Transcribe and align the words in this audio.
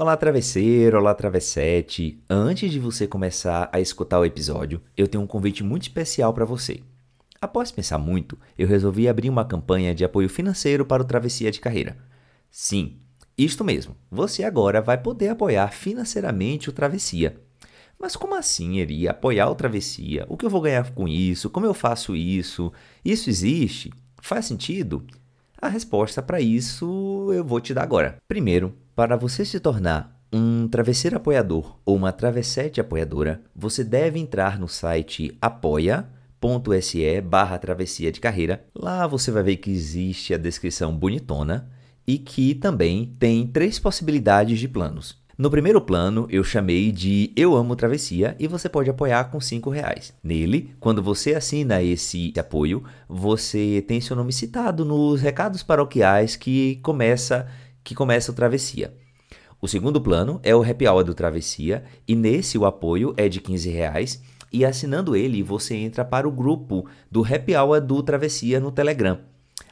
Olá, 0.00 0.16
travesseiro, 0.16 0.96
olá, 0.96 1.12
travessete. 1.12 2.22
Antes 2.30 2.70
de 2.70 2.78
você 2.78 3.04
começar 3.04 3.68
a 3.72 3.80
escutar 3.80 4.20
o 4.20 4.24
episódio, 4.24 4.80
eu 4.96 5.08
tenho 5.08 5.24
um 5.24 5.26
convite 5.26 5.64
muito 5.64 5.82
especial 5.82 6.32
para 6.32 6.44
você. 6.44 6.82
Após 7.40 7.72
pensar 7.72 7.98
muito, 7.98 8.38
eu 8.56 8.68
resolvi 8.68 9.08
abrir 9.08 9.28
uma 9.28 9.44
campanha 9.44 9.92
de 9.92 10.04
apoio 10.04 10.28
financeiro 10.28 10.86
para 10.86 11.02
o 11.02 11.04
Travessia 11.04 11.50
de 11.50 11.58
Carreira. 11.58 11.96
Sim, 12.48 12.98
isto 13.36 13.64
mesmo. 13.64 13.96
Você 14.08 14.44
agora 14.44 14.80
vai 14.80 14.96
poder 14.98 15.30
apoiar 15.30 15.72
financeiramente 15.72 16.68
o 16.68 16.72
Travessia. 16.72 17.36
Mas 17.98 18.14
como 18.14 18.36
assim 18.36 18.76
iria 18.76 19.10
apoiar 19.10 19.50
o 19.50 19.56
Travessia? 19.56 20.24
O 20.28 20.36
que 20.36 20.46
eu 20.46 20.50
vou 20.50 20.60
ganhar 20.60 20.92
com 20.92 21.08
isso? 21.08 21.50
Como 21.50 21.66
eu 21.66 21.74
faço 21.74 22.14
isso? 22.14 22.72
Isso 23.04 23.28
existe? 23.28 23.92
Faz 24.22 24.46
sentido? 24.46 25.04
A 25.60 25.66
resposta 25.66 26.22
para 26.22 26.40
isso 26.40 27.32
eu 27.32 27.44
vou 27.44 27.60
te 27.60 27.74
dar 27.74 27.82
agora. 27.82 28.16
Primeiro, 28.28 28.72
para 28.98 29.14
você 29.14 29.44
se 29.44 29.60
tornar 29.60 30.20
um 30.32 30.66
travesseiro 30.66 31.18
apoiador 31.18 31.78
ou 31.86 31.94
uma 31.94 32.10
travessete 32.10 32.80
apoiadora, 32.80 33.40
você 33.54 33.84
deve 33.84 34.18
entrar 34.18 34.58
no 34.58 34.66
site 34.66 35.38
apoia.se 35.40 37.20
barra 37.20 37.58
travessia 37.58 38.10
de 38.10 38.18
carreira. 38.18 38.64
Lá 38.74 39.06
você 39.06 39.30
vai 39.30 39.44
ver 39.44 39.58
que 39.58 39.70
existe 39.70 40.34
a 40.34 40.36
descrição 40.36 40.98
bonitona 40.98 41.70
e 42.04 42.18
que 42.18 42.56
também 42.56 43.14
tem 43.20 43.46
três 43.46 43.78
possibilidades 43.78 44.58
de 44.58 44.66
planos. 44.66 45.16
No 45.38 45.48
primeiro 45.48 45.80
plano, 45.80 46.26
eu 46.28 46.42
chamei 46.42 46.90
de 46.90 47.32
Eu 47.36 47.54
Amo 47.54 47.76
Travessia 47.76 48.34
e 48.40 48.48
você 48.48 48.68
pode 48.68 48.90
apoiar 48.90 49.30
com 49.30 49.40
cinco 49.40 49.70
reais. 49.70 50.12
Nele, 50.20 50.74
quando 50.80 51.00
você 51.00 51.36
assina 51.36 51.80
esse 51.80 52.32
apoio, 52.36 52.82
você 53.08 53.84
tem 53.86 54.00
seu 54.00 54.16
nome 54.16 54.32
citado 54.32 54.84
nos 54.84 55.20
recados 55.20 55.62
paroquiais 55.62 56.34
que 56.34 56.80
começa 56.82 57.46
que 57.82 57.94
começa 57.94 58.30
o 58.30 58.34
Travessia. 58.34 58.94
O 59.60 59.66
segundo 59.66 60.00
plano 60.00 60.40
é 60.42 60.54
o 60.54 60.62
Happy 60.62 60.86
Hour 60.86 61.02
do 61.02 61.14
Travessia, 61.14 61.84
e 62.06 62.14
nesse 62.14 62.56
o 62.56 62.64
apoio 62.64 63.12
é 63.16 63.28
de 63.28 63.40
15 63.40 63.68
reais, 63.70 64.22
e 64.52 64.64
assinando 64.64 65.16
ele 65.16 65.42
você 65.42 65.74
entra 65.74 66.04
para 66.04 66.28
o 66.28 66.32
grupo 66.32 66.86
do 67.10 67.24
Happy 67.24 67.56
Hour 67.56 67.80
do 67.80 68.02
Travessia 68.02 68.60
no 68.60 68.70
Telegram. 68.70 69.18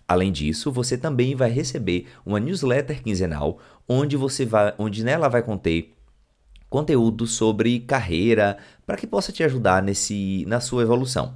Além 0.08 0.30
disso, 0.30 0.70
você 0.70 0.96
também 0.96 1.34
vai 1.34 1.50
receber 1.50 2.06
uma 2.24 2.38
newsletter 2.38 3.02
quinzenal, 3.02 3.58
onde 3.88 4.16
você 4.16 4.44
vai, 4.44 4.74
onde 4.78 5.04
nela 5.04 5.28
vai 5.28 5.42
conter 5.42 5.92
conteúdo 6.68 7.26
sobre 7.26 7.80
carreira 7.80 8.58
para 8.84 8.96
que 8.96 9.06
possa 9.06 9.32
te 9.32 9.42
ajudar 9.42 9.82
nesse 9.82 10.44
na 10.46 10.60
sua 10.60 10.82
evolução. 10.82 11.34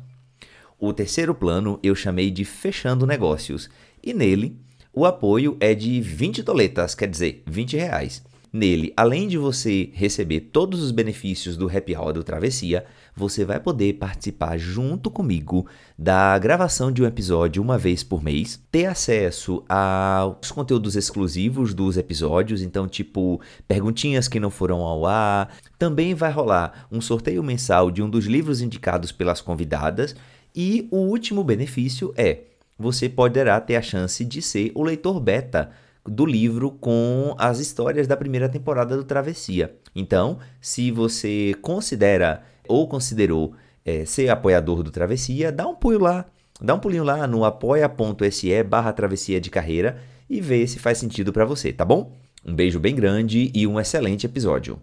O 0.79 0.93
terceiro 0.93 1.35
plano 1.35 1.79
eu 1.83 1.95
chamei 1.95 2.31
de 2.31 2.45
Fechando 2.45 3.07
Negócios, 3.07 3.71
e 4.03 4.13
nele 4.15 4.57
o 4.93 5.05
apoio 5.05 5.57
é 5.61 5.75
de 5.75 6.01
20 6.01 6.43
doletas, 6.43 6.95
quer 6.95 7.09
dizer, 7.09 7.43
20 7.47 7.77
reais. 7.77 8.23
Nele, 8.53 8.93
além 8.97 9.29
de 9.29 9.39
você 9.39 9.91
receber 9.93 10.41
todos 10.41 10.83
os 10.83 10.91
benefícios 10.91 11.57
do 11.57 11.69
Happy 11.69 11.95
Hour 11.95 12.13
do 12.15 12.25
Travessia, 12.25 12.85
você 13.15 13.45
vai 13.45 13.61
poder 13.61 13.93
participar 13.93 14.59
junto 14.59 15.09
comigo 15.09 15.67
da 15.97 16.37
gravação 16.37 16.91
de 16.91 17.01
um 17.01 17.07
episódio 17.07 17.63
uma 17.63 17.79
vez 17.79 18.03
por 18.03 18.21
mês, 18.21 18.61
ter 18.73 18.87
acesso 18.87 19.63
aos 19.69 20.51
conteúdos 20.51 20.97
exclusivos 20.97 21.73
dos 21.73 21.97
episódios, 21.97 22.61
então 22.61 22.89
tipo 22.89 23.41
perguntinhas 23.69 24.27
que 24.27 24.41
não 24.41 24.51
foram 24.51 24.81
ao 24.81 25.07
ar. 25.07 25.55
Também 25.79 26.13
vai 26.13 26.33
rolar 26.33 26.89
um 26.91 27.01
sorteio 27.01 27.45
mensal 27.45 27.89
de 27.89 28.03
um 28.03 28.11
dos 28.11 28.25
livros 28.25 28.61
indicados 28.61 29.13
pelas 29.13 29.41
convidadas 29.41 30.17
e 30.53 30.89
o 30.91 30.97
último 30.97 31.45
benefício 31.45 32.13
é 32.17 32.50
você 32.81 33.11
poderá 33.11 33.61
ter 33.61 33.77
a 33.77 33.83
chance 33.83 34.25
de 34.25 34.41
ser 34.41 34.73
o 34.75 34.83
leitor 34.83 35.21
beta 35.21 35.71
do 36.03 36.25
livro 36.25 36.71
com 36.71 37.35
as 37.39 37.59
histórias 37.59 38.07
da 38.07 38.17
primeira 38.17 38.49
temporada 38.49 38.97
do 38.97 39.05
Travessia. 39.05 39.77
Então, 39.95 40.39
se 40.63 40.91
você 40.91 41.55
considera 41.61 42.43
ou 42.67 42.89
considerou 42.89 43.53
é, 43.85 44.07
ser 44.07 44.31
apoiador 44.31 44.83
do 44.83 44.91
Travessia, 44.91 45.53
dá 45.53 45.69
um 45.69 45.75
pulo 45.75 45.99
lá, 45.99 46.25
dá 46.59 46.75
um 46.75 46.79
pulinho 46.79 47.05
lá 47.05 47.27
no 47.27 47.45
apoia.se 47.45 48.63
barra 48.63 48.95
travessia 48.95 49.39
de 49.39 49.51
carreira 49.51 49.99
e 50.29 50.41
vê 50.41 50.67
se 50.67 50.79
faz 50.79 50.97
sentido 50.97 51.35
para 51.35 51.45
você, 51.45 51.75
tá 51.75 51.85
bom? 51.85 52.17
Um 52.47 52.55
beijo 52.55 52.81
bem 52.81 52.95
grande 52.95 53.53
e 53.55 53.67
um 53.67 53.79
excelente 53.79 54.25
episódio. 54.25 54.81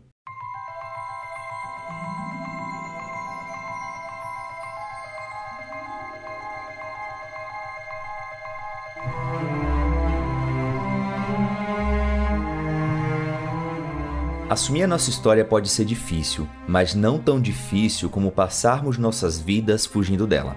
Assumir 14.57 14.81
a 14.81 14.87
nossa 14.87 15.11
história 15.11 15.45
pode 15.45 15.69
ser 15.69 15.85
difícil, 15.85 16.47
mas 16.67 16.95
não 16.95 17.19
tão 17.19 17.39
difícil 17.39 18.09
como 18.09 18.31
passarmos 18.31 18.97
nossas 18.97 19.39
vidas 19.39 19.85
fugindo 19.85 20.25
dela. 20.25 20.55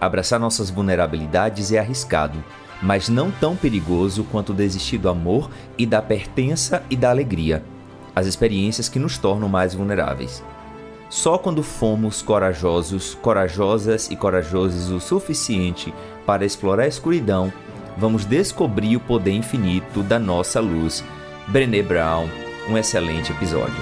Abraçar 0.00 0.40
nossas 0.40 0.68
vulnerabilidades 0.68 1.70
é 1.70 1.78
arriscado, 1.78 2.42
mas 2.82 3.08
não 3.08 3.30
tão 3.30 3.54
perigoso 3.54 4.24
quanto 4.24 4.52
desistir 4.52 4.98
do 4.98 5.08
amor 5.08 5.48
e 5.78 5.86
da 5.86 6.02
pertença 6.02 6.82
e 6.90 6.96
da 6.96 7.08
alegria, 7.08 7.62
as 8.16 8.26
experiências 8.26 8.88
que 8.88 8.98
nos 8.98 9.16
tornam 9.16 9.48
mais 9.48 9.72
vulneráveis. 9.72 10.42
Só 11.08 11.38
quando 11.38 11.62
fomos 11.62 12.20
corajosos, 12.20 13.14
corajosas 13.22 14.10
e 14.10 14.16
corajosos 14.16 14.90
o 14.90 14.98
suficiente 14.98 15.94
para 16.26 16.44
explorar 16.44 16.82
a 16.82 16.88
escuridão, 16.88 17.52
vamos 17.96 18.24
descobrir 18.24 18.96
o 18.96 19.00
poder 19.00 19.34
infinito 19.34 20.02
da 20.02 20.18
nossa 20.18 20.58
luz 20.58 21.04
Brené 21.48 21.80
Brown, 21.80 22.28
um 22.68 22.76
excelente 22.76 23.30
episódio. 23.30 23.72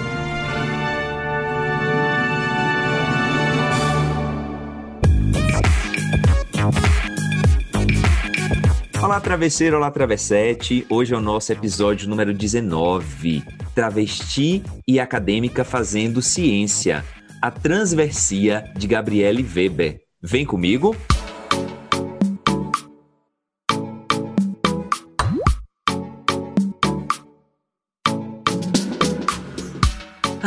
Olá, 9.01 9.19
travesseiro, 9.19 9.77
olá, 9.77 9.89
travessete. 9.89 10.85
Hoje 10.89 11.15
é 11.15 11.17
o 11.17 11.21
nosso 11.21 11.51
episódio 11.51 12.07
número 12.07 12.35
19. 12.35 13.43
Travesti 13.73 14.61
e 14.87 14.99
acadêmica 14.99 15.63
fazendo 15.63 16.21
ciência. 16.21 17.03
A 17.41 17.49
transversia 17.49 18.71
de 18.77 18.85
Gabriele 18.85 19.43
Weber. 19.43 20.01
Vem 20.21 20.45
comigo? 20.45 20.95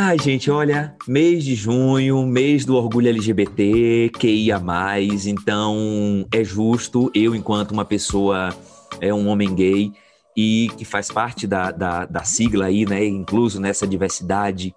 Ai, 0.09 0.17
gente, 0.17 0.49
olha, 0.49 0.95
mês 1.07 1.43
de 1.43 1.53
junho, 1.53 2.25
mês 2.25 2.65
do 2.65 2.75
orgulho 2.75 3.09
LGBT, 3.09 4.09
QIA+, 4.17 4.59
então 5.27 6.25
é 6.33 6.43
justo 6.43 7.11
eu, 7.13 7.35
enquanto 7.35 7.73
uma 7.73 7.85
pessoa, 7.85 8.49
é 8.99 9.13
um 9.13 9.27
homem 9.27 9.53
gay 9.53 9.91
e 10.35 10.71
que 10.75 10.83
faz 10.83 11.11
parte 11.11 11.45
da, 11.45 11.69
da, 11.69 12.05
da 12.05 12.23
sigla 12.23 12.65
aí, 12.65 12.87
né, 12.87 13.05
incluso 13.05 13.61
nessa 13.61 13.85
diversidade 13.85 14.73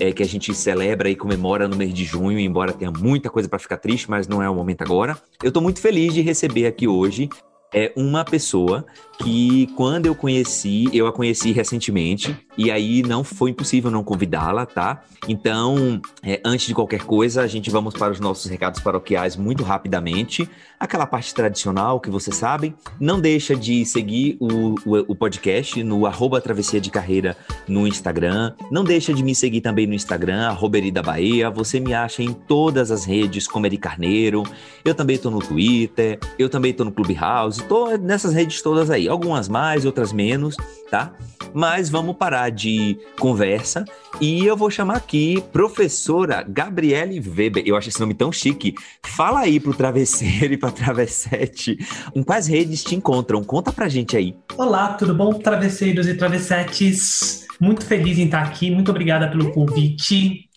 é, 0.00 0.10
que 0.10 0.24
a 0.24 0.26
gente 0.26 0.52
celebra 0.52 1.08
e 1.08 1.14
comemora 1.14 1.68
no 1.68 1.76
mês 1.76 1.94
de 1.94 2.04
junho, 2.04 2.36
embora 2.36 2.72
tenha 2.72 2.90
muita 2.90 3.30
coisa 3.30 3.48
para 3.48 3.60
ficar 3.60 3.76
triste, 3.76 4.10
mas 4.10 4.26
não 4.26 4.42
é 4.42 4.50
o 4.50 4.56
momento 4.56 4.82
agora. 4.82 5.16
Eu 5.40 5.50
estou 5.50 5.62
muito 5.62 5.80
feliz 5.80 6.12
de 6.12 6.20
receber 6.20 6.66
aqui 6.66 6.88
hoje 6.88 7.30
é 7.72 7.92
uma 7.96 8.24
pessoa 8.24 8.86
que 9.18 9.66
quando 9.76 10.06
eu 10.06 10.14
conheci, 10.14 10.88
eu 10.92 11.06
a 11.06 11.12
conheci 11.12 11.50
recentemente 11.52 12.36
e 12.56 12.70
aí 12.70 13.02
não 13.02 13.24
foi 13.24 13.50
impossível 13.50 13.90
não 13.90 14.04
convidá-la, 14.04 14.64
tá? 14.64 15.02
Então, 15.28 16.00
é, 16.22 16.40
antes 16.44 16.66
de 16.66 16.74
qualquer 16.74 17.02
coisa, 17.02 17.42
a 17.42 17.46
gente 17.46 17.70
vamos 17.70 17.94
para 17.94 18.12
os 18.12 18.20
nossos 18.20 18.50
recados 18.50 18.80
paroquiais 18.80 19.36
muito 19.36 19.62
rapidamente. 19.64 20.48
Aquela 20.78 21.06
parte 21.06 21.34
tradicional 21.34 22.00
que 22.00 22.10
vocês 22.10 22.36
sabem. 22.36 22.74
Não 23.00 23.20
deixa 23.20 23.54
de 23.54 23.84
seguir 23.84 24.36
o, 24.40 24.74
o, 24.86 25.04
o 25.08 25.14
podcast 25.14 25.82
no 25.82 26.06
arroba 26.06 26.40
Travessia 26.40 26.80
de 26.80 26.90
Carreira 26.90 27.36
no 27.66 27.86
Instagram. 27.86 28.54
Não 28.70 28.84
deixa 28.84 29.12
de 29.12 29.22
me 29.22 29.34
seguir 29.34 29.60
também 29.60 29.86
no 29.86 29.94
Instagram, 29.94 30.48
arroba 30.48 30.78
Erida 30.78 31.02
Bahia. 31.02 31.50
Você 31.50 31.80
me 31.80 31.94
acha 31.94 32.22
em 32.22 32.32
todas 32.32 32.90
as 32.90 33.04
redes 33.04 33.46
como 33.46 33.66
Eri 33.66 33.76
Carneiro. 33.76 34.44
Eu 34.84 34.94
também 34.94 35.16
estou 35.16 35.30
no 35.30 35.40
Twitter, 35.40 36.18
eu 36.38 36.48
também 36.48 36.70
estou 36.70 36.86
no 36.86 36.92
Clubhouse, 36.92 37.60
estou 37.60 37.98
nessas 37.98 38.32
redes 38.32 38.62
todas 38.62 38.90
aí 38.90 39.07
algumas 39.08 39.48
mais, 39.48 39.84
outras 39.84 40.12
menos, 40.12 40.56
tá? 40.90 41.12
Mas 41.54 41.88
vamos 41.88 42.16
parar 42.16 42.50
de 42.50 42.98
conversa 43.18 43.84
e 44.20 44.44
eu 44.44 44.56
vou 44.56 44.70
chamar 44.70 44.96
aqui 44.96 45.42
professora 45.52 46.44
Gabriele 46.46 47.20
Weber. 47.20 47.62
Eu 47.66 47.76
acho 47.76 47.88
esse 47.88 48.00
nome 48.00 48.14
tão 48.14 48.30
chique. 48.30 48.74
Fala 49.04 49.40
aí 49.40 49.58
pro 49.58 49.74
travesseiro 49.74 50.52
e 50.54 50.58
pra 50.58 50.70
travessete. 50.70 51.78
Em 52.14 52.22
quais 52.22 52.46
redes 52.46 52.84
te 52.84 52.94
encontram? 52.94 53.42
Conta 53.42 53.72
pra 53.72 53.88
gente 53.88 54.16
aí. 54.16 54.36
Olá, 54.56 54.94
tudo 54.94 55.14
bom, 55.14 55.32
travesseiros 55.34 56.06
e 56.06 56.14
travessetes? 56.14 57.46
Muito 57.60 57.84
feliz 57.84 58.18
em 58.18 58.26
estar 58.26 58.42
aqui. 58.42 58.70
Muito 58.70 58.90
obrigada 58.90 59.28
pelo 59.28 59.52
convite. 59.52 60.48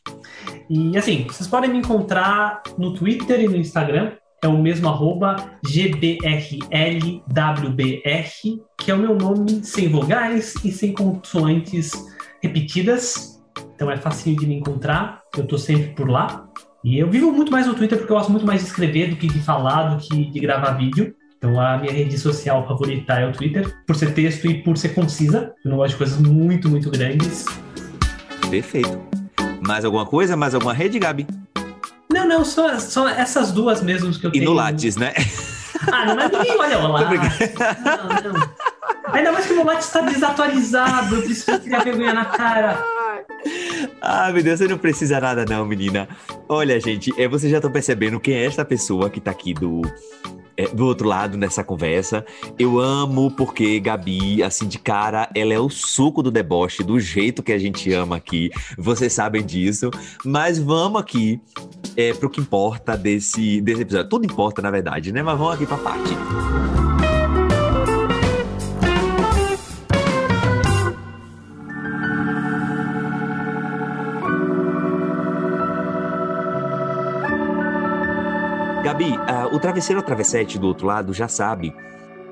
E 0.69 0.97
assim, 0.97 1.25
vocês 1.27 1.47
podem 1.47 1.69
me 1.69 1.79
encontrar 1.79 2.63
no 2.77 2.93
Twitter 2.93 3.41
e 3.41 3.47
no 3.47 3.57
Instagram 3.57 4.13
é 4.43 4.47
o 4.47 4.57
mesmo 4.57 4.89
arroba 4.89 5.35
GBRLWBR, 5.63 7.21
que 8.77 8.89
é 8.89 8.93
o 8.93 8.97
meu 8.97 9.15
nome 9.15 9.63
sem 9.63 9.87
vogais 9.87 10.55
e 10.65 10.71
sem 10.71 10.93
consoantes 10.93 11.91
repetidas. 12.41 13.39
Então 13.75 13.91
é 13.91 13.97
facinho 13.97 14.39
de 14.39 14.47
me 14.47 14.55
encontrar, 14.55 15.21
eu 15.37 15.45
tô 15.45 15.57
sempre 15.57 15.89
por 15.89 16.09
lá. 16.09 16.47
E 16.83 16.97
eu 16.97 17.07
vivo 17.07 17.31
muito 17.31 17.51
mais 17.51 17.67
no 17.67 17.75
Twitter 17.75 17.99
porque 17.99 18.11
eu 18.11 18.17
gosto 18.17 18.31
muito 18.31 18.45
mais 18.45 18.61
de 18.61 18.67
escrever 18.67 19.11
do 19.11 19.15
que 19.15 19.27
de 19.27 19.39
falar, 19.41 19.93
do 19.93 20.01
que 20.01 20.25
de 20.31 20.39
gravar 20.39 20.71
vídeo. 20.71 21.15
Então 21.37 21.59
a 21.59 21.77
minha 21.77 21.93
rede 21.93 22.17
social 22.17 22.67
favorita 22.67 23.13
é 23.13 23.27
o 23.27 23.31
Twitter, 23.31 23.75
por 23.85 23.95
ser 23.95 24.13
texto 24.13 24.45
e 24.45 24.63
por 24.63 24.75
ser 24.77 24.89
concisa. 24.89 25.53
Eu 25.63 25.69
não 25.71 25.77
gosto 25.77 25.91
de 25.91 25.97
coisas 25.97 26.19
muito, 26.19 26.67
muito 26.67 26.89
grandes. 26.89 27.45
Perfeito. 28.49 28.99
Mais 29.65 29.85
alguma 29.85 30.05
coisa? 30.05 30.35
Mais 30.35 30.55
alguma 30.55 30.73
rede, 30.73 30.97
Gabi? 30.97 31.27
Não, 32.11 32.27
não, 32.27 32.45
só, 32.45 32.77
só 32.79 33.07
essas 33.07 33.51
duas 33.51 33.81
mesmo 33.81 34.11
que 34.11 34.25
eu 34.25 34.29
e 34.29 34.33
tenho. 34.33 34.43
E 34.43 34.45
no 34.45 34.53
Lattes, 34.53 34.95
né? 34.95 35.13
Ah, 35.91 36.05
não, 36.05 36.15
mas 36.15 36.31
ninguém 36.31 36.57
olha 36.57 36.79
o 36.79 36.87
Lattes. 36.91 37.53
Não, 38.23 38.33
não. 38.33 38.49
Ainda 39.13 39.31
mais 39.31 39.45
que 39.45 39.53
o 39.53 39.55
meu 39.55 39.65
Lattes 39.65 39.87
está 39.87 40.01
desatualizado, 40.01 41.15
eu 41.15 41.21
preciso 41.23 41.59
criar 41.59 41.83
vergonha 41.83 42.13
na 42.13 42.25
cara. 42.25 42.83
Ah, 44.01 44.31
meu 44.31 44.43
Deus, 44.43 44.59
você 44.59 44.67
não 44.67 44.77
precisa 44.77 45.19
nada 45.19 45.45
não, 45.45 45.65
menina. 45.65 46.07
Olha, 46.47 46.79
gente, 46.79 47.11
é, 47.19 47.27
vocês 47.27 47.51
já 47.51 47.57
estão 47.57 47.71
percebendo 47.71 48.19
quem 48.19 48.35
é 48.35 48.45
esta 48.45 48.63
pessoa 48.63 49.09
que 49.09 49.19
tá 49.19 49.31
aqui 49.31 49.53
do, 49.53 49.81
é, 50.57 50.67
do 50.67 50.85
outro 50.85 51.07
lado 51.07 51.37
nessa 51.37 51.63
conversa. 51.63 52.25
Eu 52.57 52.79
amo 52.79 53.31
porque 53.31 53.79
Gabi, 53.79 54.43
assim, 54.43 54.67
de 54.67 54.79
cara, 54.79 55.29
ela 55.35 55.53
é 55.53 55.59
o 55.59 55.69
suco 55.69 56.21
do 56.21 56.31
deboche, 56.31 56.83
do 56.83 56.99
jeito 56.99 57.43
que 57.43 57.51
a 57.51 57.57
gente 57.57 57.91
ama 57.93 58.17
aqui. 58.17 58.49
Vocês 58.77 59.13
sabem 59.13 59.43
disso. 59.43 59.89
Mas 60.25 60.59
vamos 60.59 61.01
aqui 61.01 61.39
é, 61.95 62.13
pro 62.13 62.29
que 62.29 62.41
importa 62.41 62.97
desse, 62.97 63.61
desse 63.61 63.81
episódio. 63.81 64.09
Tudo 64.09 64.25
importa, 64.25 64.61
na 64.61 64.71
verdade, 64.71 65.11
né? 65.11 65.21
Mas 65.21 65.37
vamos 65.37 65.55
aqui 65.55 65.65
pra 65.65 65.77
parte. 65.77 66.80
O 79.51 79.59
travesseiro 79.59 79.99
ou 79.99 80.05
travessete 80.05 80.57
do 80.57 80.67
outro 80.67 80.87
lado 80.87 81.13
já 81.13 81.27
sabe 81.27 81.75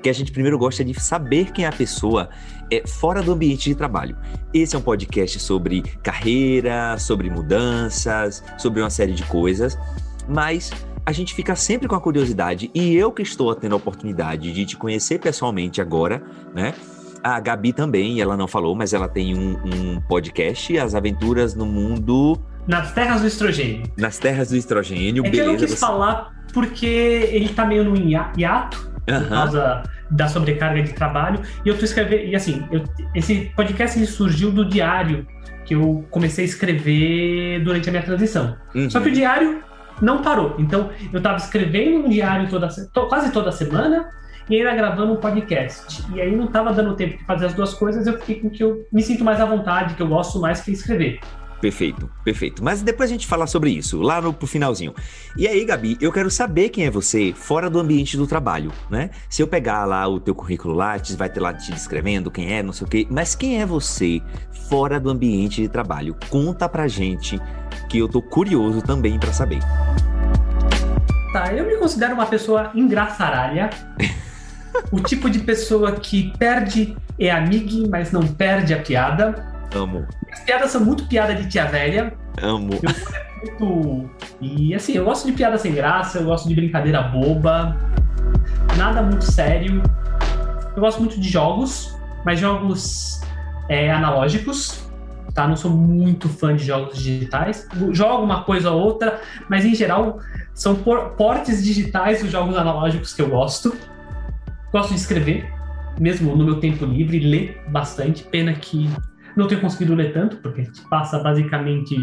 que 0.02 0.08
a 0.08 0.12
gente 0.12 0.32
primeiro 0.32 0.58
gosta 0.58 0.84
de 0.84 0.98
saber 0.98 1.52
quem 1.52 1.64
é 1.64 1.68
a 1.68 1.72
pessoa 1.72 2.30
é, 2.70 2.86
fora 2.86 3.22
do 3.22 3.32
ambiente 3.32 3.68
de 3.68 3.74
trabalho. 3.74 4.16
Esse 4.52 4.74
é 4.74 4.78
um 4.78 4.82
podcast 4.82 5.38
sobre 5.38 5.82
carreira, 6.02 6.96
sobre 6.98 7.28
mudanças, 7.28 8.42
sobre 8.56 8.80
uma 8.80 8.88
série 8.88 9.12
de 9.12 9.24
coisas, 9.24 9.78
mas 10.26 10.70
a 11.04 11.12
gente 11.12 11.34
fica 11.34 11.54
sempre 11.54 11.88
com 11.88 11.94
a 11.94 12.00
curiosidade, 12.00 12.70
e 12.74 12.94
eu 12.94 13.12
que 13.12 13.22
estou 13.22 13.54
tendo 13.54 13.72
a 13.74 13.76
oportunidade 13.76 14.52
de 14.52 14.64
te 14.64 14.76
conhecer 14.76 15.18
pessoalmente 15.18 15.80
agora, 15.80 16.22
né? 16.54 16.74
A 17.22 17.38
Gabi 17.38 17.72
também, 17.72 18.20
ela 18.20 18.36
não 18.36 18.48
falou, 18.48 18.74
mas 18.74 18.94
ela 18.94 19.08
tem 19.08 19.36
um, 19.36 19.56
um 19.64 20.00
podcast, 20.02 20.78
As 20.78 20.94
Aventuras 20.94 21.54
no 21.54 21.66
Mundo. 21.66 22.40
Nas 22.66 22.92
Terras 22.92 23.20
do 23.20 23.26
Estrogênio. 23.26 23.82
Nas 23.96 24.18
Terras 24.18 24.50
do 24.50 24.56
Estrogênio, 24.56 25.24
é 25.26 25.30
beleza. 25.30 25.32
Que 25.32 25.48
eu 25.48 25.52
não 25.52 25.58
quis 25.58 25.70
você... 25.70 25.76
falar 25.76 26.32
porque 26.52 26.86
ele 27.32 27.48
tá 27.50 27.64
meio 27.64 27.84
no 27.84 27.96
hiato, 27.96 28.90
uhum. 29.08 29.20
por 29.20 29.28
causa 29.28 29.82
da 30.10 30.28
sobrecarga 30.28 30.82
de 30.82 30.92
trabalho. 30.92 31.40
E 31.64 31.68
eu 31.68 31.78
tô 31.78 31.84
escrevendo. 31.84 32.24
E 32.24 32.36
assim, 32.36 32.66
eu, 32.70 32.84
esse 33.14 33.52
podcast 33.56 34.04
surgiu 34.06 34.50
do 34.50 34.64
diário 34.64 35.26
que 35.64 35.74
eu 35.74 36.04
comecei 36.10 36.44
a 36.44 36.48
escrever 36.48 37.62
durante 37.62 37.88
a 37.88 37.92
minha 37.92 38.02
transição. 38.02 38.56
Uhum. 38.74 38.90
Só 38.90 39.00
que 39.00 39.08
o 39.08 39.12
diário 39.12 39.62
não 40.02 40.22
parou. 40.22 40.56
Então, 40.58 40.90
eu 41.12 41.20
tava 41.20 41.36
escrevendo 41.36 42.06
um 42.06 42.08
diário 42.08 42.48
toda, 42.48 42.68
quase 43.08 43.30
toda 43.32 43.52
semana 43.52 44.08
e 44.48 44.56
ainda 44.56 44.74
gravando 44.74 45.12
um 45.12 45.16
podcast. 45.16 46.02
E 46.12 46.20
aí 46.20 46.34
não 46.34 46.48
tava 46.48 46.72
dando 46.72 46.96
tempo 46.96 47.16
de 47.18 47.24
fazer 47.24 47.46
as 47.46 47.54
duas 47.54 47.72
coisas, 47.74 48.06
eu 48.06 48.18
fiquei 48.18 48.40
com 48.40 48.50
que 48.50 48.64
eu 48.64 48.84
me 48.92 49.00
sinto 49.00 49.22
mais 49.22 49.40
à 49.40 49.44
vontade, 49.44 49.94
que 49.94 50.02
eu 50.02 50.08
gosto 50.08 50.40
mais 50.40 50.60
que 50.60 50.72
escrever. 50.72 51.20
Perfeito, 51.60 52.10
perfeito. 52.24 52.64
Mas 52.64 52.80
depois 52.80 53.10
a 53.10 53.12
gente 53.12 53.26
fala 53.26 53.46
sobre 53.46 53.70
isso, 53.70 54.00
lá 54.00 54.20
no 54.20 54.32
pro 54.32 54.46
finalzinho. 54.46 54.94
E 55.36 55.46
aí, 55.46 55.62
Gabi, 55.64 55.98
eu 56.00 56.10
quero 56.10 56.30
saber 56.30 56.70
quem 56.70 56.86
é 56.86 56.90
você 56.90 57.34
fora 57.36 57.68
do 57.68 57.78
ambiente 57.78 58.16
do 58.16 58.26
trabalho, 58.26 58.72
né? 58.88 59.10
Se 59.28 59.42
eu 59.42 59.46
pegar 59.46 59.84
lá 59.84 60.08
o 60.08 60.18
teu 60.18 60.34
currículo 60.34 60.74
Lattes, 60.74 61.14
vai 61.14 61.28
ter 61.28 61.40
lá 61.40 61.52
te 61.52 61.70
descrevendo 61.70 62.30
quem 62.30 62.54
é, 62.54 62.62
não 62.62 62.72
sei 62.72 62.86
o 62.86 62.90
quê. 62.90 63.06
Mas 63.10 63.34
quem 63.34 63.60
é 63.60 63.66
você 63.66 64.22
fora 64.70 64.98
do 64.98 65.10
ambiente 65.10 65.60
de 65.60 65.68
trabalho? 65.68 66.16
Conta 66.30 66.66
pra 66.66 66.88
gente, 66.88 67.38
que 67.90 67.98
eu 67.98 68.08
tô 68.08 68.22
curioso 68.22 68.80
também 68.80 69.18
para 69.18 69.32
saber. 69.32 69.60
Tá, 71.32 71.52
eu 71.52 71.66
me 71.66 71.76
considero 71.76 72.14
uma 72.14 72.26
pessoa 72.26 72.70
engraçaralha. 72.74 73.68
o 74.90 74.98
tipo 74.98 75.28
de 75.28 75.40
pessoa 75.40 75.92
que 75.92 76.32
perde 76.38 76.96
é 77.18 77.30
amiga, 77.30 77.86
mas 77.88 78.10
não 78.10 78.26
perde 78.26 78.72
a 78.72 78.80
piada. 78.80 79.49
Amo. 79.74 80.06
As 80.32 80.40
piadas 80.40 80.70
são 80.70 80.84
muito 80.84 81.06
piada 81.06 81.34
de 81.34 81.48
tia 81.48 81.66
velha. 81.66 82.14
Amo. 82.42 82.72
Eu 82.82 82.90
muito... 83.40 84.10
E 84.40 84.74
assim, 84.74 84.92
eu 84.92 85.04
gosto 85.04 85.26
de 85.26 85.32
piada 85.32 85.56
sem 85.56 85.74
graça, 85.74 86.18
eu 86.18 86.24
gosto 86.24 86.48
de 86.48 86.54
brincadeira 86.54 87.02
boba, 87.02 87.76
nada 88.76 89.02
muito 89.02 89.24
sério. 89.24 89.82
Eu 90.74 90.80
gosto 90.80 91.00
muito 91.00 91.18
de 91.20 91.28
jogos, 91.28 91.96
mas 92.24 92.38
jogos 92.38 93.20
é, 93.68 93.90
analógicos, 93.90 94.88
tá? 95.34 95.46
Não 95.46 95.56
sou 95.56 95.70
muito 95.70 96.28
fã 96.28 96.54
de 96.54 96.64
jogos 96.64 96.98
digitais. 96.98 97.66
Jogo 97.92 98.22
uma 98.22 98.44
coisa 98.44 98.70
ou 98.70 98.80
outra, 98.80 99.20
mas 99.48 99.64
em 99.64 99.74
geral 99.74 100.20
são 100.54 100.74
portes 100.74 101.62
digitais 101.62 102.22
dos 102.22 102.30
jogos 102.30 102.56
analógicos 102.56 103.12
que 103.14 103.22
eu 103.22 103.30
gosto. 103.30 103.76
Gosto 104.72 104.90
de 104.90 105.00
escrever, 105.00 105.52
mesmo 105.98 106.36
no 106.36 106.44
meu 106.44 106.60
tempo 106.60 106.84
livre, 106.84 107.18
ler 107.18 107.62
bastante. 107.68 108.22
Pena 108.22 108.52
que 108.52 108.88
não 109.36 109.46
tenho 109.46 109.60
conseguido 109.60 109.94
ler 109.94 110.12
tanto, 110.12 110.36
porque 110.38 110.60
a 110.62 110.64
gente 110.64 110.80
passa 110.88 111.18
basicamente 111.18 111.96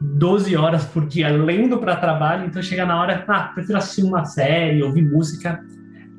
12 0.00 0.56
horas 0.56 0.84
por 0.84 1.06
dia 1.06 1.28
lendo 1.28 1.78
para 1.78 1.96
trabalho, 1.96 2.46
então 2.46 2.62
chega 2.62 2.86
na 2.86 3.00
hora, 3.00 3.24
ah, 3.26 3.50
prefiro 3.54 3.78
assistir 3.78 4.02
uma 4.02 4.24
série, 4.24 4.82
ouvir 4.82 5.02
música. 5.02 5.60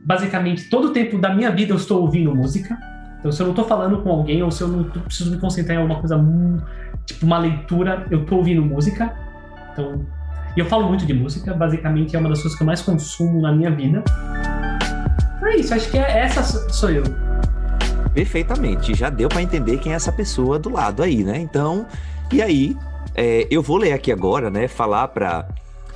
Basicamente, 0.06 0.70
todo 0.70 0.90
o 0.90 0.94
tempo 0.94 1.18
da 1.18 1.34
minha 1.34 1.52
vida 1.52 1.74
eu 1.74 1.78
estou 1.78 2.02
ouvindo 2.02 2.34
música. 2.34 2.78
Então, 3.20 3.32
se 3.32 3.42
eu 3.42 3.46
não 3.46 3.52
estou 3.52 3.66
falando 3.66 4.02
com 4.02 4.10
alguém 4.10 4.42
ou 4.42 4.50
se 4.50 4.62
eu 4.62 4.68
não 4.68 4.84
preciso 4.84 5.32
me 5.32 5.38
concentrar 5.38 5.78
em 5.78 5.82
alguma 5.82 6.00
coisa, 6.00 6.18
tipo 7.06 7.26
uma 7.26 7.38
leitura, 7.38 8.06
eu 8.10 8.22
estou 8.22 8.40
ouvindo 8.40 8.64
música. 8.64 9.14
Então, 9.72 10.06
e 10.56 10.60
eu 10.60 10.66
falo 10.66 10.88
muito 10.88 11.06
de 11.06 11.14
música, 11.14 11.54
basicamente 11.54 12.16
é 12.16 12.20
uma 12.20 12.30
das 12.30 12.42
coisas 12.42 12.58
que 12.58 12.64
eu 12.64 12.68
mais 12.68 12.82
consumo 12.82 13.42
na 13.42 13.52
minha 13.52 13.72
vida. 13.72 14.04
É 15.44 15.56
isso, 15.58 15.74
acho 15.74 15.90
que 15.90 15.98
é, 15.98 16.20
essa 16.20 16.44
sou 16.44 16.90
eu. 16.90 17.29
Perfeitamente, 18.14 18.94
já 18.94 19.10
deu 19.10 19.30
para 19.30 19.42
entender 19.42 19.78
quem 19.78 19.94
é 19.94 19.96
essa 19.96 20.12
pessoa 20.12 20.58
do 20.58 20.70
lado 20.70 21.04
aí, 21.04 21.24
né? 21.24 21.38
Então, 21.38 21.86
e 22.32 22.42
aí, 22.42 22.76
é, 23.16 23.48
eu 23.50 23.62
vou 23.62 23.78
ler 23.78 23.94
aqui 23.94 24.12
agora, 24.12 24.50
né? 24.50 24.68
Falar 24.68 25.08
para 25.10 25.48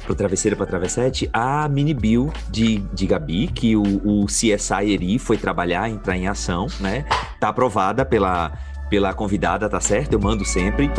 pro 0.04 0.14
Travesseiro 0.14 0.58
para 0.58 0.66
Travessete 0.66 1.30
a 1.32 1.68
mini 1.70 1.94
bill 1.94 2.32
de, 2.50 2.80
de 2.94 3.08
Gabi, 3.08 3.48
que 3.48 3.76
o, 3.76 3.84
o 4.04 4.26
CSI 4.26 4.92
Eri 4.92 5.18
foi 5.18 5.38
trabalhar, 5.38 5.90
entrar 5.90 6.18
em 6.18 6.28
ação, 6.28 6.68
né? 6.80 7.06
Tá 7.40 7.50
aprovada 7.50 8.06
pela, 8.06 8.52
pela 8.90 9.14
convidada, 9.14 9.70
tá 9.70 9.80
certo? 9.80 10.14
Eu 10.14 10.20
mando 10.20 10.44
sempre. 10.44 10.92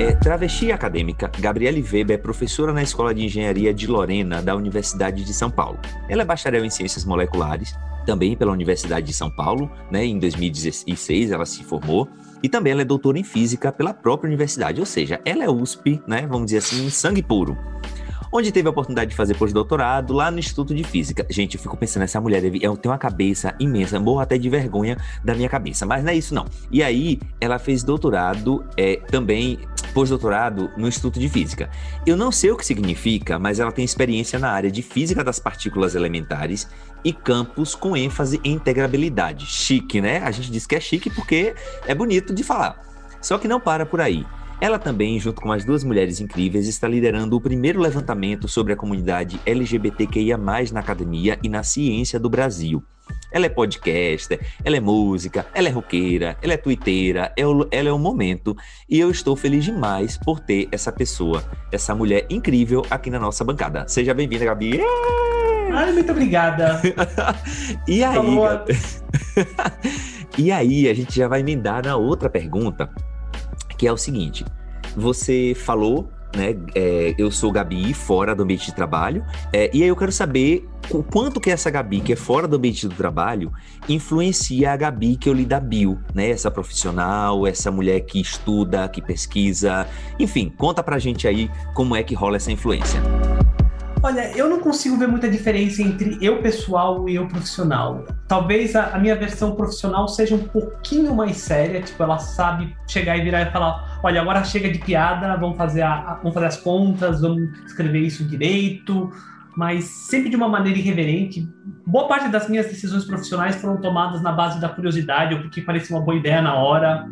É, 0.00 0.12
travesti 0.12 0.72
acadêmica, 0.72 1.30
Gabriele 1.40 1.82
Weber 1.82 2.14
é 2.14 2.16
professora 2.16 2.72
na 2.72 2.82
Escola 2.82 3.14
de 3.14 3.22
Engenharia 3.22 3.74
de 3.74 3.86
Lorena, 3.86 4.40
da 4.40 4.56
Universidade 4.56 5.22
de 5.22 5.34
São 5.34 5.50
Paulo. 5.50 5.78
Ela 6.08 6.22
é 6.22 6.24
bacharel 6.24 6.64
em 6.64 6.70
Ciências 6.70 7.04
Moleculares, 7.04 7.74
também 8.06 8.34
pela 8.34 8.50
Universidade 8.50 9.08
de 9.08 9.12
São 9.12 9.30
Paulo, 9.30 9.70
né? 9.90 10.02
Em 10.06 10.18
2016 10.18 11.32
ela 11.32 11.44
se 11.44 11.62
formou. 11.62 12.08
E 12.42 12.48
também 12.48 12.72
ela 12.72 12.80
é 12.80 12.84
doutora 12.86 13.18
em 13.18 13.22
Física 13.22 13.70
pela 13.70 13.92
própria 13.92 14.28
universidade, 14.28 14.80
ou 14.80 14.86
seja, 14.86 15.20
ela 15.22 15.44
é 15.44 15.50
USP, 15.50 16.00
né? 16.06 16.26
Vamos 16.26 16.46
dizer 16.46 16.58
assim, 16.58 16.88
sangue 16.88 17.22
puro 17.22 17.54
onde 18.32 18.52
teve 18.52 18.68
a 18.68 18.70
oportunidade 18.70 19.10
de 19.10 19.16
fazer 19.16 19.34
pós-doutorado 19.34 20.12
lá 20.12 20.30
no 20.30 20.38
Instituto 20.38 20.74
de 20.74 20.84
Física. 20.84 21.26
Gente, 21.28 21.56
eu 21.56 21.60
fico 21.60 21.76
pensando, 21.76 22.02
essa 22.02 22.20
mulher 22.20 22.40
deve, 22.40 22.64
ela 22.64 22.76
tem 22.76 22.90
uma 22.90 22.98
cabeça 22.98 23.54
imensa, 23.58 23.98
morro 23.98 24.20
até 24.20 24.38
de 24.38 24.48
vergonha 24.48 24.96
da 25.24 25.34
minha 25.34 25.48
cabeça, 25.48 25.84
mas 25.84 26.04
não 26.04 26.10
é 26.10 26.16
isso 26.16 26.34
não. 26.34 26.46
E 26.70 26.82
aí, 26.82 27.18
ela 27.40 27.58
fez 27.58 27.82
doutorado 27.82 28.64
é, 28.76 28.96
também, 28.96 29.58
pós-doutorado 29.92 30.70
no 30.76 30.86
Instituto 30.86 31.18
de 31.18 31.28
Física. 31.28 31.70
Eu 32.06 32.16
não 32.16 32.30
sei 32.30 32.50
o 32.50 32.56
que 32.56 32.64
significa, 32.64 33.38
mas 33.38 33.58
ela 33.58 33.72
tem 33.72 33.84
experiência 33.84 34.38
na 34.38 34.50
área 34.50 34.70
de 34.70 34.82
física 34.82 35.24
das 35.24 35.38
partículas 35.38 35.94
elementares 35.94 36.68
e 37.04 37.12
campos 37.12 37.74
com 37.74 37.96
ênfase 37.96 38.40
em 38.44 38.52
integrabilidade. 38.52 39.46
Chique, 39.46 40.00
né? 40.00 40.18
A 40.18 40.30
gente 40.30 40.50
diz 40.50 40.66
que 40.66 40.76
é 40.76 40.80
chique 40.80 41.10
porque 41.10 41.54
é 41.86 41.94
bonito 41.94 42.34
de 42.34 42.44
falar. 42.44 42.80
Só 43.20 43.38
que 43.38 43.48
não 43.48 43.60
para 43.60 43.84
por 43.84 44.00
aí. 44.00 44.24
Ela 44.60 44.78
também, 44.78 45.18
junto 45.18 45.40
com 45.40 45.50
as 45.50 45.64
duas 45.64 45.82
mulheres 45.82 46.20
incríveis, 46.20 46.68
está 46.68 46.86
liderando 46.86 47.34
o 47.34 47.40
primeiro 47.40 47.80
levantamento 47.80 48.46
sobre 48.46 48.74
a 48.74 48.76
comunidade 48.76 49.40
LGBTQIA+, 49.46 50.36
na 50.36 50.80
academia 50.80 51.38
e 51.42 51.48
na 51.48 51.62
ciência 51.62 52.20
do 52.20 52.28
Brasil. 52.28 52.84
ela 53.32 53.46
é 53.46 53.48
podcaster, 53.48 54.38
ela 54.62 54.76
é 54.76 54.80
música, 54.80 55.46
ela 55.54 55.68
é 55.68 55.70
roqueira, 55.70 56.36
ela 56.42 56.52
é 56.52 56.56
twitteira, 56.58 57.32
ela 57.36 57.66
é 57.70 57.92
o 57.92 57.98
momento. 57.98 58.54
E 58.88 59.00
eu 59.00 59.10
estou 59.10 59.34
feliz 59.34 59.64
demais 59.64 60.18
por 60.18 60.38
ter 60.38 60.68
essa 60.70 60.92
pessoa, 60.92 61.42
essa 61.72 61.94
mulher 61.94 62.26
incrível 62.28 62.84
aqui 62.90 63.08
na 63.08 63.18
nossa 63.18 63.42
bancada. 63.42 63.88
Seja 63.88 64.12
bem-vinda, 64.12 64.44
Gabi. 64.44 64.80
Ai, 65.72 65.92
muito 65.92 66.12
obrigada. 66.12 66.80
e 67.88 68.04
aí, 68.04 68.26
e 70.36 70.52
aí, 70.52 70.88
a 70.88 70.94
gente 70.94 71.16
já 71.16 71.28
vai 71.28 71.40
emendar 71.40 71.84
na 71.84 71.96
outra 71.96 72.28
pergunta, 72.28 72.90
que 73.80 73.86
é 73.86 73.92
o 73.92 73.96
seguinte: 73.96 74.44
você 74.94 75.54
falou 75.56 76.10
né? 76.36 76.54
É, 76.76 77.12
eu 77.18 77.28
sou 77.28 77.50
Gabi 77.50 77.92
fora 77.92 78.36
do 78.36 78.44
ambiente 78.44 78.66
de 78.66 78.72
trabalho, 78.72 79.24
é, 79.52 79.68
e 79.74 79.82
aí 79.82 79.88
eu 79.88 79.96
quero 79.96 80.12
saber 80.12 80.64
o 80.88 81.02
quanto 81.02 81.40
que 81.40 81.50
essa 81.50 81.68
Gabi, 81.70 82.00
que 82.00 82.12
é 82.12 82.16
fora 82.16 82.46
do 82.46 82.54
ambiente 82.54 82.86
do 82.86 82.94
trabalho, 82.94 83.52
influencia 83.88 84.72
a 84.72 84.76
Gabi 84.76 85.16
que 85.16 85.28
eu 85.28 85.32
li 85.32 85.44
da 85.44 85.58
bio, 85.58 85.98
né? 86.14 86.30
Essa 86.30 86.48
profissional, 86.48 87.48
essa 87.48 87.72
mulher 87.72 87.98
que 88.02 88.20
estuda, 88.20 88.88
que 88.88 89.02
pesquisa, 89.02 89.88
enfim, 90.20 90.54
conta 90.56 90.84
pra 90.84 91.00
gente 91.00 91.26
aí 91.26 91.50
como 91.74 91.96
é 91.96 92.04
que 92.04 92.14
rola 92.14 92.36
essa 92.36 92.52
influência. 92.52 93.02
Olha, 94.02 94.34
eu 94.34 94.48
não 94.48 94.60
consigo 94.60 94.96
ver 94.96 95.08
muita 95.08 95.28
diferença 95.28 95.82
entre 95.82 96.16
eu 96.22 96.40
pessoal 96.40 97.06
e 97.06 97.16
eu 97.16 97.28
profissional. 97.28 98.06
Talvez 98.26 98.74
a, 98.74 98.94
a, 98.94 98.98
minha 98.98 99.14
versão 99.14 99.54
profissional 99.54 100.08
seja 100.08 100.34
um 100.34 100.38
pouquinho 100.38 101.14
mais 101.14 101.36
séria, 101.36 101.82
tipo, 101.82 102.02
ela 102.02 102.16
sabe 102.16 102.74
chegar 102.88 103.18
e 103.18 103.20
virar 103.20 103.42
e 103.42 103.52
falar: 103.52 104.00
olha, 104.02 104.22
agora 104.22 104.42
chega 104.42 104.70
de 104.70 104.78
piada, 104.78 105.36
vamos 105.36 105.58
fazer, 105.58 105.82
a, 105.82 106.14
vamos 106.14 106.32
fazer 106.32 106.46
as 106.46 106.56
contas, 106.56 107.20
vamos 107.20 107.50
escrever 107.66 108.00
isso 108.00 108.24
direito, 108.24 109.12
mas 109.54 109.84
sempre 109.84 110.30
de 110.30 110.36
uma 110.36 110.48
maneira 110.48 110.78
irreverente. 110.78 111.46
Boa 111.86 112.08
parte 112.08 112.28
das 112.28 112.48
minhas 112.48 112.68
decisões 112.68 113.04
profissionais 113.04 113.56
foram 113.56 113.82
tomadas 113.82 114.22
na 114.22 114.32
base 114.32 114.58
da 114.58 114.68
curiosidade 114.70 115.34
ou 115.34 115.42
porque 115.42 115.60
parecia 115.60 115.94
uma 115.94 116.02
boa 116.02 116.16
ideia 116.16 116.40
na 116.40 116.54
hora 116.54 117.06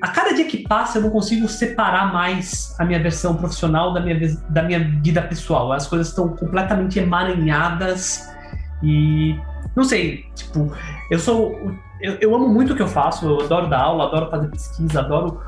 a 0.00 0.08
cada 0.08 0.34
dia 0.34 0.46
que 0.46 0.58
passa 0.68 0.98
eu 0.98 1.02
não 1.02 1.10
consigo 1.10 1.48
separar 1.48 2.12
mais 2.12 2.74
a 2.78 2.84
minha 2.84 3.00
versão 3.00 3.34
profissional 3.34 3.92
da 3.92 4.00
minha, 4.00 4.18
da 4.48 4.62
minha 4.62 4.80
vida 5.02 5.22
pessoal. 5.22 5.72
As 5.72 5.86
coisas 5.86 6.08
estão 6.08 6.28
completamente 6.28 6.98
emaranhadas 6.98 8.28
e 8.82 9.34
não 9.74 9.84
sei, 9.84 10.24
tipo, 10.34 10.72
eu 11.10 11.18
sou 11.18 11.58
eu, 12.00 12.14
eu, 12.20 12.34
amo 12.34 12.48
muito 12.48 12.72
o 12.72 12.76
que 12.76 12.82
eu 12.82 12.88
faço, 12.88 13.26
eu 13.26 13.40
adoro 13.40 13.68
dar 13.68 13.80
aula, 13.80 14.04
adoro 14.04 14.30
fazer 14.30 14.48
pesquisa, 14.48 15.00
adoro 15.00 15.40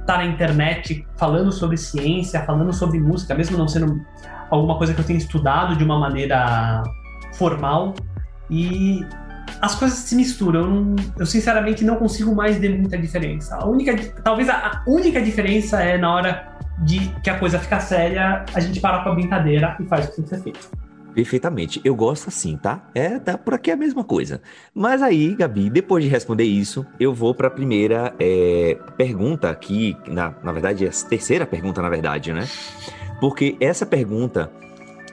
estar 0.00 0.18
na 0.18 0.26
internet 0.26 1.06
falando 1.16 1.50
sobre 1.50 1.78
ciência, 1.78 2.44
falando 2.44 2.72
sobre 2.72 3.00
música, 3.00 3.34
mesmo 3.34 3.56
não 3.56 3.66
sendo 3.66 4.00
alguma 4.50 4.76
coisa 4.76 4.92
que 4.92 5.00
eu 5.00 5.04
tenha 5.04 5.18
estudado 5.18 5.76
de 5.76 5.82
uma 5.82 5.98
maneira 5.98 6.82
formal. 7.38 7.94
E 8.50 9.00
as 9.60 9.74
coisas 9.74 9.98
se 9.98 10.14
misturam. 10.14 10.94
Eu, 10.96 10.96
eu, 11.20 11.26
sinceramente 11.26 11.84
não 11.84 11.96
consigo 11.96 12.34
mais 12.34 12.56
ver 12.56 12.78
muita 12.78 12.98
diferença. 12.98 13.56
A 13.56 13.66
única, 13.66 13.96
talvez 14.22 14.48
a, 14.48 14.54
a, 14.54 14.82
única 14.86 15.20
diferença 15.20 15.82
é 15.82 15.96
na 15.96 16.14
hora 16.14 16.58
de 16.84 16.98
que 17.22 17.30
a 17.30 17.38
coisa 17.38 17.58
fica 17.58 17.80
séria, 17.80 18.44
a 18.52 18.60
gente 18.60 18.80
para 18.80 19.02
com 19.02 19.10
a 19.10 19.14
brincadeira 19.14 19.76
e 19.80 19.84
faz 19.84 20.06
o 20.06 20.08
que 20.10 20.16
tem 20.16 20.24
que 20.24 20.30
ser 20.30 20.42
feito. 20.42 20.84
Perfeitamente. 21.14 21.80
Eu 21.84 21.94
gosto 21.94 22.28
assim, 22.28 22.56
tá? 22.56 22.90
É, 22.92 23.20
tá 23.20 23.38
por 23.38 23.54
aqui 23.54 23.70
a 23.70 23.76
mesma 23.76 24.02
coisa. 24.02 24.42
Mas 24.74 25.00
aí, 25.00 25.34
Gabi, 25.36 25.70
depois 25.70 26.02
de 26.02 26.10
responder 26.10 26.42
isso, 26.42 26.84
eu 26.98 27.14
vou 27.14 27.32
para 27.32 27.46
a 27.46 27.50
primeira 27.50 28.12
é, 28.18 28.76
pergunta 28.96 29.48
aqui, 29.48 29.96
na, 30.08 30.34
na 30.42 30.50
verdade, 30.50 30.84
é 30.84 30.88
a 30.88 31.08
terceira 31.08 31.46
pergunta, 31.46 31.80
na 31.80 31.88
verdade, 31.88 32.32
né? 32.32 32.48
Porque 33.20 33.56
essa 33.60 33.86
pergunta 33.86 34.50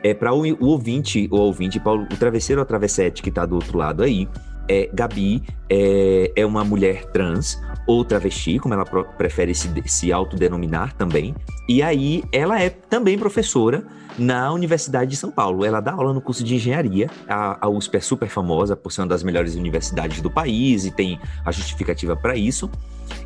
é 0.04 0.14
para 0.14 0.34
o, 0.34 0.42
o, 0.42 0.66
ouvinte, 0.68 1.28
o 1.32 1.38
ouvinte, 1.38 1.80
Paulo, 1.80 2.04
o 2.04 2.18
travesseiro 2.18 2.62
ou 2.62 2.66
travessete 2.66 3.22
que 3.22 3.30
está 3.30 3.46
do 3.46 3.56
outro 3.56 3.78
lado 3.78 4.04
aí, 4.04 4.28
é, 4.68 4.90
Gabi 4.94 5.44
é, 5.70 6.32
é 6.36 6.46
uma 6.46 6.64
mulher 6.64 7.06
trans 7.12 7.60
ou 7.88 8.06
travesti, 8.06 8.60
como 8.60 8.74
ela 8.74 8.86
prefere 8.86 9.54
se, 9.54 9.70
se 9.86 10.14
autodenominar 10.14 10.94
também. 10.94 11.36
E 11.68 11.82
aí 11.82 12.24
ela 12.32 12.62
é 12.62 12.70
também 12.70 13.18
professora 13.18 13.84
na 14.18 14.52
Universidade 14.52 15.12
de 15.12 15.18
São 15.18 15.32
Paulo. 15.32 15.66
Ela 15.66 15.82
dá 15.82 15.94
aula 15.94 16.14
no 16.14 16.22
curso 16.22 16.44
de 16.44 16.56
engenharia. 16.56 17.10
A, 17.28 17.66
a 17.66 17.70
USP 17.70 17.98
é 17.98 18.00
super 18.00 18.30
famosa 18.30 18.76
por 18.76 18.92
ser 18.92 19.02
uma 19.02 19.08
das 19.08 19.24
melhores 19.24 19.56
universidades 19.56 20.22
do 20.22 20.30
país 20.30 20.86
e 20.86 20.92
tem 20.92 21.20
a 21.44 21.52
justificativa 21.52 22.16
para 22.16 22.36
isso. 22.36 22.70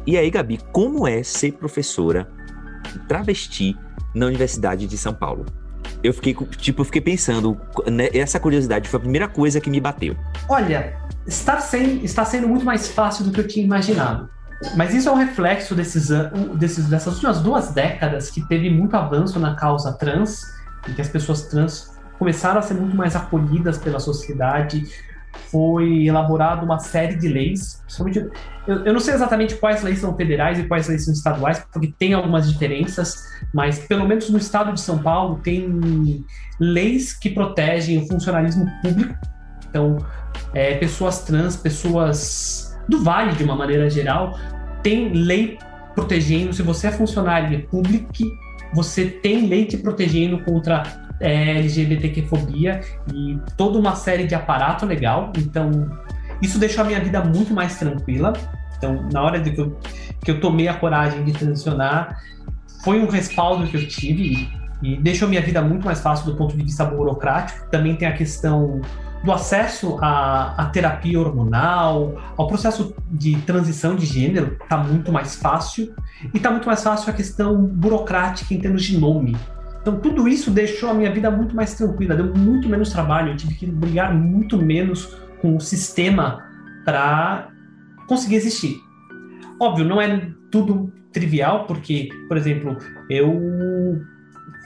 E 0.05 0.17
aí, 0.17 0.29
Gabi, 0.29 0.60
como 0.72 1.08
é 1.08 1.22
ser 1.22 1.53
professora 1.53 2.27
travesti 3.08 3.77
na 4.13 4.25
Universidade 4.25 4.88
de 4.88 4.98
São 4.98 5.13
Paulo? 5.13 5.46
Eu 6.05 6.13
fiquei, 6.13 6.35
tipo, 6.57 6.81
eu 6.81 6.85
fiquei 6.85 7.01
pensando, 7.01 7.59
né, 7.91 8.09
essa 8.13 8.39
curiosidade 8.39 8.88
foi 8.88 8.97
a 8.97 9.01
primeira 9.01 9.27
coisa 9.27 9.59
que 9.59 9.69
me 9.69 9.79
bateu. 9.79 10.15
Olha, 10.47 10.95
está 11.25 11.59
sendo, 11.59 12.03
está 12.03 12.24
sendo 12.24 12.47
muito 12.47 12.65
mais 12.65 12.88
fácil 12.89 13.25
do 13.25 13.31
que 13.31 13.39
eu 13.39 13.47
tinha 13.47 13.65
imaginado. 13.65 14.29
Mas 14.75 14.93
isso 14.93 15.09
é 15.09 15.12
um 15.12 15.15
reflexo 15.15 15.75
desses, 15.75 16.09
desses, 16.57 16.88
dessas 16.88 17.15
últimas 17.15 17.41
duas 17.41 17.74
décadas 17.74 18.29
que 18.29 18.47
teve 18.47 18.69
muito 18.69 18.95
avanço 18.95 19.39
na 19.39 19.55
causa 19.55 19.91
trans, 19.93 20.41
e 20.88 20.93
que 20.93 21.01
as 21.01 21.09
pessoas 21.09 21.43
trans 21.43 21.95
começaram 22.17 22.59
a 22.59 22.62
ser 22.62 22.75
muito 22.75 22.95
mais 22.95 23.15
acolhidas 23.15 23.77
pela 23.77 24.00
sociedade, 24.00 24.88
foi 25.51 26.06
elaborada 26.06 26.63
uma 26.63 26.80
série 26.80 27.15
de 27.15 27.27
leis, 27.27 27.82
principalmente, 27.84 28.30
eu, 28.68 28.86
eu, 28.86 28.94
não 28.94 29.00
sei 29.00 29.13
exatamente 29.13 29.56
quais 29.56 29.84
leis 29.84 30.00
são 30.00 30.15
federais 30.15 30.60
e 30.60 30.63
quais 30.63 30.88
leis 30.88 31.06
são 31.06 31.13
estaduais, 31.13 31.65
porque 31.72 31.94
tem 31.98 32.13
algumas 32.13 32.51
diferenças, 32.51 33.24
mas 33.54 33.80
pelo 33.80 34.08
menos 34.08 34.30
no 34.30 34.38
estado 34.38 34.74
de 34.74 34.82
São 34.82 34.98
Paulo 34.98 35.39
tem 35.44 36.25
leis 36.60 37.13
que 37.13 37.30
protegem 37.30 38.00
o 38.00 38.08
funcionalismo 38.08 38.65
público, 38.82 39.15
então 39.70 39.98
é, 40.54 40.75
pessoas 40.75 41.24
trans, 41.24 41.56
pessoas 41.56 42.77
do 42.88 43.04
Vale 43.04 43.34
de 43.34 43.44
uma 43.44 43.56
maneira 43.56 43.89
geral, 43.89 44.38
tem 44.82 45.13
lei 45.13 45.58
protegendo, 45.94 46.54
se 46.54 46.62
você 46.62 46.88
é 46.88 46.92
funcionário 46.92 47.68
público, 47.68 48.12
você 48.74 49.06
tem 49.06 49.48
lei 49.48 49.65
te 49.65 49.77
protegendo 49.77 50.44
contra 50.44 51.04
é, 51.19 51.57
LGBTQ-fobia 51.60 52.81
e 53.13 53.39
toda 53.55 53.77
uma 53.77 53.95
série 53.95 54.25
de 54.25 54.36
aparato 54.36 54.86
legal. 54.86 55.31
Então, 55.38 55.89
isso 56.41 56.60
deixou 56.60 56.84
a 56.84 56.88
minha 56.88 57.00
vida 57.00 57.24
muito 57.24 57.53
mais 57.53 57.77
tranquila. 57.77 58.34
Então, 58.77 59.07
na 59.12 59.22
hora 59.22 59.39
de 59.39 59.51
que 59.51 59.62
eu, 59.62 59.77
que 60.24 60.31
eu 60.31 60.39
tomei 60.39 60.67
a 60.67 60.74
coragem 60.74 61.24
de 61.24 61.31
transicionar, 61.31 62.22
foi 62.84 63.00
um 63.00 63.07
respaldo 63.07 63.67
que 63.67 63.77
eu 63.77 63.88
tive 63.88 64.50
e, 64.81 64.93
e 64.93 64.98
deixou 64.98 65.27
minha 65.27 65.41
vida 65.41 65.62
muito 65.62 65.86
mais 65.86 66.01
fácil 66.01 66.25
do 66.25 66.36
ponto 66.36 66.55
de 66.55 66.63
vista 66.63 66.86
burocrático. 66.86 67.69
Também 67.69 67.95
tem 67.95 68.07
a 68.07 68.13
questão 68.13 68.81
do 69.24 69.31
acesso 69.31 69.98
à, 70.01 70.53
à 70.55 70.65
terapia 70.65 71.19
hormonal, 71.19 72.15
ao 72.38 72.48
processo 72.48 72.93
de 73.10 73.36
transição 73.38 73.95
de 73.95 74.05
gênero, 74.05 74.55
está 74.62 74.77
muito 74.77 75.12
mais 75.12 75.36
fácil. 75.36 75.95
E 76.34 76.38
está 76.38 76.51
muito 76.51 76.67
mais 76.67 76.84
fácil 76.84 77.10
a 77.10 77.13
questão 77.13 77.65
burocrática 77.65 78.53
em 78.53 78.60
termos 78.60 78.84
de 78.84 78.98
nome. 78.98 79.36
Então, 79.86 80.00
tudo 80.00 80.27
isso 80.27 80.50
deixou 80.50 80.89
a 80.89 80.96
minha 80.96 81.12
vida 81.12 81.30
muito 81.30 81.56
mais 81.56 81.75
tranquila, 81.75 82.15
deu 82.15 82.34
muito 82.34 82.68
menos 82.68 82.89
trabalho, 82.89 83.34
eu 83.34 83.36
tive 83.36 83.54
que 83.54 83.68
brigar 83.68 84.12
muito 84.12 84.58
menos 84.58 85.15
com 85.39 85.56
o 85.56 85.62
sistema 85.62 86.44
para 86.84 87.50
conseguir 88.08 88.38
existir. 88.38 88.82
Óbvio, 89.62 89.86
não 89.86 90.01
é 90.01 90.27
tudo 90.50 90.92
trivial, 91.13 91.68
porque, 91.68 92.10
por 92.27 92.36
exemplo, 92.36 92.75
eu 93.12 94.01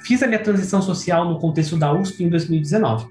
fiz 0.06 0.24
a 0.24 0.28
minha 0.28 0.40
transição 0.40 0.82
social 0.82 1.26
no 1.28 1.38
contexto 1.38 1.76
da 1.76 1.92
USP 1.92 2.24
em 2.24 2.30
2019. 2.30 3.06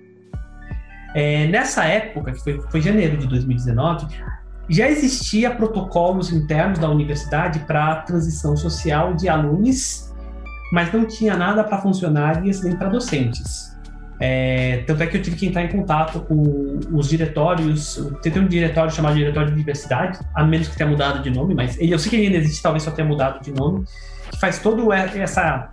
É, 1.15 1.47
nessa 1.49 1.85
época, 1.85 2.33
que 2.33 2.43
foi, 2.43 2.59
foi 2.71 2.81
janeiro 2.81 3.19
de 3.19 3.27
2019, 3.27 4.07
já 4.67 4.88
existia 4.88 5.50
protocolos 5.50 6.33
internos 6.33 6.79
da 6.79 6.88
universidade 6.88 7.59
para 7.67 7.97
transição 7.97 8.57
social 8.57 9.12
de 9.12 9.29
alunos 9.29 10.08
mas 10.72 10.92
não 10.92 11.04
tinha 11.04 11.37
nada 11.37 11.64
para 11.64 11.78
funcionários 11.78 12.62
nem 12.62 12.76
para 12.76 12.88
docentes. 12.88 13.76
É, 14.20 14.82
tanto 14.87 15.02
é 15.02 15.06
que 15.06 15.16
eu 15.16 15.22
tive 15.22 15.37
que 15.37 15.46
entrar 15.46 15.62
em 15.62 15.68
contato 15.68 16.20
com 16.20 16.80
os 16.92 17.08
diretórios. 17.08 18.04
Tem 18.20 18.37
um 18.38 18.48
diretório 18.48 18.90
chamado 18.90 19.14
Diretório 19.14 19.50
de 19.50 19.56
Diversidade, 19.56 20.18
a 20.34 20.44
menos 20.44 20.68
que 20.68 20.76
tenha 20.76 20.90
mudado 20.90 21.22
de 21.22 21.30
nome, 21.30 21.54
mas 21.54 21.78
eu 21.80 21.98
sei 21.98 22.10
que 22.10 22.16
ele 22.16 22.26
ainda 22.26 22.38
existe, 22.38 22.62
talvez 22.62 22.82
só 22.82 22.90
tenha 22.90 23.06
mudado 23.06 23.42
de 23.42 23.52
nome, 23.52 23.84
que 24.30 24.40
faz 24.40 24.58
toda 24.58 24.82
essa 24.94 25.70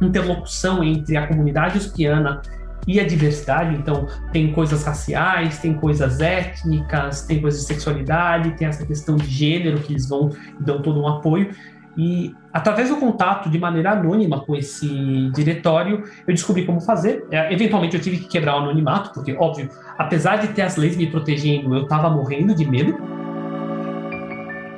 interlocução 0.00 0.84
entre 0.84 1.16
a 1.16 1.26
comunidade 1.26 1.78
uspiana 1.78 2.42
e 2.86 3.00
a 3.00 3.06
diversidade. 3.06 3.74
Então, 3.74 4.06
tem 4.32 4.52
coisas 4.52 4.84
raciais, 4.84 5.58
tem 5.58 5.74
coisas 5.74 6.20
étnicas, 6.20 7.22
tem 7.22 7.40
coisas 7.40 7.60
de 7.60 7.66
sexualidade, 7.66 8.56
tem 8.56 8.68
essa 8.68 8.84
questão 8.84 9.16
de 9.16 9.26
gênero 9.26 9.78
que 9.80 9.92
eles 9.92 10.08
vão 10.08 10.30
dão 10.58 10.82
todo 10.82 11.00
um 11.00 11.08
apoio. 11.08 11.50
E 11.96 12.34
através 12.52 12.88
do 12.88 12.96
contato 12.96 13.50
de 13.50 13.58
maneira 13.58 13.92
anônima 13.92 14.40
com 14.40 14.54
esse 14.54 15.30
diretório, 15.34 16.04
eu 16.26 16.34
descobri 16.34 16.64
como 16.64 16.80
fazer. 16.80 17.26
É, 17.30 17.52
eventualmente 17.52 17.96
eu 17.96 18.02
tive 18.02 18.18
que 18.18 18.28
quebrar 18.28 18.56
o 18.56 18.58
anonimato, 18.60 19.12
porque, 19.12 19.32
óbvio, 19.34 19.68
apesar 19.98 20.36
de 20.36 20.48
ter 20.48 20.62
as 20.62 20.76
leis 20.76 20.96
me 20.96 21.10
protegendo, 21.10 21.74
eu 21.74 21.82
estava 21.82 22.08
morrendo 22.08 22.54
de 22.54 22.64
medo. 22.64 22.96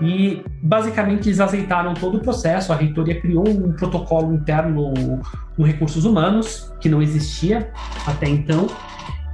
E 0.01 0.43
basicamente 0.61 1.29
eles 1.29 1.39
azeitaram 1.39 1.95
todo 1.95 2.19
o 2.19 2.21
processo. 2.21 2.73
A 2.73 2.77
reitoria 2.77 3.21
criou 3.21 3.49
um 3.49 3.73
protocolo 3.73 4.35
interno 4.35 4.93
no 5.57 5.65
Recursos 5.65 6.05
Humanos, 6.05 6.75
que 6.81 6.89
não 6.89 7.01
existia 7.01 7.71
até 8.07 8.29
então. 8.29 8.67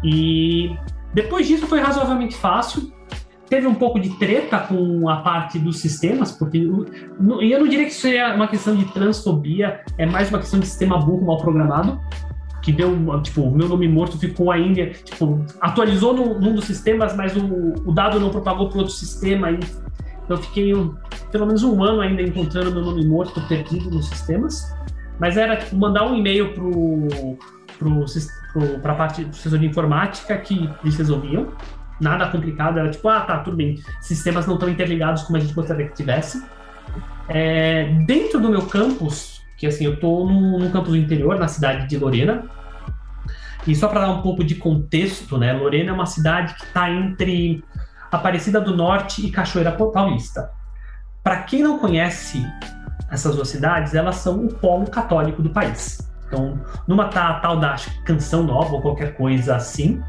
E 0.04 0.76
Depois 1.14 1.46
disso 1.46 1.66
foi 1.66 1.80
razoavelmente 1.80 2.36
fácil. 2.36 2.92
Teve 3.48 3.66
um 3.66 3.74
pouco 3.74 3.98
de 3.98 4.10
treta 4.18 4.58
com 4.58 5.08
a 5.08 5.16
parte 5.16 5.58
dos 5.58 5.78
sistemas, 5.80 6.32
porque 6.32 6.58
eu 6.58 6.86
não 7.18 7.68
diria 7.68 7.86
que 7.86 7.92
isso 7.92 8.06
é 8.06 8.34
uma 8.34 8.46
questão 8.46 8.76
de 8.76 8.84
transfobia, 8.86 9.80
é 9.96 10.04
mais 10.04 10.28
uma 10.28 10.38
questão 10.38 10.60
de 10.60 10.66
sistema 10.66 10.98
burro 10.98 11.24
mal 11.24 11.38
programado 11.38 11.98
que 12.68 12.72
deu, 12.72 12.94
tipo, 13.22 13.50
meu 13.50 13.66
nome 13.68 13.88
morto 13.88 14.18
ficou 14.18 14.50
ainda, 14.50 14.86
tipo, 14.90 15.42
atualizou 15.60 16.12
num, 16.12 16.38
num 16.38 16.54
dos 16.54 16.66
sistemas, 16.66 17.16
mas 17.16 17.34
o, 17.34 17.72
o 17.86 17.92
dado 17.92 18.20
não 18.20 18.28
propagou 18.28 18.68
para 18.68 18.78
outro 18.80 18.92
sistema. 18.92 19.50
E 19.50 19.58
eu 20.28 20.36
fiquei 20.36 20.74
um, 20.74 20.94
pelo 21.32 21.46
menos 21.46 21.62
um 21.62 21.82
ano 21.82 22.02
ainda 22.02 22.20
encontrando 22.20 22.70
meu 22.70 22.82
nome 22.82 23.06
morto 23.06 23.40
perdido 23.48 23.90
nos 23.90 24.08
sistemas. 24.08 24.70
Mas 25.18 25.38
era 25.38 25.56
tipo, 25.56 25.76
mandar 25.76 26.06
um 26.06 26.16
e-mail 26.16 26.52
para 28.82 28.92
a 28.92 28.94
parte 28.94 29.24
do 29.24 29.34
setor 29.34 29.58
de 29.58 29.66
informática 29.66 30.36
que 30.36 30.68
eles 30.82 30.96
resolviam. 30.96 31.48
Nada 32.00 32.28
complicado, 32.28 32.78
era 32.78 32.90
tipo, 32.90 33.08
ah, 33.08 33.20
tá, 33.22 33.38
tudo 33.38 33.56
bem. 33.56 33.82
Sistemas 34.00 34.46
não 34.46 34.54
estão 34.54 34.68
interligados 34.68 35.22
como 35.22 35.36
a 35.36 35.40
gente 35.40 35.52
gostaria 35.52 35.88
que 35.88 35.94
tivesse. 35.94 36.44
É, 37.28 37.84
dentro 38.06 38.40
do 38.40 38.48
meu 38.48 38.66
campus, 38.66 39.42
que 39.56 39.66
assim, 39.66 39.84
eu 39.84 39.94
estou 39.94 40.30
no, 40.30 40.58
no 40.58 40.70
campus 40.70 40.90
do 40.90 40.96
interior, 40.96 41.38
na 41.38 41.48
cidade 41.48 41.86
de 41.86 41.98
Lorena, 41.98 42.44
e 43.66 43.74
só 43.74 43.88
para 43.88 44.00
dar 44.00 44.10
um 44.10 44.22
pouco 44.22 44.44
de 44.44 44.54
contexto, 44.54 45.36
né? 45.36 45.52
Lorena 45.52 45.90
é 45.90 45.92
uma 45.92 46.06
cidade 46.06 46.54
que 46.54 46.64
está 46.64 46.90
entre 46.90 47.62
Aparecida 48.10 48.60
do 48.60 48.74
Norte 48.74 49.26
e 49.26 49.30
Cachoeira 49.30 49.72
Paulista. 49.72 50.50
Para 51.22 51.42
quem 51.42 51.62
não 51.62 51.78
conhece 51.78 52.42
essas 53.10 53.36
duas 53.36 53.48
cidades, 53.48 53.94
elas 53.94 54.16
são 54.16 54.46
o 54.46 54.54
polo 54.54 54.86
católico 54.86 55.42
do 55.42 55.50
país. 55.50 55.98
Então, 56.26 56.60
numa 56.86 57.08
tal 57.08 57.58
da 57.58 57.76
Canção 58.04 58.42
Nova 58.42 58.74
ou 58.74 58.82
qualquer 58.82 59.14
coisa 59.16 59.56
assim, 59.56 60.02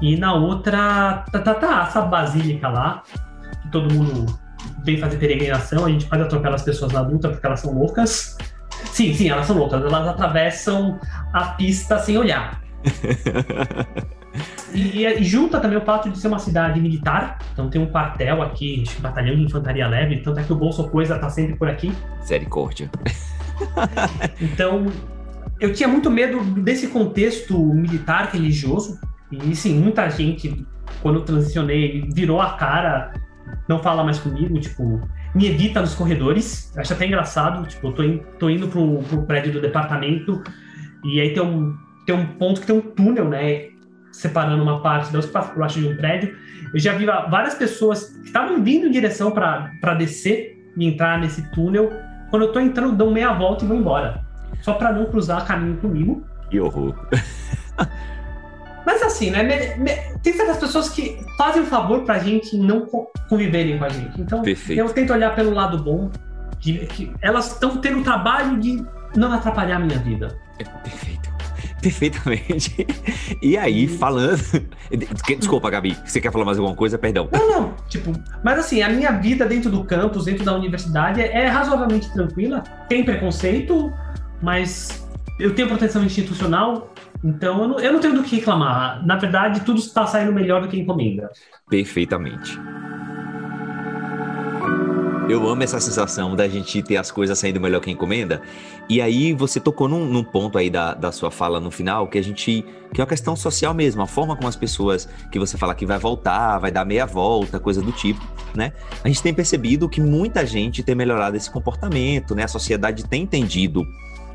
e 0.00 0.16
na 0.16 0.34
outra 0.34 1.24
tá, 1.32 1.38
tá, 1.40 1.54
tá 1.54 1.86
essa 1.88 2.02
basílica 2.02 2.68
lá, 2.68 3.02
que 3.62 3.70
todo 3.70 3.92
mundo 3.92 4.26
vem 4.84 4.98
fazer 4.98 5.16
peregrinação, 5.16 5.84
a 5.86 5.90
gente 5.90 6.06
pode 6.06 6.22
atropelar 6.22 6.54
as 6.54 6.62
pessoas 6.62 6.92
na 6.92 7.00
luta 7.00 7.28
porque 7.28 7.46
elas 7.46 7.60
são 7.60 7.72
loucas. 7.72 8.36
Sim, 8.84 9.14
sim, 9.14 9.28
elas 9.28 9.46
são 9.46 9.56
loucas, 9.56 9.82
elas 9.82 10.06
atravessam 10.06 10.98
a 11.32 11.46
pista 11.48 11.98
sem 11.98 12.16
olhar. 12.16 12.62
e, 14.72 15.04
e, 15.04 15.24
junta 15.24 15.58
também 15.60 15.78
o 15.78 15.80
fato 15.80 16.10
de 16.10 16.18
ser 16.18 16.28
uma 16.28 16.38
cidade 16.38 16.80
militar, 16.80 17.38
então 17.52 17.68
tem 17.68 17.80
um 17.80 17.86
quartel 17.86 18.42
aqui, 18.42 18.84
batalhão 19.00 19.34
de 19.34 19.42
infantaria 19.42 19.86
leve, 19.88 20.20
tanto 20.22 20.38
é 20.40 20.44
que 20.44 20.52
o 20.52 20.56
Bolso 20.56 20.88
Coisa 20.88 21.18
tá 21.18 21.28
sempre 21.30 21.56
por 21.56 21.68
aqui. 21.68 21.92
Misericórdia. 22.20 22.90
então, 24.40 24.86
eu 25.58 25.72
tinha 25.72 25.88
muito 25.88 26.10
medo 26.10 26.40
desse 26.60 26.88
contexto 26.88 27.58
militar 27.58 28.30
religioso, 28.32 29.00
e 29.30 29.54
sim, 29.56 29.78
muita 29.80 30.08
gente, 30.08 30.66
quando 31.02 31.16
eu 31.16 31.24
transicionei, 31.24 32.08
virou 32.12 32.40
a 32.40 32.52
cara, 32.52 33.12
não 33.68 33.78
fala 33.80 34.04
mais 34.04 34.18
comigo, 34.18 34.58
tipo, 34.60 35.00
me 35.34 35.48
evita 35.48 35.80
nos 35.80 35.94
corredores. 35.94 36.72
Acho 36.76 36.92
até 36.92 37.06
engraçado, 37.06 37.66
tipo, 37.66 37.88
eu 37.88 37.92
tô, 37.92 38.02
in, 38.02 38.18
tô 38.38 38.48
indo 38.48 38.68
pro, 38.68 39.02
pro 39.02 39.22
prédio 39.22 39.52
do 39.52 39.60
departamento, 39.60 40.42
e 41.04 41.20
aí 41.20 41.32
tem 41.34 41.42
um, 41.42 41.76
tem 42.06 42.14
um 42.14 42.26
ponto 42.26 42.60
que 42.60 42.66
tem 42.66 42.76
um 42.76 42.80
túnel, 42.80 43.28
né? 43.28 43.68
Separando 44.12 44.62
uma 44.62 44.80
parte 44.80 45.12
da 45.12 45.18
outra 45.18 45.42
baixo 45.56 45.80
de 45.80 45.88
um 45.88 45.96
prédio. 45.96 46.34
Eu 46.72 46.80
já 46.80 46.94
vi 46.94 47.04
várias 47.04 47.54
pessoas 47.54 48.04
que 48.04 48.26
estavam 48.26 48.62
vindo 48.62 48.86
em 48.86 48.90
direção 48.90 49.30
para 49.30 49.94
descer 49.98 50.56
e 50.76 50.86
entrar 50.86 51.18
nesse 51.18 51.42
túnel. 51.50 51.92
Quando 52.30 52.42
eu 52.42 52.52
tô 52.52 52.58
entrando, 52.58 52.96
dão 52.96 53.10
meia 53.10 53.32
volta 53.34 53.64
e 53.64 53.68
vão 53.68 53.76
embora. 53.76 54.24
Só 54.62 54.72
para 54.74 54.92
não 54.92 55.06
cruzar 55.06 55.46
caminho 55.46 55.76
comigo. 55.76 56.24
Que 56.50 56.58
horror. 56.58 56.94
Mas 58.86 59.02
assim, 59.02 59.30
né? 59.30 59.44
Tem 60.22 60.32
certas 60.32 60.58
pessoas 60.58 60.88
que 60.88 61.18
fazem 61.36 61.62
um 61.62 61.66
favor 61.66 62.04
pra 62.04 62.20
gente 62.20 62.56
não 62.56 62.86
conviverem 63.28 63.76
com 63.76 63.84
a 63.84 63.88
gente. 63.88 64.20
Então, 64.20 64.42
Perfeito. 64.42 64.78
eu 64.78 64.88
tento 64.88 65.12
olhar 65.12 65.34
pelo 65.34 65.52
lado 65.52 65.76
bom. 65.78 66.08
De 66.60 66.86
que 66.86 67.12
elas 67.20 67.52
estão 67.52 67.76
tendo 67.76 68.00
o 68.00 68.02
trabalho 68.02 68.58
de 68.58 68.82
não 69.14 69.30
atrapalhar 69.32 69.76
a 69.76 69.78
minha 69.78 69.98
vida. 69.98 70.38
É 70.58 70.64
perfeito. 70.64 71.28
Perfeitamente. 71.82 72.86
E 73.42 73.58
aí, 73.58 73.86
falando. 73.86 74.40
Desculpa, 75.38 75.68
Gabi, 75.68 75.96
você 76.04 76.20
quer 76.20 76.32
falar 76.32 76.44
mais 76.44 76.58
alguma 76.58 76.74
coisa? 76.74 76.96
Perdão. 76.96 77.28
Não, 77.30 77.50
não. 77.50 77.74
Tipo, 77.88 78.12
mas 78.42 78.58
assim, 78.58 78.82
a 78.82 78.88
minha 78.88 79.12
vida 79.12 79.44
dentro 79.44 79.70
do 79.70 79.84
campus, 79.84 80.24
dentro 80.24 80.44
da 80.44 80.54
universidade, 80.54 81.20
é 81.20 81.46
razoavelmente 81.46 82.10
tranquila. 82.12 82.64
Tem 82.88 83.04
preconceito, 83.04 83.92
mas 84.42 85.06
eu 85.38 85.54
tenho 85.54 85.68
proteção 85.68 86.02
institucional, 86.02 86.92
então 87.26 87.62
eu 87.62 87.68
não, 87.68 87.80
eu 87.80 87.92
não 87.92 88.00
tenho 88.00 88.14
do 88.14 88.22
que 88.22 88.36
reclamar. 88.36 89.04
Na 89.04 89.16
verdade, 89.16 89.62
tudo 89.62 89.80
está 89.80 90.06
saindo 90.06 90.32
melhor 90.32 90.62
do 90.62 90.68
que 90.68 90.78
encomenda. 90.78 91.28
Perfeitamente. 91.68 92.56
Eu 95.28 95.48
amo 95.48 95.60
essa 95.64 95.80
sensação 95.80 96.36
da 96.36 96.46
gente 96.46 96.80
ter 96.82 96.96
as 96.96 97.10
coisas 97.10 97.36
saindo 97.36 97.60
melhor 97.60 97.80
que 97.80 97.90
encomenda. 97.90 98.40
E 98.88 99.02
aí 99.02 99.32
você 99.32 99.58
tocou 99.58 99.88
num, 99.88 100.06
num, 100.06 100.22
ponto 100.22 100.56
aí 100.56 100.70
da, 100.70 100.94
da 100.94 101.10
sua 101.10 101.32
fala 101.32 101.58
no 101.58 101.68
final, 101.68 102.06
que 102.06 102.16
a 102.16 102.22
gente. 102.22 102.64
que 102.94 103.00
é 103.00 103.02
uma 103.02 103.08
questão 103.08 103.34
social 103.34 103.74
mesmo, 103.74 104.00
a 104.02 104.06
forma 104.06 104.36
como 104.36 104.46
as 104.46 104.54
pessoas 104.54 105.08
que 105.32 105.36
você 105.36 105.58
fala 105.58 105.74
que 105.74 105.84
vai 105.84 105.98
voltar, 105.98 106.60
vai 106.60 106.70
dar 106.70 106.84
meia 106.84 107.06
volta, 107.06 107.58
coisa 107.58 107.82
do 107.82 107.90
tipo, 107.90 108.24
né? 108.54 108.72
A 109.02 109.08
gente 109.08 109.20
tem 109.20 109.34
percebido 109.34 109.88
que 109.88 110.00
muita 110.00 110.46
gente 110.46 110.84
tem 110.84 110.94
melhorado 110.94 111.36
esse 111.36 111.50
comportamento, 111.50 112.32
né? 112.32 112.44
A 112.44 112.48
sociedade 112.48 113.04
tem 113.04 113.24
entendido 113.24 113.84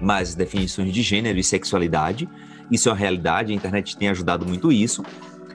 mais 0.01 0.35
definições 0.35 0.91
de 0.91 1.01
gênero 1.01 1.39
e 1.39 1.43
sexualidade. 1.43 2.27
Isso 2.69 2.89
é 2.89 2.91
uma 2.91 2.97
realidade, 2.97 3.51
a 3.51 3.55
internet 3.55 3.97
tem 3.97 4.09
ajudado 4.09 4.45
muito 4.45 4.71
isso. 4.71 5.03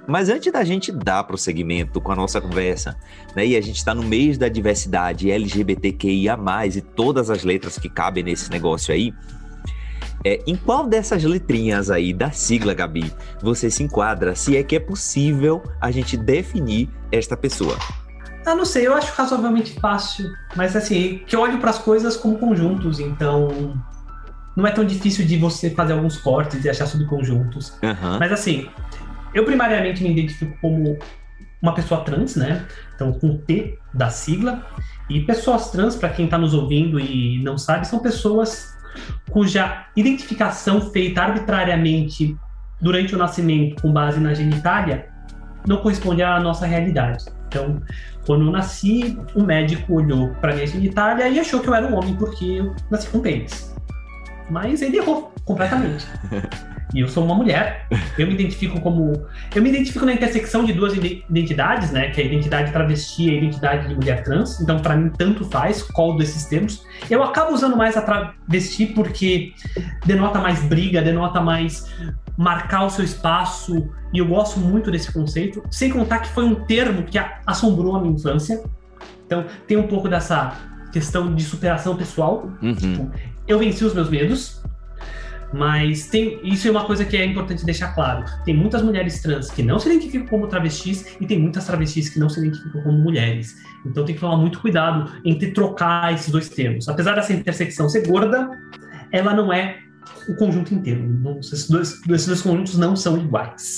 Mas 0.07 0.29
antes 0.29 0.53
da 0.53 0.62
gente 0.62 0.92
dar 0.92 1.25
prosseguimento 1.25 2.01
com 2.01 2.12
a 2.12 2.16
nossa 2.16 2.40
conversa, 2.40 2.97
né, 3.35 3.45
e 3.45 3.57
a 3.57 3.61
gente 3.61 3.77
está 3.77 3.95
no 3.95 4.05
mês 4.05 4.38
da 4.38 4.49
diversidade 4.49 5.31
LGBTQIA, 5.31 6.38
e 6.75 6.81
todas 6.81 7.29
as 7.29 7.42
letras 7.42 7.79
que 7.79 7.88
cabem 7.88 8.23
nesse 8.23 8.49
negócio 8.51 8.95
aí, 8.95 9.12
é, 10.25 10.40
em 10.47 10.57
qual 10.57 10.87
dessas 10.87 11.23
letrinhas 11.25 11.90
aí 11.90 12.12
da 12.12 12.31
sigla, 12.31 12.73
Gabi, 12.73 13.12
você 13.42 13.71
se 13.71 13.83
enquadra, 13.83 14.35
se 14.35 14.57
é 14.57 14.62
que 14.62 14.77
é 14.77 14.81
possível 14.81 15.62
a 15.81 15.90
gente 15.90 16.16
definir 16.16 16.88
esta 17.12 17.37
pessoa? 17.37 17.77
Ah, 18.45 18.55
não 18.55 18.64
sei, 18.64 18.87
eu 18.87 18.95
acho 18.95 19.12
razoavelmente 19.12 19.79
fácil, 19.81 20.31
mas 20.55 20.77
assim, 20.77 21.21
que 21.27 21.37
olho 21.37 21.59
para 21.59 21.71
as 21.71 21.79
coisas 21.79 22.16
como 22.16 22.38
conjuntos, 22.38 23.01
então 23.01 23.75
não 24.57 24.66
é 24.66 24.71
tão 24.71 24.85
difícil 24.85 25.27
de 25.27 25.37
você 25.37 25.71
fazer 25.71 25.92
alguns 25.92 26.16
cortes 26.19 26.64
e 26.64 26.69
achar 26.69 26.87
subconjuntos. 26.87 27.79
Uhum. 27.83 28.19
Mas 28.19 28.33
assim, 28.33 28.69
eu 29.35 29.45
primariamente 29.45 30.03
me 30.03 30.11
identifico 30.11 30.57
como 30.61 30.99
uma 31.61 31.75
pessoa 31.75 32.03
trans, 32.03 32.37
né? 32.37 32.64
Então, 32.95 33.12
com 33.12 33.37
T 33.37 33.79
da 33.92 34.09
sigla. 34.09 34.64
E 35.11 35.21
pessoas 35.21 35.71
trans, 35.71 35.97
para 35.97 36.09
quem 36.09 36.25
está 36.25 36.38
nos 36.38 36.55
ouvindo 36.55 36.99
e 36.99 37.42
não 37.42 37.59
sabe, 37.59 37.87
são 37.87 37.99
pessoas 37.99 38.75
cuja 39.31 39.87
identificação 39.95 40.81
feita 40.90 41.23
arbitrariamente 41.23 42.37
durante 42.81 43.14
o 43.14 43.19
nascimento 43.19 43.83
com 43.83 43.92
base 43.92 44.19
na 44.19 44.33
genitália 44.33 45.16
não 45.66 45.79
corresponde 45.79 46.23
à 46.23 46.38
nossa 46.40 46.64
realidade. 46.64 47.25
Então, 47.49 47.83
quando 48.25 48.47
eu 48.47 48.53
nasci, 48.53 49.19
o 49.35 49.42
médico 49.42 49.95
olhou 49.95 50.31
para 50.40 50.55
minha 50.55 50.66
genitália 50.66 51.29
e 51.29 51.38
achou 51.38 51.61
que 51.61 51.69
eu 51.69 51.75
era 51.75 51.87
um 51.87 51.95
homem 51.97 52.14
porque 52.14 52.45
eu 52.45 52.75
nasci 52.90 53.09
com 53.09 53.21
pênis. 53.21 53.75
Mas 54.51 54.83
ele 54.83 54.99
errou 54.99 55.33
completamente. 55.45 56.07
e 56.95 57.01
eu 57.01 57.09
sou 57.09 57.25
uma 57.25 57.35
mulher. 57.35 57.87
Eu 58.19 58.27
me 58.27 58.35
identifico 58.35 58.81
como. 58.81 59.27
Eu 59.55 59.63
me 59.63 59.69
identifico 59.71 60.05
na 60.05 60.13
intersecção 60.13 60.65
de 60.65 60.73
duas 60.73 60.95
identidades, 60.95 61.91
né? 61.91 62.11
Que 62.11 62.21
é 62.21 62.25
a 62.25 62.27
identidade 62.27 62.73
travesti 62.73 63.25
e 63.25 63.31
a 63.31 63.35
identidade 63.35 63.89
de 63.89 63.95
mulher 63.95 64.23
trans. 64.23 64.61
Então, 64.61 64.79
para 64.79 64.97
mim, 64.97 65.11
tanto 65.17 65.45
faz 65.45 65.83
qual 65.83 66.17
desses 66.17 66.45
termos. 66.47 66.85
Eu 67.11 67.23
acabo 67.23 67.53
usando 67.53 67.77
mais 67.77 67.97
a 67.97 68.03
travesti 68.03 68.87
porque 68.87 69.53
denota 70.05 70.39
mais 70.41 70.63
briga, 70.65 71.03
denota 71.03 71.41
mais 71.41 71.87
marcar 72.37 72.85
o 72.85 72.91
seu 72.91 73.05
espaço. 73.05 73.89
E 74.13 74.19
eu 74.19 74.27
gosto 74.27 74.61
muito 74.61 74.91
desse 74.91 75.13
conceito. 75.13 75.63
Sem 75.71 75.91
contar 75.91 76.21
que 76.21 76.29
foi 76.29 76.45
um 76.45 76.55
termo 76.55 77.03
que 77.03 77.19
assombrou 77.47 77.97
a 77.97 78.01
minha 78.01 78.15
infância. 78.15 78.63
Então, 79.27 79.45
tem 79.67 79.77
um 79.77 79.89
pouco 79.89 80.09
dessa 80.09 80.57
questão 80.93 81.35
de 81.35 81.43
superação 81.45 81.97
pessoal. 81.97 82.51
Uhum. 82.63 82.75
Tipo, 82.75 83.11
eu 83.47 83.59
venci 83.59 83.85
os 83.85 83.95
meus 83.95 84.11
medos, 84.11 84.63
mas 85.53 86.09
tem, 86.09 86.41
isso 86.43 86.67
é 86.67 86.71
uma 86.71 86.85
coisa 86.85 87.05
que 87.05 87.17
é 87.17 87.25
importante 87.25 87.65
deixar 87.65 87.95
claro. 87.95 88.25
Tem 88.45 88.55
muitas 88.55 88.83
mulheres 88.83 89.23
trans 89.23 89.51
que 89.51 89.63
não 89.63 89.79
se 89.79 89.89
identificam 89.89 90.27
como 90.27 90.49
travestis 90.49 91.17
e 91.21 91.27
tem 91.27 91.39
muitas 91.39 91.65
travestis 91.65 92.09
que 92.09 92.19
não 92.19 92.29
se 92.29 92.41
identificam 92.41 92.83
como 92.83 92.99
mulheres. 92.99 93.57
Então 93.85 94.05
tem 94.05 94.15
que 94.15 94.21
tomar 94.21 94.37
muito 94.37 94.61
cuidado 94.61 95.11
entre 95.25 95.53
trocar 95.53 96.13
esses 96.13 96.31
dois 96.31 96.49
termos. 96.49 96.89
Apesar 96.89 97.15
dessa 97.15 97.33
intersecção 97.33 97.89
ser 97.89 98.07
gorda, 98.07 98.51
ela 99.13 99.33
não 99.35 99.53
é 99.53 99.79
o 100.29 100.35
conjunto 100.35 100.75
inteiro. 100.75 101.03
Não, 101.03 101.39
esses, 101.39 101.69
dois, 101.69 102.01
esses 102.09 102.27
dois 102.27 102.43
conjuntos 102.43 102.77
não 102.77 102.97
são 102.97 103.17
iguais. 103.17 103.77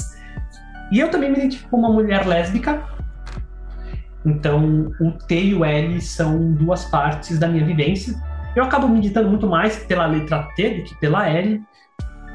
E 0.90 0.98
eu 0.98 1.10
também 1.10 1.30
me 1.30 1.36
identifico 1.36 1.68
como 1.68 1.86
uma 1.86 1.92
mulher 1.92 2.26
lésbica. 2.26 2.82
Então, 4.24 4.90
o 5.00 5.12
T 5.12 5.42
e 5.42 5.54
o 5.54 5.64
L 5.64 6.00
são 6.00 6.52
duas 6.54 6.86
partes 6.86 7.38
da 7.38 7.46
minha 7.46 7.64
vivência 7.64 8.14
eu 8.56 8.64
acabo 8.64 8.88
meditando 8.88 9.28
muito 9.28 9.46
mais 9.46 9.76
pela 9.76 10.06
letra 10.06 10.48
T 10.54 10.70
do 10.70 10.82
que 10.84 10.94
pela 10.96 11.28
L. 11.28 11.62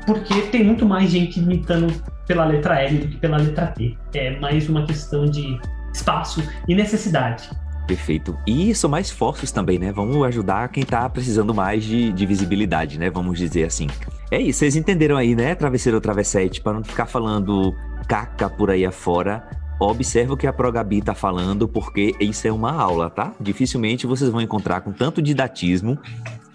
porque 0.06 0.42
tem 0.44 0.64
muito 0.64 0.86
mais 0.86 1.10
gente 1.10 1.40
imitando 1.40 1.94
pela 2.28 2.46
letra 2.46 2.82
L 2.82 2.98
do 2.98 3.08
que 3.08 3.18
pela 3.18 3.38
letra 3.38 3.68
T. 3.68 3.98
É 4.14 4.40
mais 4.40 4.70
uma 4.70 4.86
questão 4.86 5.26
de 5.26 5.60
espaço 5.94 6.44
e 6.68 6.76
necessidade. 6.76 7.50
Perfeito. 7.88 8.38
E 8.48 8.74
são 8.74 8.90
mais 8.90 9.12
forços 9.12 9.52
também, 9.52 9.78
né? 9.78 9.92
Vamos 9.92 10.26
ajudar 10.28 10.70
quem 10.70 10.84
tá 10.84 11.08
precisando 11.10 11.54
mais 11.54 11.84
de, 11.84 12.14
de 12.14 12.26
visibilidade, 12.26 12.98
né? 12.98 13.10
Vamos 13.10 13.38
dizer 13.38 13.66
assim. 13.66 13.88
É 14.32 14.40
isso, 14.40 14.60
vocês 14.60 14.76
entenderam 14.76 15.18
aí, 15.18 15.36
né? 15.36 15.54
Travesseiro 15.54 15.98
ou 15.98 16.02
travessete, 16.02 16.62
para 16.62 16.74
não 16.74 16.84
ficar 16.84 17.06
falando 17.06 17.76
caca 18.08 18.50
por 18.50 18.72
aí 18.72 18.86
afora. 18.86 19.44
Observa 19.90 20.34
o 20.34 20.38
que 20.38 20.48
a 20.48 20.54
Progabi 20.54 21.02
tá 21.02 21.14
falando, 21.14 21.68
porque 21.68 22.16
isso 22.20 22.48
é 22.48 22.52
uma 22.52 22.72
aula, 22.72 23.10
tá? 23.10 23.34
Dificilmente 23.40 24.08
vocês 24.08 24.30
vão 24.30 24.42
encontrar 24.42 24.82
com 24.82 24.92
tanto 24.92 25.22
didatismo 25.22 25.98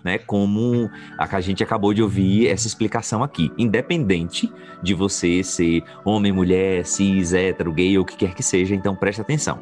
né, 0.03 0.19
como 0.19 0.89
a 1.19 1.27
que 1.27 1.37
a 1.37 1.41
gente 1.41 1.63
acabou 1.63 1.93
de 1.93 2.03
ouvir 2.03 2.49
essa 2.49 2.67
explicação 2.67 3.23
aqui, 3.23 3.53
independente 3.59 4.51
de 4.83 4.95
você 4.95 5.43
ser 5.43 5.83
homem, 6.05 6.33
mulher, 6.33 6.87
cis, 6.87 7.33
hétero, 7.33 7.73
gay 7.73 7.99
ou 7.99 8.05
o 8.05 8.07
que 8.07 8.17
quer 8.17 8.35
que 8.35 8.43
seja, 8.43 8.75
então 8.75 8.95
preste 8.95 9.21
atenção. 9.21 9.59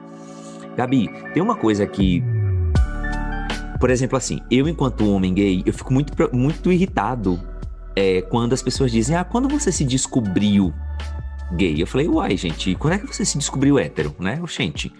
Gabi, 0.76 1.08
tem 1.32 1.42
uma 1.42 1.56
coisa 1.56 1.86
que 1.86 2.22
por 3.80 3.90
exemplo, 3.90 4.16
assim, 4.16 4.40
eu 4.50 4.68
enquanto 4.68 5.10
homem 5.10 5.34
gay, 5.34 5.62
eu 5.66 5.72
fico 5.72 5.92
muito, 5.92 6.12
muito 6.34 6.72
irritado 6.72 7.38
é, 7.94 8.22
quando 8.22 8.52
as 8.52 8.62
pessoas 8.62 8.90
dizem, 8.90 9.16
ah, 9.16 9.24
quando 9.24 9.48
você 9.48 9.70
se 9.70 9.84
descobriu 9.84 10.72
gay? 11.52 11.80
Eu 11.80 11.86
falei, 11.86 12.08
uai, 12.08 12.36
gente, 12.36 12.74
quando 12.74 12.94
é 12.94 12.98
que 12.98 13.06
você 13.06 13.24
se 13.24 13.38
descobriu 13.38 13.78
hétero, 13.78 14.14
né? 14.18 14.38
Oxente. 14.42 14.92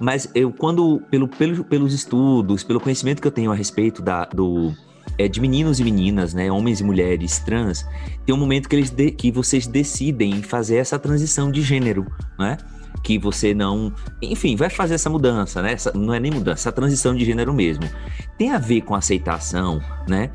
Mas 0.00 0.28
eu, 0.34 0.52
quando, 0.52 1.02
pelo, 1.10 1.26
pelo, 1.26 1.64
pelos 1.64 1.92
estudos, 1.92 2.62
pelo 2.62 2.80
conhecimento 2.80 3.20
que 3.20 3.26
eu 3.26 3.32
tenho 3.32 3.50
a 3.50 3.54
respeito 3.54 4.00
da, 4.00 4.24
do, 4.26 4.72
é, 5.18 5.26
de 5.26 5.40
meninos 5.40 5.80
e 5.80 5.84
meninas, 5.84 6.32
né, 6.32 6.50
homens 6.50 6.80
e 6.80 6.84
mulheres 6.84 7.40
trans, 7.40 7.84
tem 8.24 8.34
um 8.34 8.38
momento 8.38 8.68
que, 8.68 8.76
eles 8.76 8.90
de, 8.90 9.10
que 9.10 9.32
vocês 9.32 9.66
decidem 9.66 10.42
fazer 10.42 10.76
essa 10.76 10.98
transição 10.98 11.50
de 11.50 11.60
gênero, 11.62 12.06
né? 12.38 12.56
Que 13.02 13.18
você 13.18 13.54
não. 13.54 13.92
Enfim, 14.20 14.56
vai 14.56 14.70
fazer 14.70 14.94
essa 14.94 15.10
mudança, 15.10 15.62
né? 15.62 15.72
Essa, 15.72 15.92
não 15.92 16.12
é 16.12 16.20
nem 16.20 16.30
mudança, 16.30 16.62
essa 16.62 16.72
transição 16.72 17.14
de 17.14 17.24
gênero 17.24 17.52
mesmo. 17.52 17.84
Tem 18.36 18.50
a 18.50 18.58
ver 18.58 18.82
com 18.82 18.94
aceitação, 18.94 19.80
né? 20.08 20.30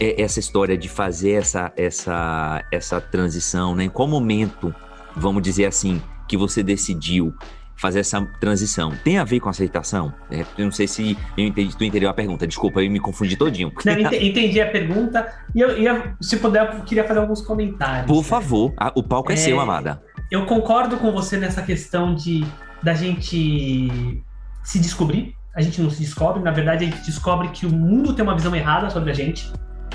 É, 0.00 0.22
essa 0.22 0.38
história 0.38 0.76
de 0.76 0.88
fazer 0.88 1.32
essa, 1.32 1.72
essa, 1.76 2.64
essa 2.70 3.00
transição, 3.00 3.74
né? 3.74 3.84
Em 3.84 3.88
qual 3.88 4.06
momento, 4.08 4.74
vamos 5.16 5.42
dizer 5.42 5.66
assim, 5.66 6.00
que 6.26 6.36
você 6.36 6.62
decidiu 6.62 7.34
fazer 7.78 8.00
essa 8.00 8.20
transição 8.40 8.92
tem 9.04 9.18
a 9.18 9.24
ver 9.24 9.40
com 9.40 9.48
aceitação? 9.48 10.12
É, 10.30 10.44
eu 10.58 10.64
não 10.64 10.72
sei 10.72 10.86
se 10.86 11.16
eu 11.36 11.44
entendi, 11.46 11.76
tu 11.76 11.84
entendeu 11.84 12.10
a 12.10 12.14
pergunta. 12.14 12.46
Desculpa, 12.46 12.82
eu 12.82 12.90
me 12.90 13.00
confundi 13.00 13.36
todinho. 13.36 13.72
Não, 13.84 13.92
entendi 13.98 14.60
a 14.60 14.70
pergunta 14.70 15.32
e 15.54 15.60
eu, 15.60 15.70
eu, 15.70 16.02
se 16.20 16.36
puder, 16.36 16.74
eu 16.74 16.82
queria 16.82 17.04
fazer 17.04 17.20
alguns 17.20 17.40
comentários. 17.40 18.06
Por 18.06 18.18
né? 18.18 18.22
favor, 18.22 18.74
o 18.94 19.02
palco 19.02 19.30
é, 19.30 19.34
é 19.34 19.36
seu, 19.36 19.58
amada. 19.60 20.02
Eu 20.30 20.44
concordo 20.44 20.98
com 20.98 21.10
você 21.12 21.38
nessa 21.38 21.62
questão 21.62 22.14
de 22.14 22.44
da 22.82 22.94
gente 22.94 24.22
se 24.62 24.78
descobrir. 24.78 25.34
A 25.54 25.62
gente 25.62 25.80
não 25.80 25.90
se 25.90 26.00
descobre, 26.00 26.42
na 26.42 26.52
verdade, 26.52 26.84
a 26.84 26.88
gente 26.88 27.04
descobre 27.04 27.48
que 27.48 27.66
o 27.66 27.70
mundo 27.70 28.12
tem 28.12 28.22
uma 28.22 28.34
visão 28.34 28.54
errada 28.54 28.90
sobre 28.90 29.10
a 29.10 29.14
gente. 29.14 29.50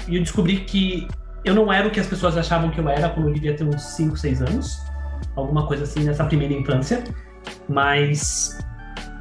E 0.07 0.15
eu 0.15 0.21
descobri 0.21 0.61
que 0.61 1.07
eu 1.43 1.53
não 1.53 1.71
era 1.71 1.87
o 1.87 1.91
que 1.91 1.99
as 1.99 2.07
pessoas 2.07 2.37
achavam 2.37 2.69
que 2.69 2.79
eu 2.79 2.87
era 2.87 3.09
quando 3.09 3.27
eu 3.27 3.33
devia 3.33 3.55
ter 3.55 3.63
uns 3.63 3.81
5, 3.81 4.17
6 4.17 4.41
anos. 4.41 4.81
Alguma 5.35 5.67
coisa 5.67 5.83
assim 5.83 6.03
nessa 6.03 6.23
primeira 6.25 6.53
infância. 6.53 7.03
Mas 7.67 8.57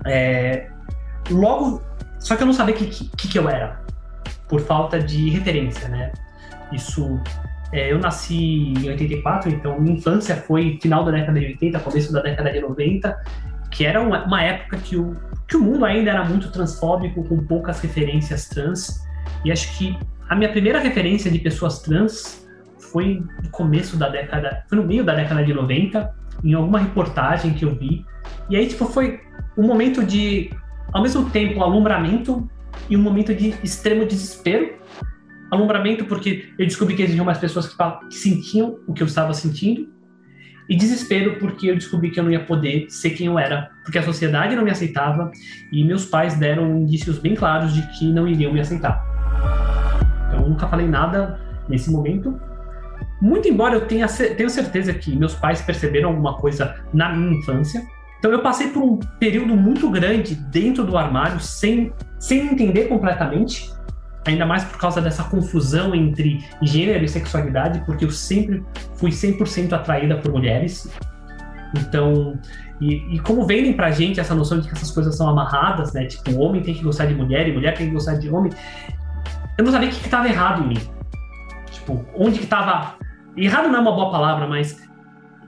é, 0.06 0.68
logo. 1.30 1.82
Só 2.18 2.36
que 2.36 2.42
eu 2.42 2.46
não 2.46 2.54
sabia 2.54 2.74
o 2.74 2.78
que, 2.78 2.86
que, 2.86 3.28
que, 3.28 3.38
eu 3.38 3.48
era, 3.48 3.80
por 4.48 4.60
falta 4.60 5.00
de 5.00 5.30
referência, 5.30 5.88
né? 5.88 6.12
Isso. 6.72 7.20
É, 7.72 7.90
eu 7.90 7.98
nasci 7.98 8.74
em 8.74 8.90
84, 8.90 9.50
então 9.50 9.80
minha 9.80 9.96
infância 9.96 10.36
foi 10.36 10.78
final 10.80 11.04
da 11.04 11.10
década 11.10 11.40
de 11.40 11.46
80, 11.46 11.80
começo 11.80 12.12
da 12.12 12.20
década 12.20 12.52
de 12.52 12.60
90, 12.60 13.24
que 13.70 13.86
era 13.86 14.00
uma, 14.00 14.26
uma 14.26 14.42
época 14.42 14.76
que 14.76 14.94
o, 14.94 15.16
que 15.48 15.56
o 15.56 15.62
mundo 15.62 15.86
ainda 15.86 16.10
era 16.10 16.22
muito 16.22 16.52
transfóbico, 16.52 17.24
com 17.24 17.44
poucas 17.46 17.80
referências 17.80 18.46
trans. 18.46 19.02
E 19.42 19.50
acho 19.50 19.76
que 19.78 19.98
a 20.28 20.34
minha 20.34 20.50
primeira 20.50 20.78
referência 20.78 21.30
de 21.30 21.38
pessoas 21.38 21.80
trans 21.80 22.46
foi 22.78 23.22
no 23.42 23.50
começo 23.50 23.96
da 23.96 24.08
década, 24.08 24.64
foi 24.68 24.78
no 24.78 24.84
meio 24.84 25.04
da 25.04 25.14
década 25.14 25.44
de 25.44 25.52
90, 25.52 26.14
em 26.44 26.54
alguma 26.54 26.78
reportagem 26.78 27.54
que 27.54 27.64
eu 27.64 27.74
vi. 27.74 28.04
E 28.48 28.56
aí, 28.56 28.66
tipo, 28.66 28.84
foi 28.86 29.20
um 29.56 29.66
momento 29.66 30.04
de, 30.04 30.50
ao 30.92 31.02
mesmo 31.02 31.28
tempo, 31.30 31.62
alumbramento 31.62 32.48
e 32.88 32.96
um 32.96 33.02
momento 33.02 33.34
de 33.34 33.54
extremo 33.62 34.04
desespero. 34.06 34.74
Alumbramento 35.50 36.04
porque 36.04 36.52
eu 36.58 36.66
descobri 36.66 36.96
que 36.96 37.02
existiam 37.02 37.24
mais 37.24 37.38
pessoas 37.38 37.68
que, 37.68 37.76
que 38.08 38.14
sentiam 38.14 38.78
o 38.86 38.92
que 38.92 39.02
eu 39.02 39.06
estava 39.06 39.34
sentindo. 39.34 39.92
E 40.68 40.76
desespero 40.76 41.38
porque 41.38 41.70
eu 41.70 41.74
descobri 41.74 42.10
que 42.10 42.18
eu 42.18 42.24
não 42.24 42.30
ia 42.30 42.44
poder 42.44 42.86
ser 42.88 43.10
quem 43.10 43.26
eu 43.26 43.38
era, 43.38 43.70
porque 43.84 43.98
a 43.98 44.02
sociedade 44.02 44.56
não 44.56 44.64
me 44.64 44.70
aceitava 44.70 45.30
e 45.70 45.84
meus 45.84 46.06
pais 46.06 46.34
deram 46.34 46.78
indícios 46.78 47.18
bem 47.18 47.34
claros 47.34 47.74
de 47.74 47.82
que 47.98 48.06
não 48.06 48.26
iriam 48.26 48.52
me 48.52 48.60
aceitar. 48.60 49.02
Nunca 50.48 50.68
falei 50.68 50.86
nada 50.86 51.40
nesse 51.68 51.90
momento, 51.90 52.38
muito 53.20 53.48
embora 53.48 53.74
eu 53.74 53.86
tenha 53.86 54.06
tenho 54.08 54.50
certeza 54.50 54.92
que 54.92 55.16
meus 55.16 55.34
pais 55.34 55.62
perceberam 55.62 56.10
alguma 56.10 56.34
coisa 56.38 56.74
na 56.92 57.12
minha 57.12 57.38
infância. 57.38 57.82
Então 58.18 58.30
eu 58.30 58.42
passei 58.42 58.68
por 58.68 58.82
um 58.82 58.96
período 59.18 59.56
muito 59.56 59.90
grande 59.90 60.34
dentro 60.34 60.84
do 60.84 60.96
armário 60.96 61.40
sem, 61.40 61.92
sem 62.18 62.52
entender 62.52 62.84
completamente, 62.84 63.72
ainda 64.26 64.46
mais 64.46 64.64
por 64.64 64.78
causa 64.78 65.00
dessa 65.00 65.24
confusão 65.24 65.94
entre 65.94 66.44
gênero 66.62 67.04
e 67.04 67.08
sexualidade, 67.08 67.82
porque 67.84 68.04
eu 68.04 68.10
sempre 68.10 68.64
fui 68.94 69.10
100% 69.10 69.72
atraída 69.72 70.16
por 70.16 70.30
mulheres. 70.30 70.88
Então, 71.76 72.38
e, 72.80 73.14
e, 73.14 73.18
como 73.20 73.46
vendem 73.46 73.72
pra 73.72 73.90
gente 73.90 74.20
essa 74.20 74.34
noção 74.34 74.60
de 74.60 74.68
que 74.68 74.74
essas 74.74 74.90
coisas 74.90 75.16
são 75.16 75.28
amarradas, 75.28 75.92
né? 75.92 76.06
Tipo, 76.06 76.32
o 76.32 76.40
homem 76.40 76.62
tem 76.62 76.74
que 76.74 76.82
gostar 76.82 77.06
de 77.06 77.14
mulher 77.14 77.48
e 77.48 77.52
mulher 77.52 77.74
tem 77.74 77.86
que 77.86 77.92
gostar 77.92 78.14
de 78.14 78.28
homem. 78.28 78.52
Eu 79.58 79.64
não 79.64 79.72
sabia 79.72 79.88
o 79.88 79.92
que 79.92 80.04
estava 80.04 80.28
errado 80.28 80.62
em 80.64 80.68
mim. 80.68 80.88
Tipo, 81.70 82.04
onde 82.14 82.38
que 82.38 82.44
estava 82.44 82.94
errado 83.36 83.68
não 83.68 83.76
é 83.76 83.80
uma 83.80 83.92
boa 83.92 84.10
palavra, 84.10 84.46
mas 84.46 84.88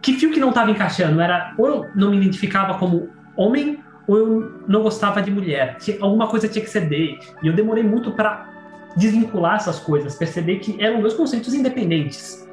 que 0.03 0.15
fio 0.15 0.31
que 0.31 0.41
não 0.41 0.51
estava 0.51 0.71
encaixando? 0.71 1.21
Era 1.21 1.55
ou 1.57 1.67
eu 1.67 1.91
não 1.95 2.11
me 2.11 2.17
identificava 2.17 2.75
como 2.75 3.09
homem 3.37 3.83
ou 4.07 4.19
eu 4.19 4.63
não 4.69 4.83
gostava 4.83 5.23
de 5.23 5.31
mulher. 5.31 5.79
Alguma 6.01 6.27
coisa 6.29 6.49
tinha 6.49 6.65
que 6.65 6.71
ceder. 6.71 7.19
E 7.43 7.47
eu 7.47 7.55
demorei 7.55 7.83
muito 7.83 8.13
para 8.13 8.53
desvincular 8.97 9.57
essas 9.57 9.79
coisas, 9.79 10.15
perceber 10.15 10.59
que 10.59 10.83
eram 10.83 11.01
dois 11.01 11.15
conceitos 11.15 11.55
independentes. 11.55 12.47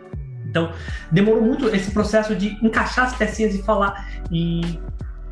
Então, 0.49 0.71
demorou 1.11 1.41
muito 1.41 1.67
esse 1.69 1.91
processo 1.91 2.35
de 2.35 2.57
encaixar 2.65 3.05
as 3.05 3.15
pecinhas 3.15 3.55
e 3.55 3.63
falar 3.63 4.07
e 4.31 4.79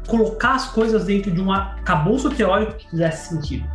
colocar 0.07 0.55
as 0.55 0.67
coisas 0.69 1.05
dentro 1.05 1.31
de 1.31 1.41
um 1.41 1.51
acabouço 1.51 2.29
teórico 2.29 2.73
que 2.73 2.89
fizesse 2.89 3.29
sentido. 3.29 3.67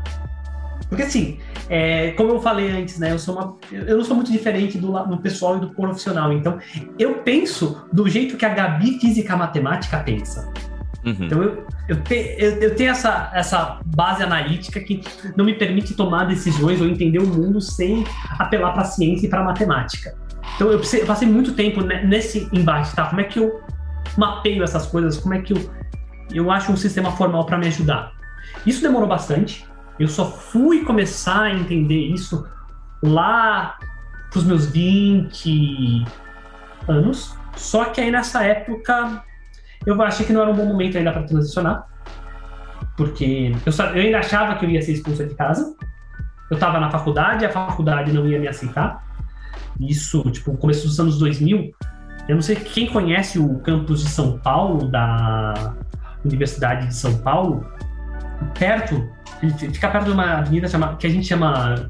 Porque 0.89 1.03
assim, 1.03 1.39
é, 1.69 2.11
como 2.13 2.31
eu 2.31 2.41
falei 2.41 2.71
antes, 2.71 2.99
né, 2.99 3.13
eu, 3.13 3.19
sou 3.19 3.35
uma, 3.37 3.57
eu 3.73 3.97
não 3.97 4.05
sou 4.05 4.15
muito 4.15 4.31
diferente 4.31 4.79
do, 4.79 4.93
do 5.05 5.19
pessoal 5.19 5.57
e 5.57 5.61
do 5.61 5.71
profissional. 5.71 6.33
Então, 6.33 6.59
eu 6.99 7.15
penso 7.17 7.85
do 7.93 8.09
jeito 8.09 8.37
que 8.37 8.45
a 8.45 8.51
Gabi 8.51 8.99
Física 9.01 9.37
Matemática 9.37 9.99
pensa. 9.99 10.53
Uhum. 11.05 11.17
Então, 11.21 11.43
eu, 11.43 11.67
eu, 11.89 12.03
te, 12.03 12.37
eu, 12.39 12.51
eu, 12.61 12.75
tenho 12.75 12.91
essa, 12.91 13.31
essa 13.35 13.81
base 13.85 14.23
analítica 14.23 14.81
que 14.81 15.03
não 15.37 15.45
me 15.45 15.55
permite 15.55 15.95
tomar 15.95 16.25
decisões 16.25 16.81
ou 16.81 16.87
entender 16.87 17.19
o 17.19 17.27
mundo 17.27 17.61
sem 17.61 18.05
apelar 18.39 18.73
para 18.73 18.83
a 18.83 18.87
ciência 18.87 19.27
e 19.27 19.31
para 19.31 19.41
a 19.41 19.45
matemática. 19.45 20.17
Então, 20.55 20.71
eu, 20.71 20.81
eu, 20.81 21.07
passei 21.07 21.29
muito 21.29 21.53
tempo 21.53 21.83
nesse 21.83 22.49
embate, 22.53 22.95
tá? 22.95 23.07
Como 23.07 23.21
é 23.21 23.25
que 23.25 23.39
eu 23.39 23.61
mapeio 24.17 24.63
essas 24.63 24.87
coisas? 24.87 25.19
Como 25.19 25.35
é 25.35 25.41
que 25.41 25.53
eu, 25.53 25.71
eu 26.33 26.51
acho 26.51 26.73
um 26.73 26.77
sistema 26.77 27.13
formal 27.13 27.45
para 27.45 27.59
me 27.59 27.67
ajudar? 27.67 28.13
Isso 28.65 28.81
demorou 28.81 29.09
bastante. 29.09 29.67
Eu 29.99 30.09
só 30.09 30.31
fui 30.31 30.85
começar 30.85 31.43
a 31.43 31.55
entender 31.55 32.09
isso 32.09 32.47
lá 33.03 33.79
pros 34.31 34.45
meus 34.45 34.67
20 34.67 36.05
anos. 36.89 37.37
Só 37.57 37.85
que 37.87 38.01
aí 38.01 38.11
nessa 38.11 38.43
época 38.43 39.23
eu 39.87 40.01
achei 40.03 40.27
que 40.27 40.33
não 40.33 40.43
era 40.43 40.51
um 40.51 40.55
bom 40.55 40.67
momento 40.67 40.99
ainda 40.99 41.13
para 41.13 41.23
transicionar. 41.23 41.87
Porque 42.97 43.55
eu, 43.65 43.73
só, 43.73 43.87
eu 43.87 44.03
ainda 44.03 44.19
achava 44.19 44.57
que 44.57 44.65
eu 44.65 44.71
ia 44.71 44.83
ser 44.83 44.93
expulsa 44.93 45.25
de 45.27 45.35
casa. 45.35 45.75
Eu 46.51 46.55
estava 46.55 46.79
na 46.81 46.91
faculdade, 46.91 47.45
a 47.45 47.51
faculdade 47.51 48.13
não 48.13 48.27
ia 48.27 48.39
me 48.39 48.49
aceitar. 48.49 49.03
Isso, 49.81 50.23
tipo, 50.31 50.57
começo 50.57 50.87
dos 50.87 50.99
anos 50.99 51.19
2000. 51.19 51.73
Eu 52.29 52.35
não 52.37 52.43
sei 52.43 52.57
quem 52.57 52.87
conhece 52.87 53.39
o 53.39 53.59
campus 53.61 54.03
de 54.03 54.11
São 54.11 54.39
Paulo, 54.39 54.89
da 54.89 55.75
Universidade 56.25 56.89
de 56.89 56.95
São 56.95 57.17
Paulo. 57.19 57.67
Perto 58.59 59.14
fica 59.73 59.89
perto 59.89 60.07
de 60.07 60.11
uma 60.13 60.39
avenida 60.39 60.69
chama, 60.69 60.97
que 60.97 61.07
a 61.07 61.11
gente 61.11 61.27
chama 61.27 61.89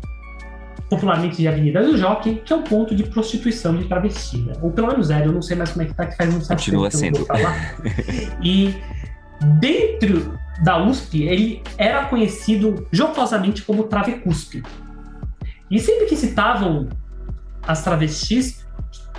popularmente 0.89 1.37
de 1.37 1.49
Avenida 1.49 1.83
do 1.83 1.97
Jockey, 1.97 2.43
que 2.45 2.53
é 2.53 2.57
um 2.57 2.63
ponto 2.63 2.95
de 2.95 3.05
prostituição 3.05 3.77
de 3.77 3.85
travesti, 3.85 4.39
né? 4.39 4.53
Ou 4.61 4.71
pelo 4.71 4.89
menos 4.89 5.11
era, 5.11 5.25
eu 5.25 5.33
não 5.33 5.43
sei 5.43 5.57
mais 5.57 5.71
como 5.71 5.83
é 5.83 5.87
que 5.87 5.95
tá, 5.95 6.07
que 6.07 6.17
faz 6.17 6.35
um 6.35 6.41
certo 6.41 6.61
Continua 6.61 6.91
sendo. 6.91 7.27
e 8.43 8.75
dentro 9.61 10.39
da 10.63 10.83
USP, 10.83 11.25
ele 11.25 11.63
era 11.77 12.05
conhecido 12.05 12.87
jocosamente 12.93 13.63
como 13.63 13.85
Travecuspe. 13.85 14.63
E 15.71 15.79
sempre 15.81 16.07
que 16.07 16.17
citavam 16.17 16.89
as 17.67 17.83
travestis, 17.83 18.65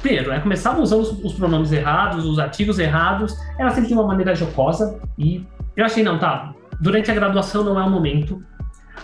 primeiro, 0.02 0.30
né, 0.30 0.40
começava 0.40 0.80
usando 0.80 1.02
os, 1.02 1.24
os, 1.24 1.34
pronomes 1.34 1.72
errados, 1.72 2.26
os 2.26 2.40
artigos 2.40 2.80
errados, 2.80 3.36
ela 3.60 3.72
sempre 3.72 3.88
de 3.88 3.94
uma 3.94 4.06
maneira 4.06 4.36
jocosa, 4.36 5.00
e 5.18 5.44
eu 5.76 5.84
achei, 5.84 6.04
não, 6.04 6.18
tá, 6.18 6.54
durante 6.80 7.12
a 7.12 7.14
graduação 7.14 7.64
não 7.64 7.80
é 7.80 7.84
o 7.84 7.90
momento, 7.90 8.44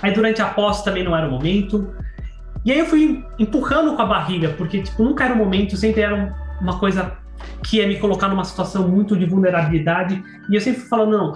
aí 0.02 0.14
durante 0.14 0.42
a 0.42 0.48
pós 0.48 0.84
também 0.84 1.04
não 1.04 1.16
era 1.16 1.28
o 1.28 1.32
momento, 1.32 1.94
e 2.64 2.72
aí 2.72 2.80
eu 2.80 2.86
fui 2.86 3.24
empurrando 3.40 3.96
com 3.96 4.02
a 4.02 4.06
barriga, 4.06 4.50
porque, 4.58 4.82
tipo, 4.82 5.04
nunca 5.04 5.26
era 5.26 5.34
o 5.34 5.38
momento, 5.38 5.76
sempre 5.76 6.02
era 6.02 6.36
uma 6.62 6.78
coisa 6.80 7.18
que 7.64 7.78
ia 7.78 7.88
me 7.88 7.98
colocar 7.98 8.28
numa 8.28 8.44
situação 8.44 8.88
muito 8.88 9.18
de 9.18 9.26
vulnerabilidade, 9.26 10.22
e 10.50 10.56
eu 10.56 10.62
sempre 10.62 10.82
falando, 10.82 11.18
não, 11.18 11.34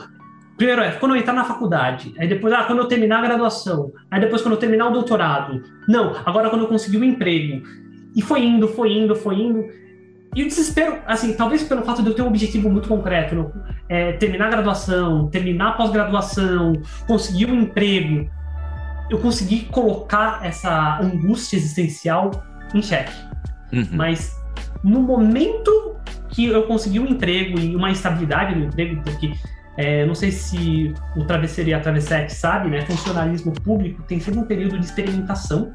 primeiro 0.56 0.82
é 0.82 0.92
quando 0.92 1.16
eu 1.16 1.20
entrar 1.20 1.34
na 1.34 1.44
faculdade, 1.44 2.14
aí 2.20 2.28
depois, 2.28 2.54
ah, 2.54 2.64
quando 2.64 2.80
eu 2.80 2.88
terminar 2.88 3.20
a 3.20 3.28
graduação, 3.28 3.92
aí 4.12 4.20
depois 4.20 4.42
quando 4.42 4.54
eu 4.54 4.60
terminar 4.60 4.90
o 4.90 4.94
doutorado, 4.94 5.64
não, 5.88 6.16
agora 6.26 6.50
quando 6.50 6.64
eu 6.64 6.68
conseguir 6.68 6.98
o 6.98 7.02
um 7.02 7.04
emprego. 7.04 7.66
E 8.16 8.22
foi 8.22 8.44
indo, 8.46 8.68
foi 8.70 8.94
indo, 8.94 9.14
foi 9.14 9.36
indo. 9.36 9.66
E 10.36 10.44
o 10.44 10.48
desespero, 10.48 11.00
assim, 11.08 11.34
talvez 11.34 11.64
pelo 11.64 11.84
fato 11.84 12.04
de 12.04 12.10
eu 12.10 12.14
ter 12.14 12.22
um 12.22 12.28
objetivo 12.28 12.70
muito 12.70 12.90
concreto, 12.90 13.54
é, 13.88 14.12
terminar 14.14 14.48
a 14.48 14.50
graduação, 14.50 15.30
terminar 15.30 15.70
a 15.70 15.72
pós-graduação, 15.72 16.74
conseguir 17.08 17.46
um 17.46 17.62
emprego, 17.62 18.30
eu 19.10 19.18
consegui 19.20 19.62
colocar 19.66 20.46
essa 20.46 21.00
angústia 21.02 21.56
existencial 21.56 22.32
em 22.74 22.82
xeque. 22.82 23.14
Uhum. 23.72 23.88
Mas 23.94 24.38
no 24.84 25.02
momento 25.02 25.96
que 26.30 26.48
eu 26.48 26.64
consegui 26.64 27.00
um 27.00 27.08
emprego 27.08 27.58
e 27.58 27.74
uma 27.74 27.90
estabilidade 27.92 28.56
no 28.56 28.66
emprego, 28.66 29.02
porque 29.04 29.32
é, 29.78 30.06
não 30.06 30.16
sei 30.16 30.32
se 30.32 30.94
o 31.16 31.24
Travesseiro 31.24 31.70
e 31.70 31.74
a 31.74 31.80
Travessete 31.80 32.34
sabe, 32.34 32.70
né? 32.70 32.82
Funcionalismo 32.82 33.54
público 33.54 34.04
tem 34.04 34.20
sempre 34.20 34.40
um 34.40 34.44
período 34.44 34.78
de 34.78 34.86
experimentação, 34.86 35.74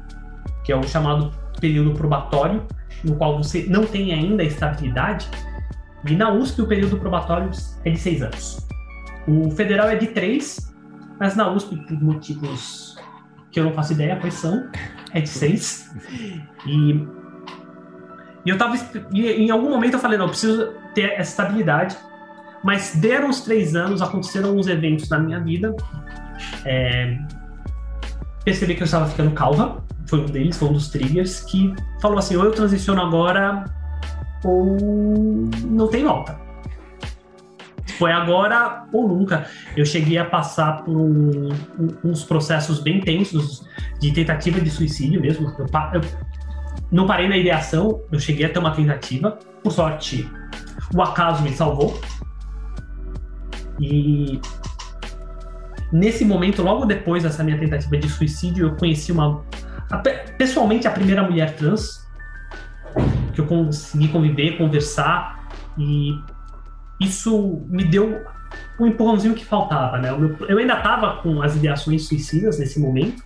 que 0.63 0.71
é 0.71 0.75
o 0.75 0.83
chamado 0.83 1.31
período 1.61 1.93
probatório, 1.93 2.65
no 3.03 3.15
qual 3.15 3.37
você 3.37 3.65
não 3.69 3.85
tem 3.85 4.13
ainda 4.13 4.43
estabilidade. 4.43 5.29
E 6.05 6.13
na 6.15 6.29
USP 6.31 6.61
o 6.61 6.67
período 6.67 6.97
probatório 6.97 7.49
é 7.85 7.91
de 7.91 7.97
seis 7.97 8.21
anos. 8.21 8.67
O 9.25 9.49
federal 9.51 9.87
é 9.87 9.95
de 9.95 10.07
três, 10.07 10.73
mas 11.17 11.35
na 11.35 11.49
USP, 11.49 11.77
por 11.77 12.01
motivos 12.01 12.97
que 13.51 13.59
eu 13.59 13.63
não 13.63 13.73
faço 13.73 13.93
ideia 13.93 14.17
quais 14.17 14.33
são, 14.33 14.69
é 15.13 15.21
de 15.21 15.29
seis. 15.29 15.89
E, 16.65 17.07
e 18.45 18.49
eu 18.49 18.57
tava. 18.57 18.75
E 19.13 19.25
em 19.27 19.51
algum 19.51 19.69
momento 19.69 19.93
eu 19.93 19.99
falei, 19.99 20.17
não, 20.17 20.25
eu 20.25 20.29
preciso 20.29 20.73
ter 20.93 21.11
essa 21.11 21.31
estabilidade 21.31 21.95
mas 22.63 22.95
deram 22.95 23.29
os 23.29 23.41
três 23.41 23.75
anos, 23.75 24.01
aconteceram 24.01 24.49
alguns 24.49 24.67
eventos 24.67 25.09
na 25.09 25.19
minha 25.19 25.39
vida. 25.39 25.75
É, 26.65 27.17
percebi 28.43 28.75
que 28.75 28.81
eu 28.81 28.85
estava 28.85 29.07
ficando 29.07 29.31
calva, 29.31 29.83
foi 30.11 30.19
um 30.19 30.25
deles, 30.25 30.57
foi 30.57 30.67
um 30.67 30.73
dos 30.73 30.89
triggers, 30.89 31.39
que 31.39 31.73
falou 32.01 32.19
assim: 32.19 32.35
ou 32.35 32.43
eu 32.43 32.51
transiciono 32.51 33.01
agora, 33.01 33.63
ou 34.43 34.77
não 35.65 35.87
tem 35.87 36.03
volta. 36.03 36.39
Foi 37.97 38.11
agora 38.11 38.87
ou 38.91 39.07
nunca. 39.07 39.45
Eu 39.77 39.85
cheguei 39.85 40.17
a 40.17 40.25
passar 40.25 40.83
por 40.83 40.97
um, 40.97 41.49
uns 42.03 42.23
processos 42.23 42.79
bem 42.79 42.99
tensos 42.99 43.65
de 43.99 44.11
tentativa 44.11 44.59
de 44.59 44.69
suicídio 44.69 45.21
mesmo. 45.21 45.47
Eu, 45.57 45.65
eu 45.93 46.01
não 46.91 47.05
parei 47.07 47.29
na 47.29 47.37
ideação, 47.37 48.01
eu 48.11 48.19
cheguei 48.19 48.45
a 48.45 48.49
ter 48.49 48.59
uma 48.59 48.71
tentativa. 48.71 49.37
Por 49.63 49.71
sorte, 49.71 50.29
o 50.93 51.01
acaso 51.01 51.43
me 51.43 51.51
salvou. 51.51 51.99
E 53.79 54.41
nesse 55.93 56.25
momento, 56.25 56.63
logo 56.63 56.85
depois 56.85 57.23
dessa 57.23 57.43
minha 57.43 57.57
tentativa 57.57 57.97
de 57.97 58.09
suicídio, 58.09 58.67
eu 58.67 58.75
conheci 58.75 59.11
uma. 59.11 59.43
Pessoalmente, 60.37 60.87
a 60.87 60.91
primeira 60.91 61.23
mulher 61.23 61.55
trans 61.55 62.07
que 63.33 63.39
eu 63.39 63.45
consegui 63.45 64.09
conviver, 64.09 64.57
conversar, 64.57 65.49
e 65.77 66.13
isso 66.99 67.65
me 67.69 67.83
deu 67.85 68.21
um 68.79 68.87
empurrãozinho 68.87 69.33
que 69.33 69.45
faltava, 69.45 69.97
né? 69.97 70.09
Eu 70.47 70.57
ainda 70.57 70.73
estava 70.73 71.21
com 71.21 71.41
as 71.41 71.55
ideações 71.55 72.07
suicidas 72.07 72.59
nesse 72.59 72.79
momento, 72.79 73.23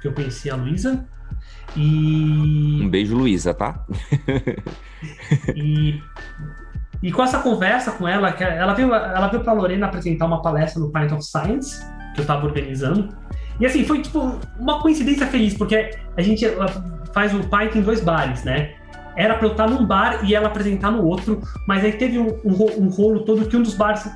que 0.00 0.08
eu 0.08 0.12
conheci 0.14 0.50
a 0.50 0.56
Luísa, 0.56 1.06
e... 1.76 2.80
Um 2.82 2.88
beijo, 2.88 3.14
Luísa, 3.14 3.52
tá? 3.52 3.84
e 5.54 6.00
e 7.02 7.12
com 7.12 7.22
essa 7.22 7.38
conversa 7.38 7.92
com 7.92 8.08
ela, 8.08 8.30
ela 8.30 8.74
veio, 8.74 8.92
ela 8.92 9.28
veio 9.28 9.42
para 9.42 9.52
Lorena 9.52 9.86
apresentar 9.86 10.26
uma 10.26 10.40
palestra 10.40 10.80
no 10.80 10.90
Pint 10.90 11.12
of 11.12 11.22
Science, 11.22 11.80
que 12.14 12.20
eu 12.20 12.22
estava 12.22 12.46
organizando. 12.46 13.14
E 13.58 13.66
assim, 13.66 13.84
foi 13.84 14.02
tipo 14.02 14.38
uma 14.58 14.80
coincidência 14.80 15.26
feliz, 15.26 15.54
porque 15.54 15.90
a 16.16 16.22
gente 16.22 16.46
faz 17.12 17.34
o 17.34 17.40
Pint 17.40 17.74
em 17.74 17.82
dois 17.82 18.00
bares, 18.00 18.44
né? 18.44 18.74
Era 19.16 19.34
para 19.34 19.46
eu 19.46 19.52
estar 19.52 19.66
num 19.66 19.86
bar 19.86 20.20
e 20.24 20.34
ela 20.34 20.48
apresentar 20.48 20.90
no 20.90 21.02
outro, 21.02 21.40
mas 21.66 21.82
aí 21.82 21.92
teve 21.92 22.18
um, 22.18 22.38
um, 22.44 22.84
um 22.84 22.88
rolo 22.88 23.20
todo 23.20 23.46
que 23.46 23.56
um 23.56 23.62
dos 23.62 23.72
bares 23.72 24.06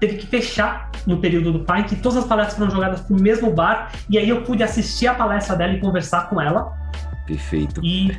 teve 0.00 0.16
que 0.16 0.26
fechar 0.26 0.90
no 1.06 1.18
período 1.18 1.52
do 1.52 1.60
Pint, 1.60 1.92
e 1.92 1.96
todas 1.96 2.18
as 2.18 2.24
palestras 2.24 2.58
foram 2.58 2.70
jogadas 2.70 3.00
pro 3.02 3.20
mesmo 3.20 3.52
bar, 3.52 3.92
e 4.10 4.18
aí 4.18 4.28
eu 4.28 4.42
pude 4.42 4.64
assistir 4.64 5.06
a 5.06 5.14
palestra 5.14 5.54
dela 5.54 5.74
e 5.74 5.80
conversar 5.80 6.28
com 6.28 6.40
ela. 6.40 6.72
Perfeito. 7.24 7.80
E, 7.84 8.18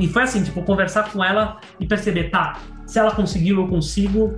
e 0.00 0.08
foi 0.08 0.24
assim, 0.24 0.42
tipo, 0.42 0.60
conversar 0.62 1.12
com 1.12 1.22
ela 1.22 1.58
e 1.78 1.86
perceber, 1.86 2.30
tá, 2.30 2.58
se 2.84 2.98
ela 2.98 3.12
conseguiu, 3.12 3.60
eu 3.60 3.68
consigo. 3.68 4.36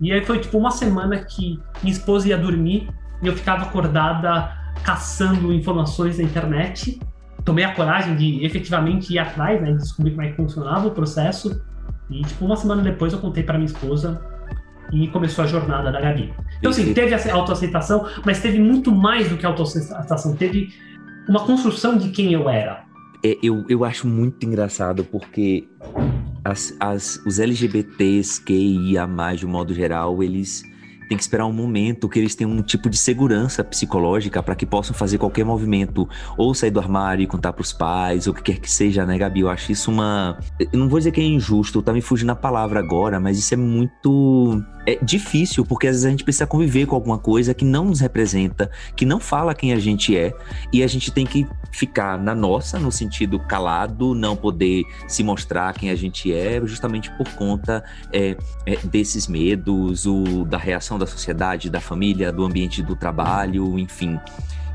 E 0.00 0.10
aí 0.10 0.24
foi 0.24 0.38
tipo 0.38 0.56
uma 0.56 0.70
semana 0.70 1.18
que 1.18 1.60
minha 1.82 1.92
esposa 1.92 2.28
ia 2.28 2.38
dormir 2.38 2.88
e 3.24 3.26
eu 3.26 3.34
ficava 3.34 3.62
acordada 3.62 4.52
caçando 4.82 5.52
informações 5.52 6.18
na 6.18 6.24
internet. 6.24 7.00
Tomei 7.44 7.64
a 7.64 7.74
coragem 7.74 8.16
de 8.16 8.44
efetivamente 8.44 9.12
ir 9.12 9.18
atrás, 9.18 9.60
né, 9.60 9.72
descobrir 9.72 10.12
como 10.12 10.22
é 10.22 10.30
que 10.30 10.36
funcionava 10.36 10.86
o 10.86 10.90
processo. 10.90 11.62
E 12.10 12.22
tipo 12.22 12.44
uma 12.44 12.56
semana 12.56 12.82
depois 12.82 13.12
eu 13.12 13.18
contei 13.18 13.42
para 13.42 13.54
minha 13.54 13.66
esposa 13.66 14.20
e 14.92 15.08
começou 15.08 15.44
a 15.44 15.46
jornada 15.46 15.90
da 15.90 16.00
Gabi. 16.00 16.32
Então 16.58 16.70
assim, 16.70 16.92
teve 16.92 17.14
a 17.14 17.34
autoaceitação, 17.34 18.06
mas 18.24 18.40
teve 18.40 18.58
muito 18.58 18.92
mais 18.94 19.28
do 19.28 19.36
que 19.36 19.46
autoaceitação, 19.46 20.36
teve 20.36 20.68
uma 21.26 21.40
construção 21.40 21.96
de 21.96 22.10
quem 22.10 22.32
eu 22.32 22.48
era. 22.48 22.84
É, 23.24 23.38
eu, 23.42 23.64
eu 23.70 23.84
acho 23.84 24.06
muito 24.06 24.44
engraçado 24.44 25.02
porque 25.02 25.66
as, 26.44 26.76
as, 26.78 27.16
os 27.24 27.38
LGBTs, 27.38 28.42
QIA, 28.42 29.08
de 29.34 29.46
um 29.46 29.48
modo 29.48 29.72
geral, 29.72 30.22
eles 30.22 30.62
têm 31.08 31.16
que 31.16 31.22
esperar 31.22 31.46
um 31.46 31.52
momento 31.52 32.08
que 32.08 32.18
eles 32.18 32.34
tenham 32.34 32.50
um 32.50 32.62
tipo 32.62 32.88
de 32.88 32.96
segurança 32.96 33.62
psicológica 33.62 34.42
para 34.42 34.54
que 34.54 34.66
possam 34.66 34.94
fazer 34.94 35.18
qualquer 35.18 35.44
movimento, 35.44 36.08
ou 36.36 36.54
sair 36.54 36.70
do 36.70 36.80
armário 36.80 37.22
e 37.22 37.26
contar 37.26 37.52
para 37.52 37.62
os 37.62 37.72
pais, 37.72 38.26
ou 38.26 38.32
o 38.32 38.36
que 38.36 38.42
quer 38.42 38.58
que 38.58 38.70
seja, 38.70 39.04
né, 39.04 39.18
Gabi? 39.18 39.40
Eu 39.40 39.48
acho 39.48 39.72
isso 39.72 39.90
uma. 39.90 40.38
Eu 40.58 40.78
não 40.78 40.88
vou 40.88 40.98
dizer 40.98 41.12
que 41.12 41.20
é 41.20 41.24
injusto, 41.24 41.82
tá 41.82 41.92
me 41.92 42.00
fugindo 42.00 42.30
a 42.30 42.36
palavra 42.36 42.78
agora, 42.78 43.20
mas 43.20 43.38
isso 43.38 43.54
é 43.54 43.56
muito 43.56 44.62
é 44.86 44.98
difícil, 45.02 45.64
porque 45.64 45.86
às 45.86 45.94
vezes 45.94 46.06
a 46.06 46.10
gente 46.10 46.24
precisa 46.24 46.46
conviver 46.46 46.86
com 46.86 46.94
alguma 46.94 47.18
coisa 47.18 47.54
que 47.54 47.64
não 47.64 47.86
nos 47.86 48.00
representa, 48.00 48.70
que 48.94 49.06
não 49.06 49.18
fala 49.18 49.54
quem 49.54 49.72
a 49.72 49.78
gente 49.78 50.16
é, 50.16 50.32
e 50.72 50.82
a 50.82 50.86
gente 50.86 51.10
tem 51.10 51.24
que 51.24 51.46
ficar 51.72 52.18
na 52.18 52.34
nossa, 52.34 52.78
no 52.78 52.92
sentido 52.92 53.38
calado, 53.38 54.14
não 54.14 54.36
poder 54.36 54.84
se 55.08 55.24
mostrar 55.24 55.72
quem 55.74 55.90
a 55.90 55.94
gente 55.94 56.32
é, 56.32 56.60
justamente 56.64 57.10
por 57.16 57.28
conta 57.30 57.82
é, 58.12 58.36
é, 58.66 58.76
desses 58.84 59.26
medos, 59.26 60.06
o, 60.06 60.44
da 60.44 60.58
reação 60.58 60.93
da 60.98 61.06
sociedade, 61.06 61.70
da 61.70 61.80
família, 61.80 62.32
do 62.32 62.44
ambiente 62.44 62.82
do 62.82 62.96
trabalho, 62.96 63.78
enfim. 63.78 64.18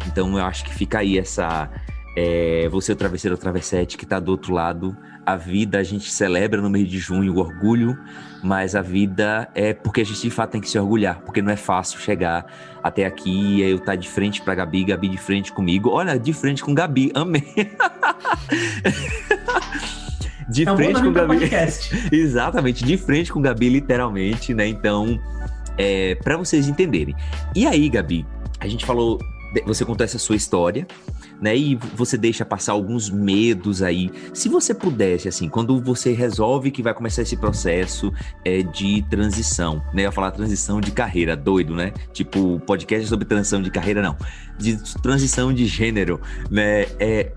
Então 0.07 0.37
eu 0.37 0.45
acho 0.45 0.63
que 0.63 0.73
fica 0.73 0.99
aí 0.99 1.17
essa. 1.17 1.69
É, 2.15 2.67
você, 2.69 2.91
o 2.91 2.95
travesseiro, 2.95 3.35
o 3.35 3.39
travessete, 3.39 3.97
que 3.97 4.03
está 4.03 4.19
do 4.19 4.31
outro 4.31 4.53
lado, 4.53 4.97
a 5.25 5.35
vida 5.35 5.77
a 5.77 5.83
gente 5.83 6.11
celebra 6.11 6.59
no 6.59 6.69
mês 6.69 6.89
de 6.89 6.97
junho 6.97 7.35
o 7.35 7.37
orgulho, 7.37 7.97
mas 8.43 8.75
a 8.75 8.81
vida 8.81 9.47
é 9.53 9.73
porque 9.73 10.01
a 10.01 10.03
gente 10.03 10.21
de 10.21 10.31
fato 10.31 10.51
tem 10.51 10.61
que 10.61 10.67
se 10.67 10.79
orgulhar, 10.79 11.21
porque 11.21 11.41
não 11.41 11.51
é 11.51 11.55
fácil 11.55 11.99
chegar 11.99 12.45
até 12.81 13.05
aqui 13.05 13.29
e 13.29 13.61
eu 13.61 13.75
estar 13.75 13.91
tá 13.91 13.95
de 13.95 14.09
frente 14.09 14.41
para 14.41 14.55
Gabi, 14.55 14.85
Gabi 14.85 15.07
de 15.07 15.17
frente 15.17 15.51
comigo. 15.51 15.91
Olha, 15.91 16.17
de 16.17 16.33
frente 16.33 16.63
com 16.63 16.73
Gabi, 16.73 17.11
amei. 17.13 17.43
de 20.49 20.67
é 20.67 20.75
frente 20.75 20.99
com 20.99 21.13
Gabi. 21.13 21.37
Exatamente, 22.11 22.83
de 22.83 22.97
frente 22.97 23.31
com 23.31 23.39
Gabi, 23.39 23.69
literalmente, 23.69 24.53
né? 24.53 24.67
Então, 24.67 25.21
é, 25.79 26.15
para 26.15 26.35
vocês 26.35 26.67
entenderem. 26.67 27.15
E 27.55 27.65
aí, 27.65 27.87
Gabi, 27.89 28.27
a 28.59 28.67
gente 28.67 28.85
falou, 28.85 29.17
você 29.65 29.83
contou 29.83 30.03
essa 30.03 30.19
sua 30.19 30.35
história, 30.35 30.85
né? 31.41 31.55
E 31.55 31.75
você 31.95 32.17
deixa 32.17 32.45
passar 32.45 32.73
alguns 32.73 33.09
medos 33.09 33.81
aí. 33.81 34.11
Se 34.33 34.49
você 34.49 34.73
pudesse, 34.73 35.27
assim, 35.27 35.49
quando 35.49 35.81
você 35.81 36.11
resolve 36.11 36.69
que 36.69 36.83
vai 36.83 36.93
começar 36.93 37.21
esse 37.21 37.37
processo 37.37 38.13
é, 38.45 38.61
de 38.61 39.01
transição, 39.09 39.77
né? 39.93 40.01
Eu 40.01 40.03
ia 40.03 40.11
falar 40.11 40.31
transição 40.31 40.81
de 40.81 40.91
carreira, 40.91 41.35
doido, 41.35 41.73
né? 41.73 41.93
Tipo, 42.13 42.59
podcast 42.59 43.07
sobre 43.07 43.25
transição 43.25 43.61
de 43.61 43.71
carreira, 43.71 44.01
não. 44.01 44.17
De 44.57 44.77
transição 45.01 45.53
de 45.53 45.65
gênero, 45.65 46.19
né? 46.51 46.85
É, 46.99 47.31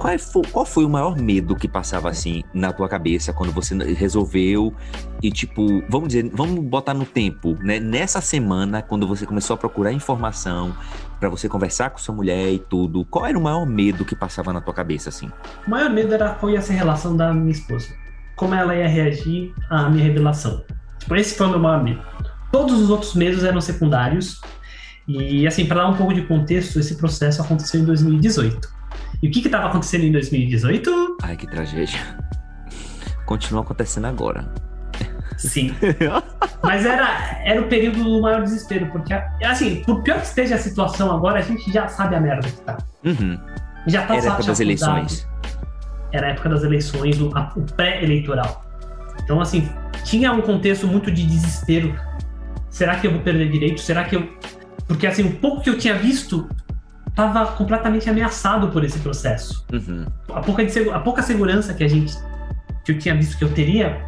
qual, 0.00 0.14
é, 0.14 0.16
qual 0.50 0.64
foi 0.64 0.86
o 0.86 0.88
maior 0.88 1.14
medo 1.14 1.54
que 1.54 1.68
passava 1.68 2.08
assim 2.08 2.42
na 2.54 2.72
tua 2.72 2.88
cabeça 2.88 3.34
quando 3.34 3.52
você 3.52 3.76
resolveu 3.92 4.74
e 5.22 5.30
tipo, 5.30 5.84
vamos 5.90 6.08
dizer, 6.08 6.30
vamos 6.32 6.64
botar 6.64 6.94
no 6.94 7.04
tempo, 7.04 7.54
né? 7.60 7.78
Nessa 7.78 8.22
semana, 8.22 8.80
quando 8.80 9.06
você 9.06 9.26
começou 9.26 9.52
a 9.52 9.56
procurar 9.58 9.92
informação 9.92 10.74
para 11.20 11.28
você 11.28 11.50
conversar 11.50 11.90
com 11.90 11.98
sua 11.98 12.14
mulher 12.14 12.50
e 12.50 12.58
tudo, 12.58 13.04
qual 13.04 13.26
era 13.26 13.38
o 13.38 13.42
maior 13.42 13.66
medo 13.66 14.02
que 14.02 14.16
passava 14.16 14.54
na 14.54 14.62
tua 14.62 14.72
cabeça 14.72 15.10
assim? 15.10 15.30
O 15.66 15.70
maior 15.70 15.90
medo 15.90 16.14
era 16.14 16.30
qual 16.30 16.50
ia 16.50 16.62
ser 16.62 16.72
a 16.72 16.76
relação 16.76 17.14
da 17.14 17.34
minha 17.34 17.52
esposa. 17.52 17.88
Como 18.36 18.54
ela 18.54 18.74
ia 18.74 18.88
reagir 18.88 19.52
à 19.68 19.90
minha 19.90 20.02
revelação. 20.02 20.64
Tipo, 20.98 21.14
esse 21.16 21.36
foi 21.36 21.46
o 21.46 21.50
meu 21.50 21.58
maior 21.58 21.84
medo. 21.84 22.00
Todos 22.50 22.80
os 22.80 22.88
outros 22.88 23.14
medos 23.14 23.44
eram 23.44 23.60
secundários. 23.60 24.40
E 25.06 25.46
assim, 25.46 25.66
para 25.66 25.82
dar 25.82 25.88
um 25.88 25.96
pouco 25.96 26.14
de 26.14 26.22
contexto, 26.22 26.80
esse 26.80 26.94
processo 26.94 27.42
aconteceu 27.42 27.82
em 27.82 27.84
2018. 27.84 28.79
E 29.22 29.28
o 29.28 29.30
que 29.30 29.40
estava 29.40 29.66
acontecendo 29.66 30.04
em 30.04 30.12
2018? 30.12 31.18
Ai, 31.22 31.36
que 31.36 31.46
tragédia. 31.46 32.00
Continua 33.26 33.62
acontecendo 33.62 34.06
agora. 34.06 34.52
Sim. 35.36 35.74
Mas 36.62 36.84
era, 36.84 37.40
era 37.44 37.60
o 37.60 37.68
período 37.68 38.02
do 38.02 38.20
maior 38.20 38.42
desespero, 38.42 38.86
porque, 38.86 39.14
assim, 39.44 39.82
por 39.84 40.02
pior 40.02 40.20
que 40.20 40.26
esteja 40.26 40.54
a 40.54 40.58
situação 40.58 41.10
agora, 41.10 41.38
a 41.38 41.42
gente 41.42 41.70
já 41.72 41.88
sabe 41.88 42.14
a 42.14 42.20
merda 42.20 42.48
que 42.48 42.60
tá. 42.62 42.78
Uhum. 43.04 43.38
Já 43.86 44.06
tá 44.06 44.16
Era 44.16 44.26
época 44.26 44.42
das 44.44 44.60
eleições. 44.60 45.28
Era 46.12 46.26
a 46.26 46.30
época 46.30 46.48
das 46.48 46.62
eleições, 46.62 47.20
o, 47.20 47.28
o 47.28 47.62
pré-eleitoral. 47.74 48.64
Então, 49.22 49.40
assim, 49.40 49.68
tinha 50.04 50.32
um 50.32 50.42
contexto 50.42 50.86
muito 50.86 51.10
de 51.10 51.26
desespero. 51.26 51.94
Será 52.68 52.96
que 52.96 53.06
eu 53.06 53.12
vou 53.12 53.20
perder 53.20 53.50
direito? 53.50 53.80
Será 53.80 54.04
que 54.04 54.16
eu. 54.16 54.28
Porque, 54.86 55.06
assim, 55.06 55.24
o 55.24 55.36
pouco 55.36 55.62
que 55.62 55.70
eu 55.70 55.78
tinha 55.78 55.94
visto 55.94 56.48
estava 57.28 57.52
completamente 57.52 58.08
ameaçado 58.08 58.68
por 58.68 58.84
esse 58.84 58.98
processo. 58.98 59.64
Uhum. 59.72 60.06
A, 60.32 60.40
pouca 60.40 60.64
de, 60.64 60.90
a 60.90 60.98
pouca 60.98 61.22
segurança 61.22 61.74
que 61.74 61.84
a 61.84 61.88
gente 61.88 62.14
que 62.84 62.92
eu 62.92 62.98
tinha 62.98 63.14
visto 63.14 63.36
que 63.36 63.44
eu 63.44 63.52
teria 63.52 64.02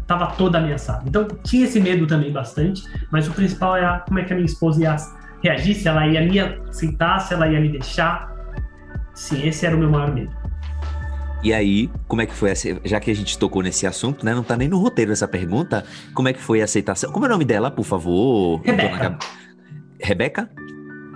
estava 0.00 0.28
toda 0.28 0.58
ameaçada. 0.58 1.04
Então 1.06 1.26
tinha 1.42 1.64
esse 1.64 1.78
medo 1.78 2.06
também 2.06 2.32
bastante, 2.32 2.82
mas 3.10 3.28
o 3.28 3.32
principal 3.32 3.76
é 3.76 4.02
como 4.06 4.18
é 4.18 4.24
que 4.24 4.32
a 4.32 4.36
minha 4.36 4.46
esposa 4.46 4.80
ia 4.80 4.96
reagir, 5.42 5.74
se 5.74 5.86
ela 5.86 6.06
ia 6.06 6.20
me 6.22 6.40
aceitar, 6.40 7.20
se 7.20 7.34
ela 7.34 7.46
ia 7.46 7.60
me 7.60 7.68
deixar. 7.68 8.34
Sim, 9.14 9.46
esse 9.46 9.66
era 9.66 9.76
o 9.76 9.78
meu 9.78 9.90
maior 9.90 10.12
medo. 10.12 10.34
E 11.42 11.52
aí, 11.52 11.88
como 12.08 12.20
é 12.20 12.26
que 12.26 12.34
foi 12.34 12.50
essa, 12.50 12.80
já 12.84 12.98
que 12.98 13.10
a 13.10 13.14
gente 13.14 13.38
tocou 13.38 13.62
nesse 13.62 13.86
assunto, 13.86 14.24
né? 14.24 14.34
Não 14.34 14.42
tá 14.42 14.56
nem 14.56 14.66
no 14.66 14.78
roteiro 14.78 15.12
essa 15.12 15.28
pergunta. 15.28 15.84
Como 16.12 16.28
é 16.28 16.32
que 16.32 16.40
foi 16.40 16.60
a 16.60 16.64
aceitação? 16.64 17.12
Como 17.12 17.26
é 17.26 17.28
o 17.28 17.32
nome 17.32 17.44
dela, 17.44 17.70
por 17.70 17.84
favor? 17.84 18.60
Rebeca. 18.62 19.18
Rebeca? 20.00 20.50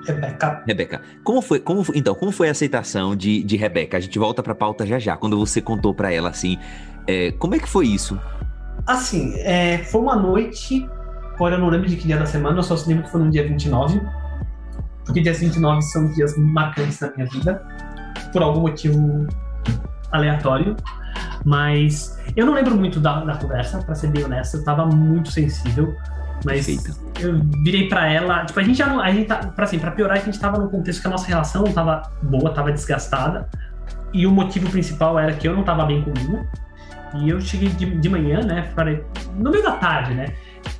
Rebeca. 0.06 0.62
Rebeca, 0.66 1.02
como 1.22 1.40
foi, 1.40 1.60
como 1.60 1.84
então, 1.94 2.14
como 2.14 2.32
foi 2.32 2.48
a 2.48 2.50
aceitação 2.50 3.14
de, 3.14 3.42
de 3.42 3.56
Rebeca? 3.56 3.96
A 3.96 4.00
gente 4.00 4.18
volta 4.18 4.42
pra 4.42 4.54
pauta 4.54 4.86
já 4.86 4.98
já, 4.98 5.16
quando 5.16 5.38
você 5.38 5.60
contou 5.60 5.94
para 5.94 6.12
ela 6.12 6.30
assim, 6.30 6.58
é, 7.06 7.32
como 7.32 7.54
é 7.54 7.58
que 7.58 7.68
foi 7.68 7.86
isso? 7.86 8.18
Assim, 8.86 9.34
é, 9.38 9.78
foi 9.78 10.00
uma 10.00 10.16
noite, 10.16 10.88
agora 11.34 11.54
eu 11.54 11.60
não 11.60 11.68
lembro 11.68 11.88
de 11.88 11.96
que 11.96 12.06
dia 12.06 12.18
da 12.18 12.26
semana, 12.26 12.58
eu 12.58 12.62
só 12.62 12.74
lembro 12.86 13.04
que 13.04 13.10
foi 13.10 13.22
no 13.22 13.30
dia 13.30 13.46
29, 13.46 14.00
porque 15.04 15.20
dias 15.20 15.38
29 15.38 15.82
são 15.82 16.08
dias 16.12 16.36
marcantes 16.36 16.98
na 17.00 17.12
minha 17.14 17.26
vida, 17.28 17.62
por 18.32 18.42
algum 18.42 18.62
motivo 18.62 19.26
aleatório, 20.10 20.76
mas 21.44 22.18
eu 22.36 22.46
não 22.46 22.54
lembro 22.54 22.76
muito 22.76 23.00
da, 23.00 23.24
da 23.24 23.36
conversa, 23.36 23.78
para 23.78 23.94
ser 23.94 24.08
bem 24.08 24.24
honesto, 24.24 24.56
eu 24.56 24.64
tava 24.64 24.86
muito 24.86 25.30
sensível, 25.30 25.96
mas 26.44 26.66
Perfeito. 26.66 26.98
eu 27.20 27.40
virei 27.62 27.88
para 27.88 28.10
ela, 28.10 28.44
tipo, 28.44 28.58
a 28.58 28.62
gente 28.62 28.76
já 28.76 28.86
não, 28.86 29.00
a 29.00 29.10
gente 29.10 29.26
tá, 29.26 29.36
pra, 29.36 29.64
assim, 29.64 29.78
pra 29.78 29.90
piorar, 29.90 30.18
a 30.18 30.20
gente 30.20 30.38
tava 30.38 30.58
num 30.58 30.68
contexto 30.68 31.00
que 31.00 31.06
a 31.06 31.10
nossa 31.10 31.26
relação 31.26 31.62
não 31.62 31.72
tava 31.72 32.02
boa, 32.22 32.52
tava 32.52 32.72
desgastada. 32.72 33.48
E 34.12 34.26
o 34.26 34.30
motivo 34.30 34.68
principal 34.70 35.18
era 35.18 35.32
que 35.32 35.48
eu 35.48 35.54
não 35.54 35.62
tava 35.62 35.86
bem 35.86 36.02
comigo. 36.02 36.44
E 37.14 37.30
eu 37.30 37.40
cheguei 37.40 37.68
de, 37.68 37.98
de 37.98 38.08
manhã, 38.08 38.40
né, 38.40 38.70
falei, 38.74 39.04
no 39.36 39.50
meio 39.50 39.62
da 39.62 39.72
tarde, 39.72 40.14
né, 40.14 40.34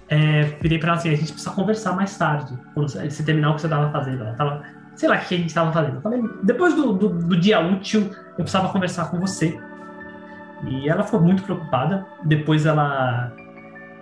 é, 0.08 0.42
virei 0.60 0.78
pra 0.78 0.90
ela 0.90 0.98
assim, 0.98 1.10
a 1.10 1.16
gente 1.16 1.32
precisa 1.32 1.54
conversar 1.54 1.92
mais 1.94 2.16
tarde, 2.16 2.52
quando 2.74 2.90
você 2.90 3.22
terminar 3.22 3.50
o 3.50 3.54
que 3.54 3.60
você 3.60 3.68
tava 3.68 3.90
fazendo. 3.90 4.22
Ela 4.22 4.34
tava, 4.34 4.62
sei 4.94 5.08
lá 5.08 5.16
o 5.16 5.20
que 5.20 5.34
a 5.34 5.38
gente 5.38 5.54
tava 5.54 5.72
fazendo. 5.72 5.96
Eu 5.96 6.00
falei, 6.00 6.22
depois 6.42 6.74
do, 6.74 6.92
do, 6.92 7.08
do 7.08 7.36
dia 7.36 7.60
útil, 7.60 8.10
eu 8.30 8.44
precisava 8.44 8.68
conversar 8.70 9.10
com 9.10 9.20
você. 9.20 9.58
E 10.66 10.88
ela 10.88 11.02
ficou 11.02 11.20
muito 11.20 11.42
preocupada. 11.42 12.06
Depois 12.24 12.66
ela 12.66 13.32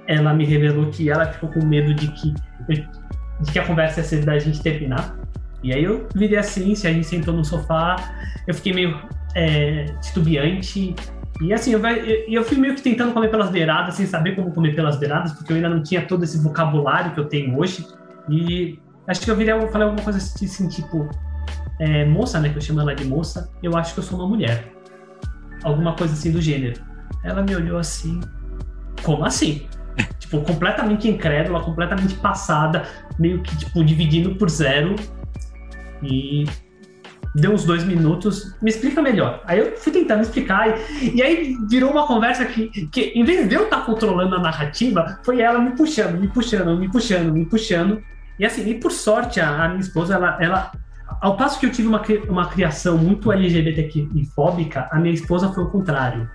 ela 0.06 0.34
me 0.34 0.44
revelou 0.44 0.90
que 0.90 1.08
ela 1.08 1.26
ficou 1.26 1.48
com 1.50 1.64
medo 1.64 1.94
de 1.94 2.08
que, 2.08 2.34
de 2.68 3.52
que 3.52 3.58
a 3.60 3.64
conversa 3.64 4.00
ia 4.00 4.04
ser 4.04 4.24
da 4.24 4.36
gente 4.40 4.60
terminar. 4.60 5.16
E 5.62 5.72
aí 5.72 5.84
eu 5.84 6.08
virei 6.14 6.36
assim, 6.36 6.72
a 6.72 6.92
gente 6.92 7.06
sentou 7.06 7.32
no 7.32 7.44
sofá, 7.44 7.96
eu 8.46 8.52
fiquei 8.52 8.72
meio 8.72 8.98
é, 9.36 9.84
titubeante. 10.00 10.96
E 11.40 11.52
assim, 11.52 11.72
eu, 11.72 11.86
eu, 11.86 12.24
eu 12.28 12.44
fui 12.44 12.56
meio 12.56 12.74
que 12.74 12.82
tentando 12.82 13.12
comer 13.12 13.30
pelas 13.30 13.50
beiradas, 13.50 13.94
sem 13.94 14.04
saber 14.04 14.34
como 14.34 14.50
comer 14.52 14.74
pelas 14.74 14.96
beiradas, 14.96 15.32
porque 15.32 15.52
eu 15.52 15.56
ainda 15.56 15.68
não 15.68 15.82
tinha 15.82 16.02
todo 16.02 16.24
esse 16.24 16.38
vocabulário 16.38 17.12
que 17.12 17.20
eu 17.20 17.26
tenho 17.26 17.56
hoje. 17.56 17.86
E 18.28 18.78
acho 19.06 19.20
que 19.20 19.30
eu 19.30 19.36
virei, 19.36 19.54
eu 19.54 19.68
falei 19.68 19.86
alguma 19.86 20.02
coisa 20.02 20.18
assim, 20.18 20.68
tipo, 20.68 21.08
é, 21.78 22.04
moça, 22.04 22.40
né, 22.40 22.48
que 22.48 22.56
eu 22.56 22.62
chamo 22.62 22.80
ela 22.80 22.94
de 22.94 23.04
moça, 23.04 23.50
eu 23.62 23.76
acho 23.76 23.94
que 23.94 24.00
eu 24.00 24.04
sou 24.04 24.18
uma 24.18 24.28
mulher. 24.28 24.79
Alguma 25.62 25.94
coisa 25.94 26.14
assim 26.14 26.30
do 26.30 26.40
gênero. 26.40 26.80
Ela 27.22 27.42
me 27.42 27.54
olhou 27.54 27.78
assim, 27.78 28.20
como 29.02 29.24
assim? 29.24 29.66
tipo, 30.18 30.40
completamente 30.42 31.08
incrédula, 31.08 31.60
completamente 31.60 32.14
passada, 32.14 32.84
meio 33.18 33.42
que, 33.42 33.56
tipo, 33.56 33.84
dividindo 33.84 34.34
por 34.36 34.48
zero. 34.48 34.96
E 36.02 36.44
deu 37.34 37.52
uns 37.52 37.64
dois 37.64 37.84
minutos, 37.84 38.56
me 38.60 38.70
explica 38.70 39.00
melhor. 39.00 39.42
Aí 39.44 39.58
eu 39.58 39.76
fui 39.76 39.92
tentando 39.92 40.22
explicar, 40.22 40.68
e, 41.00 41.16
e 41.16 41.22
aí 41.22 41.56
virou 41.68 41.90
uma 41.90 42.06
conversa 42.06 42.44
que, 42.44 42.68
que, 42.88 43.12
em 43.14 43.24
vez 43.24 43.48
de 43.48 43.54
eu 43.54 43.64
estar 43.64 43.80
tá 43.80 43.82
controlando 43.84 44.34
a 44.34 44.40
narrativa, 44.40 45.20
foi 45.22 45.40
ela 45.40 45.58
me 45.58 45.76
puxando, 45.76 46.18
me 46.18 46.28
puxando, 46.28 46.76
me 46.78 46.88
puxando, 46.90 47.32
me 47.32 47.46
puxando. 47.46 48.02
E 48.38 48.44
assim, 48.44 48.68
e 48.68 48.74
por 48.74 48.90
sorte, 48.90 49.40
a, 49.40 49.64
a 49.64 49.68
minha 49.68 49.80
esposa, 49.80 50.14
ela, 50.14 50.38
ela, 50.40 50.72
ao 51.20 51.36
passo 51.36 51.58
que 51.58 51.66
eu 51.66 51.72
tive 51.72 51.88
uma, 51.88 52.02
uma 52.28 52.48
criação 52.48 52.98
muito 52.98 53.32
LGBTQ 53.32 54.08
fóbica, 54.34 54.88
a 54.90 54.98
minha 54.98 55.14
esposa 55.14 55.52
foi 55.52 55.64
o 55.64 55.70
contrário. 55.70 56.28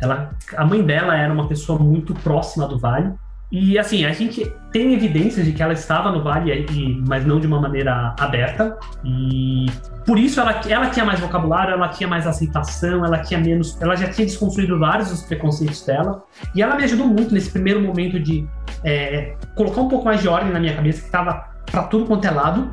Ela, 0.00 0.30
a 0.56 0.64
mãe 0.64 0.82
dela 0.82 1.16
era 1.16 1.32
uma 1.32 1.46
pessoa 1.48 1.78
muito 1.78 2.14
próxima 2.14 2.66
do 2.66 2.78
Vale, 2.78 3.12
e 3.52 3.76
assim, 3.76 4.04
a 4.04 4.12
gente 4.12 4.44
tem 4.70 4.94
evidências 4.94 5.44
de 5.44 5.52
que 5.52 5.60
ela 5.60 5.72
estava 5.72 6.12
no 6.12 6.22
Vale, 6.22 6.64
mas 7.08 7.26
não 7.26 7.40
de 7.40 7.48
uma 7.48 7.60
maneira 7.60 8.14
aberta. 8.18 8.78
E 9.04 9.66
por 10.06 10.16
isso 10.20 10.40
ela, 10.40 10.60
ela 10.68 10.88
tinha 10.88 11.04
mais 11.04 11.18
vocabulário, 11.18 11.74
ela 11.74 11.88
tinha 11.88 12.08
mais 12.08 12.28
aceitação, 12.28 13.04
ela 13.04 13.18
tinha 13.18 13.40
menos. 13.40 13.76
Ela 13.82 13.96
já 13.96 14.08
tinha 14.08 14.24
desconstruído 14.24 14.78
vários 14.78 15.08
dos 15.10 15.22
preconceitos 15.22 15.84
dela. 15.84 16.22
E 16.54 16.62
ela 16.62 16.76
me 16.76 16.84
ajudou 16.84 17.08
muito 17.08 17.34
nesse 17.34 17.50
primeiro 17.50 17.80
momento 17.80 18.20
de 18.20 18.46
é, 18.84 19.34
colocar 19.56 19.80
um 19.80 19.88
pouco 19.88 20.04
mais 20.04 20.20
de 20.20 20.28
ordem 20.28 20.52
na 20.52 20.60
minha 20.60 20.76
cabeça, 20.76 21.00
que 21.00 21.06
estava 21.06 21.48
para 21.66 21.82
tudo 21.84 22.04
quanto 22.04 22.24
é 22.24 22.30
lado. 22.30 22.70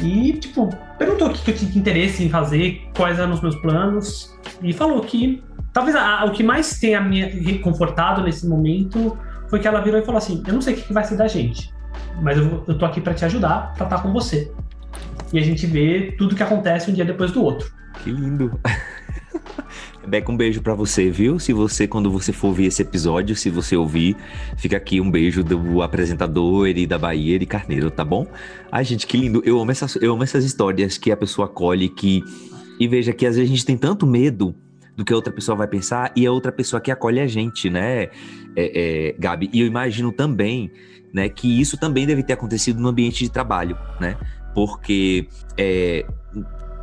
E, 0.00 0.32
tipo, 0.34 0.68
perguntou 0.96 1.28
o 1.28 1.32
que 1.32 1.50
eu 1.50 1.54
tinha 1.54 1.70
interesse 1.74 2.24
em 2.24 2.28
fazer, 2.28 2.88
quais 2.96 3.18
eram 3.18 3.32
os 3.32 3.40
meus 3.40 3.56
planos. 3.56 4.36
E 4.62 4.72
falou 4.72 5.00
que 5.00 5.42
talvez 5.72 5.96
a, 5.96 6.24
o 6.24 6.32
que 6.32 6.42
mais 6.42 6.78
tenha 6.78 7.00
me 7.00 7.22
reconfortado 7.22 8.22
nesse 8.22 8.46
momento 8.46 9.18
foi 9.48 9.58
que 9.58 9.66
ela 9.66 9.80
virou 9.80 10.00
e 10.00 10.04
falou 10.04 10.18
assim: 10.18 10.42
Eu 10.46 10.54
não 10.54 10.60
sei 10.60 10.74
o 10.74 10.76
que 10.76 10.92
vai 10.92 11.04
ser 11.04 11.16
da 11.16 11.26
gente, 11.26 11.72
mas 12.22 12.38
eu, 12.38 12.64
eu 12.66 12.78
tô 12.78 12.84
aqui 12.84 13.00
para 13.00 13.14
te 13.14 13.24
ajudar, 13.24 13.74
pra 13.74 13.84
estar 13.84 14.02
com 14.02 14.12
você. 14.12 14.52
E 15.32 15.38
a 15.38 15.42
gente 15.42 15.66
vê 15.66 16.14
tudo 16.16 16.34
que 16.34 16.42
acontece 16.42 16.90
um 16.90 16.94
dia 16.94 17.04
depois 17.04 17.32
do 17.32 17.42
outro. 17.42 17.70
Que 18.02 18.10
lindo. 18.10 18.58
Rebeca, 20.08 20.32
um 20.32 20.36
beijo 20.38 20.62
para 20.62 20.72
você, 20.72 21.10
viu? 21.10 21.38
Se 21.38 21.52
você, 21.52 21.86
quando 21.86 22.10
você 22.10 22.32
for 22.32 22.48
ouvir 22.48 22.64
esse 22.64 22.80
episódio, 22.80 23.36
se 23.36 23.50
você 23.50 23.76
ouvir, 23.76 24.16
fica 24.56 24.74
aqui 24.74 25.02
um 25.02 25.10
beijo 25.10 25.44
do 25.44 25.82
apresentador 25.82 26.66
e 26.66 26.86
da 26.86 26.96
Bahia 26.96 27.38
de 27.38 27.44
Carneiro, 27.44 27.90
tá 27.90 28.06
bom? 28.06 28.26
Ai, 28.72 28.84
gente, 28.84 29.06
que 29.06 29.18
lindo. 29.18 29.42
Eu 29.44 29.60
amo, 29.60 29.70
essas, 29.70 29.96
eu 29.96 30.14
amo 30.14 30.22
essas 30.22 30.46
histórias 30.46 30.96
que 30.96 31.12
a 31.12 31.16
pessoa 31.16 31.44
acolhe 31.44 31.90
que. 31.90 32.24
E 32.80 32.88
veja 32.88 33.12
que 33.12 33.26
às 33.26 33.36
vezes 33.36 33.50
a 33.50 33.54
gente 33.54 33.66
tem 33.66 33.76
tanto 33.76 34.06
medo 34.06 34.54
do 34.96 35.04
que 35.04 35.12
a 35.12 35.16
outra 35.16 35.30
pessoa 35.30 35.54
vai 35.54 35.68
pensar 35.68 36.10
e 36.16 36.26
a 36.26 36.32
outra 36.32 36.50
pessoa 36.50 36.80
que 36.80 36.90
acolhe 36.90 37.20
a 37.20 37.26
gente, 37.26 37.68
né, 37.68 38.04
é, 38.04 38.08
é, 38.56 39.14
Gabi? 39.18 39.50
E 39.52 39.60
eu 39.60 39.66
imagino 39.66 40.10
também, 40.10 40.70
né, 41.12 41.28
que 41.28 41.60
isso 41.60 41.76
também 41.76 42.06
deve 42.06 42.22
ter 42.22 42.32
acontecido 42.32 42.80
no 42.80 42.88
ambiente 42.88 43.22
de 43.24 43.30
trabalho, 43.30 43.76
né? 44.00 44.16
Porque 44.54 45.28
é, 45.58 46.06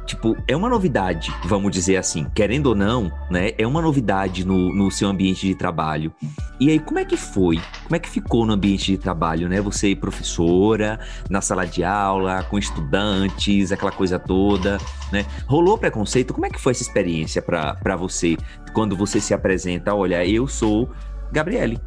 tipo, 0.05 0.37
é 0.47 0.55
uma 0.55 0.69
novidade, 0.69 1.33
vamos 1.45 1.71
dizer 1.71 1.97
assim, 1.97 2.27
querendo 2.33 2.67
ou 2.67 2.75
não, 2.75 3.11
né? 3.29 3.51
É 3.57 3.65
uma 3.65 3.81
novidade 3.81 4.45
no, 4.45 4.73
no 4.73 4.91
seu 4.91 5.09
ambiente 5.09 5.47
de 5.47 5.55
trabalho. 5.55 6.13
E 6.59 6.69
aí, 6.69 6.79
como 6.79 6.99
é 6.99 7.05
que 7.05 7.17
foi? 7.17 7.59
Como 7.83 7.95
é 7.95 7.99
que 7.99 8.09
ficou 8.09 8.45
no 8.45 8.53
ambiente 8.53 8.91
de 8.91 8.97
trabalho, 8.97 9.49
né? 9.49 9.59
Você 9.61 9.95
professora, 9.95 10.99
na 11.29 11.41
sala 11.41 11.65
de 11.65 11.83
aula, 11.83 12.43
com 12.43 12.57
estudantes, 12.57 13.71
aquela 13.71 13.91
coisa 13.91 14.19
toda, 14.19 14.77
né? 15.11 15.25
Rolou 15.47 15.77
preconceito? 15.77 16.33
Como 16.33 16.45
é 16.45 16.49
que 16.49 16.61
foi 16.61 16.71
essa 16.71 16.83
experiência 16.83 17.41
para 17.41 17.95
você 17.95 18.37
quando 18.73 18.95
você 18.95 19.19
se 19.19 19.33
apresenta? 19.33 19.93
Olha, 19.93 20.25
eu 20.25 20.47
sou 20.47 20.89
Gabriele. 21.31 21.79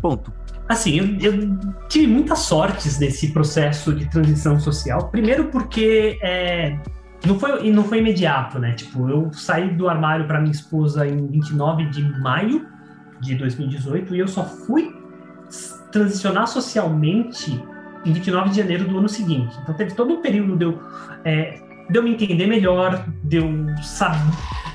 Ponto. 0.00 0.32
Assim, 0.68 0.98
eu, 0.98 1.32
eu, 1.32 1.58
tive 1.88 2.08
muitas 2.08 2.40
sortes 2.40 2.98
nesse 2.98 3.28
processo 3.28 3.94
de 3.94 4.10
transição 4.10 4.58
social. 4.58 5.08
Primeiro 5.10 5.44
porque 5.46 6.18
é, 6.20 6.76
não 7.26 7.38
foi, 7.38 7.70
não 7.70 7.84
foi 7.84 7.98
imediato, 7.98 8.58
né? 8.58 8.72
Tipo, 8.72 9.08
eu 9.10 9.32
saí 9.32 9.74
do 9.74 9.88
armário 9.88 10.26
para 10.26 10.40
minha 10.40 10.52
esposa 10.52 11.06
em 11.06 11.26
29 11.26 11.86
de 11.86 12.02
maio 12.20 12.66
de 13.20 13.34
2018 13.34 14.14
e 14.14 14.18
eu 14.18 14.28
só 14.28 14.44
fui 14.44 14.94
transicionar 15.90 16.46
socialmente 16.46 17.62
em 18.04 18.12
29 18.12 18.50
de 18.50 18.56
janeiro 18.56 18.84
do 18.86 18.98
ano 18.98 19.08
seguinte. 19.08 19.56
Então 19.62 19.74
teve 19.74 19.94
todo 19.94 20.12
um 20.12 20.22
período 20.22 20.56
de 20.56 20.64
eu, 20.64 20.80
é, 21.24 21.60
de 21.90 21.98
eu 21.98 22.02
me 22.02 22.10
entender 22.10 22.46
melhor, 22.46 23.04
de 23.24 23.38
eu 23.38 23.48
sab 23.82 24.16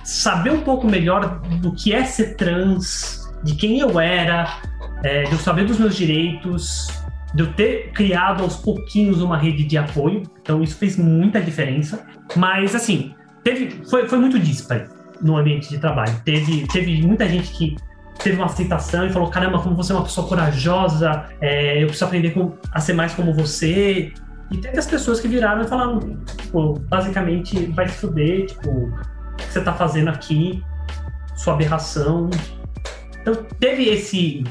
saber 0.03 0.51
um 0.51 0.61
pouco 0.61 0.87
melhor 0.87 1.39
do 1.61 1.71
que 1.73 1.93
é 1.93 2.03
ser 2.03 2.35
trans, 2.35 3.31
de 3.43 3.55
quem 3.55 3.79
eu 3.79 3.99
era, 3.99 4.59
é, 5.03 5.23
de 5.23 5.31
eu 5.31 5.37
saber 5.37 5.65
dos 5.65 5.79
meus 5.79 5.95
direitos, 5.95 6.89
de 7.33 7.43
eu 7.43 7.53
ter 7.53 7.91
criado 7.91 8.43
aos 8.43 8.57
pouquinhos 8.57 9.21
uma 9.21 9.37
rede 9.37 9.63
de 9.63 9.77
apoio. 9.77 10.23
Então 10.41 10.61
isso 10.63 10.75
fez 10.75 10.97
muita 10.97 11.41
diferença. 11.41 12.05
Mas 12.35 12.75
assim, 12.75 13.13
teve, 13.43 13.83
foi, 13.89 14.07
foi 14.07 14.19
muito 14.19 14.39
disparo 14.39 14.89
no 15.21 15.37
ambiente 15.37 15.69
de 15.69 15.77
trabalho. 15.77 16.13
Teve, 16.25 16.67
teve 16.67 17.01
muita 17.01 17.27
gente 17.27 17.51
que 17.51 17.75
teve 18.23 18.37
uma 18.37 18.45
aceitação 18.45 19.05
e 19.05 19.09
falou: 19.09 19.29
caramba, 19.29 19.59
como 19.59 19.75
você 19.75 19.91
é 19.91 19.95
uma 19.95 20.03
pessoa 20.03 20.27
corajosa, 20.27 21.25
é, 21.39 21.77
eu 21.81 21.87
preciso 21.87 22.05
aprender 22.05 22.31
com, 22.31 22.53
a 22.71 22.79
ser 22.79 22.93
mais 22.93 23.13
como 23.13 23.33
você. 23.33 24.13
E 24.51 24.57
teve 24.57 24.77
as 24.77 24.85
pessoas 24.85 25.19
que 25.19 25.27
viraram 25.27 25.61
e 25.61 25.67
falaram: 25.67 25.99
tipo, 26.37 26.79
basicamente, 26.89 27.67
vai 27.67 27.87
se 27.87 27.97
fuder, 27.97 28.47
tipo, 28.47 28.69
o 28.69 29.35
que 29.37 29.45
você 29.45 29.61
tá 29.61 29.73
fazendo 29.73 30.09
aqui, 30.09 30.63
sua 31.35 31.53
aberração. 31.53 32.29
Então, 33.21 33.35
teve 33.59 33.87
esse, 33.87 34.43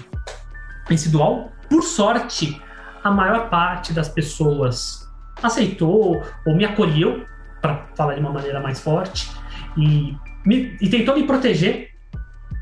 esse 0.90 1.08
dual. 1.08 1.50
Por 1.68 1.82
sorte, 1.82 2.60
a 3.02 3.10
maior 3.10 3.48
parte 3.48 3.92
das 3.92 4.08
pessoas 4.08 5.08
aceitou 5.42 6.22
ou 6.46 6.54
me 6.54 6.64
acolheu, 6.64 7.24
para 7.60 7.86
falar 7.94 8.14
de 8.14 8.20
uma 8.20 8.32
maneira 8.32 8.60
mais 8.60 8.80
forte, 8.80 9.30
e, 9.76 10.16
me, 10.46 10.76
e 10.80 10.88
tentou 10.88 11.14
me 11.14 11.24
proteger 11.26 11.90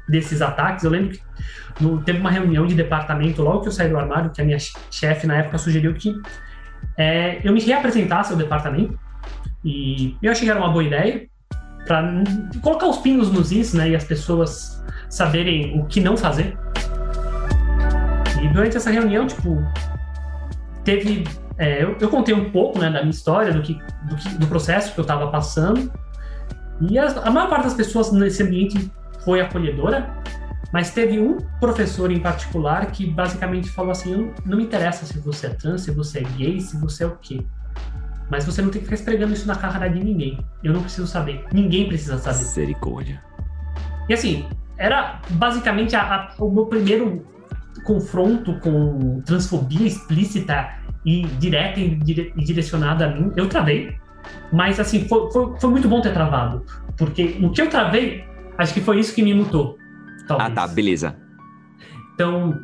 desses 0.09 0.43
ataques. 0.43 0.85
Eu 0.85 0.91
lembro 0.91 1.11
que 1.11 1.21
no, 1.81 2.03
teve 2.03 2.19
uma 2.19 2.31
reunião 2.31 2.67
de 2.67 2.75
departamento 2.75 3.43
logo 3.43 3.63
que 3.63 3.69
eu 3.69 3.73
saí 3.73 3.89
do 3.89 3.99
armário, 3.99 4.31
que 4.31 4.41
a 4.41 4.45
minha 4.45 4.59
chefe 4.91 5.27
na 5.27 5.37
época 5.37 5.59
sugeriu 5.59 5.95
que 5.95 6.15
é, 6.97 7.41
eu 7.45 7.53
me 7.53 7.61
reapresentasse 7.61 8.33
ao 8.33 8.39
departamento. 8.39 8.99
E 9.65 10.17
eu 10.23 10.31
achei 10.31 10.45
que 10.45 10.51
era 10.51 10.59
uma 10.59 10.71
boa 10.71 10.85
ideia 10.85 11.29
para 11.87 12.03
colocar 12.63 12.87
os 12.87 12.99
pingos 12.99 13.31
nos 13.31 13.51
is, 13.51 13.73
né, 13.73 13.91
e 13.91 13.97
as 13.97 14.05
pessoas 14.05 14.85
saberem 15.09 15.81
o 15.81 15.87
que 15.87 16.01
não 16.01 16.17
fazer. 16.17 16.57
E 18.43 18.49
durante 18.49 18.77
essa 18.77 18.91
reunião, 18.91 19.27
tipo, 19.27 19.59
teve 20.89 21.25
é, 21.59 21.83
eu, 21.83 21.97
eu, 22.01 22.09
contei 22.09 22.35
um 22.35 22.51
pouco 22.51 22.79
né, 22.79 22.89
da 22.89 23.01
minha 23.01 23.11
história, 23.11 23.53
do, 23.53 23.61
que, 23.61 23.75
do, 24.09 24.17
que, 24.17 24.29
do 24.37 24.47
processo 24.47 24.95
que 24.95 25.01
eu 25.01 25.03
estava 25.03 25.29
passando. 25.29 25.93
E 26.81 26.99
a, 26.99 27.07
a 27.25 27.31
maior 27.31 27.51
parte 27.51 27.65
das 27.65 27.75
pessoas 27.75 28.11
nesse 28.13 28.43
ambiente 28.43 28.91
foi 29.25 29.41
acolhedora, 29.41 30.09
mas 30.73 30.93
teve 30.93 31.19
um 31.19 31.37
professor 31.61 32.11
em 32.11 32.21
particular 32.21 32.87
que 32.87 33.05
basicamente 33.07 33.69
falou 33.69 33.91
assim: 33.91 34.15
não, 34.15 34.35
não 34.47 34.57
me 34.57 34.65
interessa 34.65 35.05
se 35.05 35.19
você 35.19 35.49
é 35.49 35.51
trans, 35.51 35.83
se 35.83 35.91
você 35.91 36.21
é 36.21 36.23
gay, 36.39 36.61
se 36.61 36.79
você 36.79 37.05
é 37.05 37.07
o 37.09 37.17
quê. 37.17 37.45
Mas 38.31 38.45
você 38.45 38.63
não 38.63 38.71
tem 38.71 38.81
que 38.81 38.87
ficar 38.87 38.95
esfregando 38.95 39.33
isso 39.33 39.47
na 39.47 39.57
cara 39.57 39.89
de 39.89 40.03
ninguém. 40.03 40.39
Eu 40.63 40.73
não 40.73 40.83
preciso 40.83 41.07
saber. 41.07 41.45
Ninguém 41.53 41.89
precisa 41.89 42.19
saber. 42.19 42.39
Misericórdia. 42.39 43.23
E 44.09 44.15
assim, 44.15 44.47
era 44.77 45.21
basicamente 45.31 45.97
a, 45.97 46.03
a, 46.03 46.35
o 46.39 46.51
meu 46.51 46.67
primeiro 46.67 47.27
confronto 47.85 48.59
com 48.61 49.21
transfobia 49.25 49.87
explícita 49.87 50.78
e 51.05 51.27
direta 51.39 51.81
e, 51.81 51.95
dire, 51.97 52.33
e 52.37 52.45
direcionada 52.45 53.07
a 53.07 53.15
mim. 53.15 53.33
Eu 53.37 53.49
travei, 53.49 53.97
mas 54.53 54.79
assim, 54.81 55.09
foi, 55.09 55.31
foi, 55.31 55.61
foi 55.61 55.71
muito 55.71 55.89
bom 55.89 56.01
ter 56.01 56.13
travado. 56.13 56.65
Porque 56.97 57.37
no 57.39 57.53
que 57.53 57.63
eu 57.63 57.71
travei, 57.71 58.29
Acho 58.59 58.75
que 58.75 58.81
foi 58.81 58.99
isso 58.99 59.15
que 59.15 59.23
me 59.23 59.33
mutou. 59.33 59.79
Talvez. 60.27 60.51
Ah, 60.51 60.53
tá, 60.53 60.67
beleza. 60.67 61.17
Então, 62.13 62.59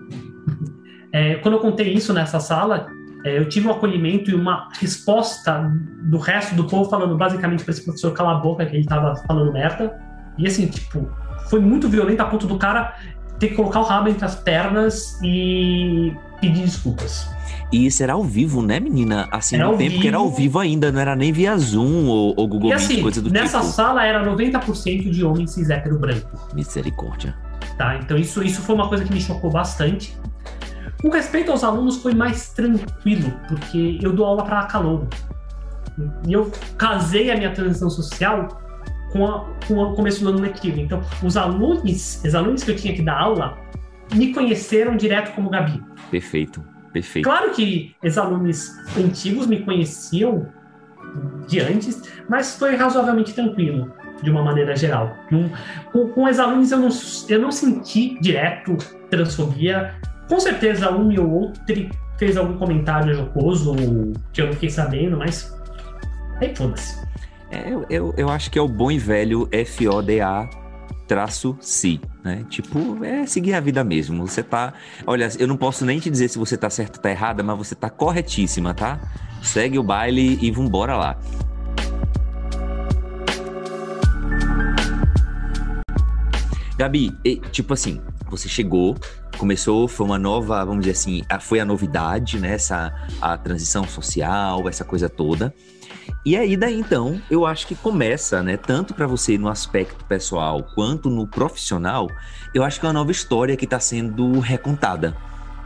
é, 1.14 1.36
quando 1.36 1.54
eu 1.54 1.60
contei 1.60 1.92
isso 1.92 2.12
nessa 2.12 2.40
sala, 2.40 2.88
é, 3.24 3.38
eu 3.38 3.48
tive 3.48 3.68
um 3.68 3.70
acolhimento 3.70 4.28
e 4.28 4.34
uma 4.34 4.68
resposta 4.80 5.72
do 6.02 6.18
resto 6.18 6.56
do 6.56 6.64
povo 6.64 6.90
falando 6.90 7.16
basicamente 7.16 7.62
para 7.62 7.70
esse 7.70 7.84
professor 7.84 8.12
calar 8.12 8.36
a 8.36 8.40
boca 8.40 8.66
que 8.66 8.74
ele 8.74 8.82
estava 8.82 9.14
falando 9.28 9.52
merda. 9.52 9.96
E 10.36 10.48
assim, 10.48 10.66
tipo, 10.66 11.08
foi 11.48 11.60
muito 11.60 11.88
violento 11.88 12.20
a 12.20 12.24
ponto 12.24 12.48
do 12.48 12.58
cara 12.58 12.96
ter 13.38 13.48
que 13.48 13.54
colocar 13.54 13.80
o 13.80 13.84
rabo 13.84 14.08
entre 14.08 14.24
as 14.24 14.34
pernas 14.34 15.16
e 15.22 16.12
pedir 16.40 16.64
desculpas. 16.64 17.32
E 17.74 17.86
isso 17.86 18.04
era 18.04 18.12
ao 18.12 18.22
vivo, 18.22 18.62
né, 18.62 18.78
menina? 18.78 19.26
Assim, 19.32 19.56
era 19.56 19.66
no 19.66 19.76
tempo 19.76 19.90
vivo. 19.90 20.02
que 20.02 20.06
era 20.06 20.16
ao 20.16 20.30
vivo 20.30 20.60
ainda, 20.60 20.92
não 20.92 21.00
era 21.00 21.16
nem 21.16 21.32
via 21.32 21.58
Zoom 21.58 22.06
ou, 22.06 22.32
ou 22.36 22.46
Google 22.46 22.70
e, 22.70 22.72
assim, 22.72 22.92
Meet, 22.92 23.02
coisa 23.02 23.20
do 23.20 23.30
nessa 23.30 23.46
tipo. 23.46 23.64
Nessa 23.64 23.72
sala 23.72 24.06
era 24.06 24.24
90% 24.24 25.10
de 25.10 25.24
homens 25.24 25.50
cis 25.50 25.70
hétero 25.70 25.98
branco. 25.98 26.54
Misericórdia. 26.54 27.36
Tá, 27.76 27.96
então 27.96 28.16
isso, 28.16 28.44
isso 28.44 28.62
foi 28.62 28.76
uma 28.76 28.88
coisa 28.88 29.02
que 29.02 29.12
me 29.12 29.20
chocou 29.20 29.50
bastante. 29.50 30.16
Com 31.02 31.08
respeito 31.08 31.50
aos 31.50 31.64
alunos, 31.64 31.96
foi 31.96 32.14
mais 32.14 32.50
tranquilo, 32.50 33.32
porque 33.48 33.98
eu 34.00 34.12
dou 34.12 34.24
aula 34.24 34.44
para 34.44 34.62
calouro. 34.66 35.08
E 36.28 36.32
eu 36.32 36.52
casei 36.78 37.32
a 37.32 37.36
minha 37.36 37.50
transição 37.50 37.90
social 37.90 38.56
com, 39.10 39.26
a, 39.26 39.46
com 39.66 39.74
o 39.78 39.94
começo 39.96 40.22
do 40.22 40.28
ano 40.28 40.38
letivo. 40.38 40.78
Então, 40.78 41.02
os 41.24 41.36
alunos, 41.36 42.22
os 42.24 42.34
alunos 42.36 42.62
que 42.62 42.70
eu 42.70 42.76
tinha 42.76 42.94
que 42.94 43.02
dar 43.02 43.20
aula, 43.20 43.58
me 44.14 44.32
conheceram 44.32 44.96
direto 44.96 45.34
como 45.34 45.50
Gabi. 45.50 45.82
Perfeito. 46.08 46.62
Perfeito. 46.94 47.24
Claro 47.24 47.50
que 47.50 47.92
ex-alunos 48.04 48.70
antigos 48.96 49.48
me 49.48 49.60
conheciam 49.64 50.46
de 51.48 51.58
antes, 51.58 52.00
mas 52.28 52.56
foi 52.56 52.76
razoavelmente 52.76 53.32
tranquilo, 53.32 53.92
de 54.22 54.30
uma 54.30 54.44
maneira 54.44 54.76
geral. 54.76 55.12
Com, 55.92 56.08
com 56.08 56.28
ex-alunos 56.28 56.70
eu 56.70 56.78
não, 56.78 56.88
eu 57.28 57.40
não 57.40 57.50
senti 57.50 58.16
direto 58.20 58.76
transfobia. 59.10 59.92
Com 60.28 60.38
certeza 60.38 60.90
um 60.92 61.10
e 61.10 61.18
outro 61.18 61.60
fez 62.16 62.36
algum 62.36 62.56
comentário 62.56 63.12
jocoso 63.12 63.74
que 64.32 64.40
eu 64.40 64.46
não 64.46 64.52
fiquei 64.52 64.70
sabendo, 64.70 65.16
mas 65.16 65.52
aí 66.40 66.54
foda-se. 66.54 67.04
É, 67.50 67.72
eu, 67.72 67.84
eu, 67.90 68.14
eu 68.16 68.28
acho 68.28 68.52
que 68.52 68.58
é 68.58 68.62
o 68.62 68.68
bom 68.68 68.90
e 68.90 68.98
velho 68.98 69.48
FODA 69.66 70.48
traço 71.06 71.56
si, 71.60 72.00
né? 72.22 72.44
Tipo, 72.48 73.04
é 73.04 73.26
seguir 73.26 73.54
a 73.54 73.60
vida 73.60 73.84
mesmo. 73.84 74.26
Você 74.26 74.42
tá. 74.42 74.72
Olha, 75.06 75.28
eu 75.38 75.46
não 75.46 75.56
posso 75.56 75.84
nem 75.84 75.98
te 75.98 76.10
dizer 76.10 76.28
se 76.28 76.38
você 76.38 76.56
tá 76.56 76.70
certo 76.70 76.96
ou 76.96 77.02
tá 77.02 77.10
errada, 77.10 77.42
mas 77.42 77.56
você 77.56 77.74
tá 77.74 77.90
corretíssima, 77.90 78.74
tá? 78.74 79.00
Segue 79.42 79.78
o 79.78 79.82
baile 79.82 80.38
e 80.40 80.50
vambora 80.50 80.96
lá. 80.96 81.18
Gabi, 86.76 87.16
tipo 87.52 87.72
assim, 87.72 88.00
você 88.28 88.48
chegou, 88.48 88.96
começou, 89.38 89.86
foi 89.86 90.06
uma 90.06 90.18
nova, 90.18 90.64
vamos 90.64 90.84
dizer 90.84 90.98
assim, 90.98 91.22
foi 91.40 91.60
a 91.60 91.64
novidade, 91.64 92.40
né? 92.40 92.54
Essa, 92.54 92.92
a 93.20 93.38
transição 93.38 93.84
social, 93.86 94.68
essa 94.68 94.84
coisa 94.84 95.08
toda. 95.08 95.54
E 96.24 96.36
aí 96.36 96.56
daí 96.56 96.78
então, 96.78 97.20
eu 97.30 97.44
acho 97.44 97.66
que 97.66 97.74
começa, 97.74 98.42
né, 98.42 98.56
tanto 98.56 98.94
para 98.94 99.06
você 99.06 99.36
no 99.36 99.46
aspecto 99.46 100.04
pessoal 100.06 100.62
quanto 100.74 101.10
no 101.10 101.26
profissional, 101.26 102.08
eu 102.54 102.64
acho 102.64 102.80
que 102.80 102.86
é 102.86 102.88
uma 102.88 102.94
nova 102.94 103.12
história 103.12 103.56
que 103.56 103.66
está 103.66 103.78
sendo 103.78 104.40
recontada, 104.40 105.14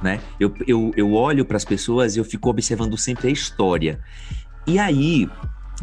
né? 0.03 0.21
Eu, 0.41 0.53
eu, 0.67 0.93
eu 0.97 1.13
olho 1.13 1.45
para 1.45 1.57
as 1.57 1.65
pessoas 1.65 2.17
e 2.17 2.19
eu 2.19 2.25
fico 2.25 2.51
observando 2.51 2.99
sempre 2.99 3.29
a 3.29 3.31
história. 3.31 4.01
E 4.67 4.81
aí, 4.81 5.31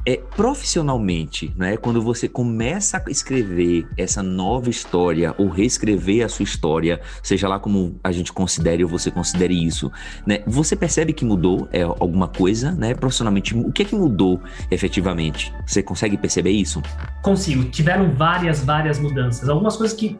é, 0.06 0.18
profissionalmente, 0.36 1.52
né, 1.56 1.78
quando 1.78 2.02
você 2.02 2.28
começa 2.28 3.02
a 3.06 3.10
escrever 3.10 3.88
essa 3.98 4.22
nova 4.22 4.70
história 4.70 5.34
ou 5.38 5.50
reescrever 5.50 6.24
a 6.24 6.30
sua 6.30 6.44
história, 6.44 7.02
seja 7.24 7.48
lá 7.48 7.60
como 7.60 8.00
a 8.04 8.12
gente 8.12 8.32
considere 8.32 8.84
ou 8.84 8.90
você 8.90 9.10
considere 9.10 9.54
isso, 9.54 9.92
né, 10.26 10.44
você 10.46 10.76
percebe 10.76 11.12
que 11.12 11.26
mudou 11.26 11.68
é, 11.72 11.82
alguma 11.82 12.28
coisa, 12.28 12.72
né, 12.72 12.94
profissionalmente? 12.94 13.56
O 13.56 13.72
que 13.72 13.82
é 13.82 13.86
que 13.86 13.96
mudou 13.96 14.40
efetivamente? 14.70 15.54
Você 15.66 15.82
consegue 15.82 16.18
perceber 16.18 16.52
isso? 16.52 16.82
Consigo. 17.24 17.64
Tiveram 17.66 18.14
várias, 18.14 18.64
várias 18.64 19.00
mudanças. 19.00 19.50
Algumas 19.50 19.76
coisas 19.76 19.98
que 19.98 20.16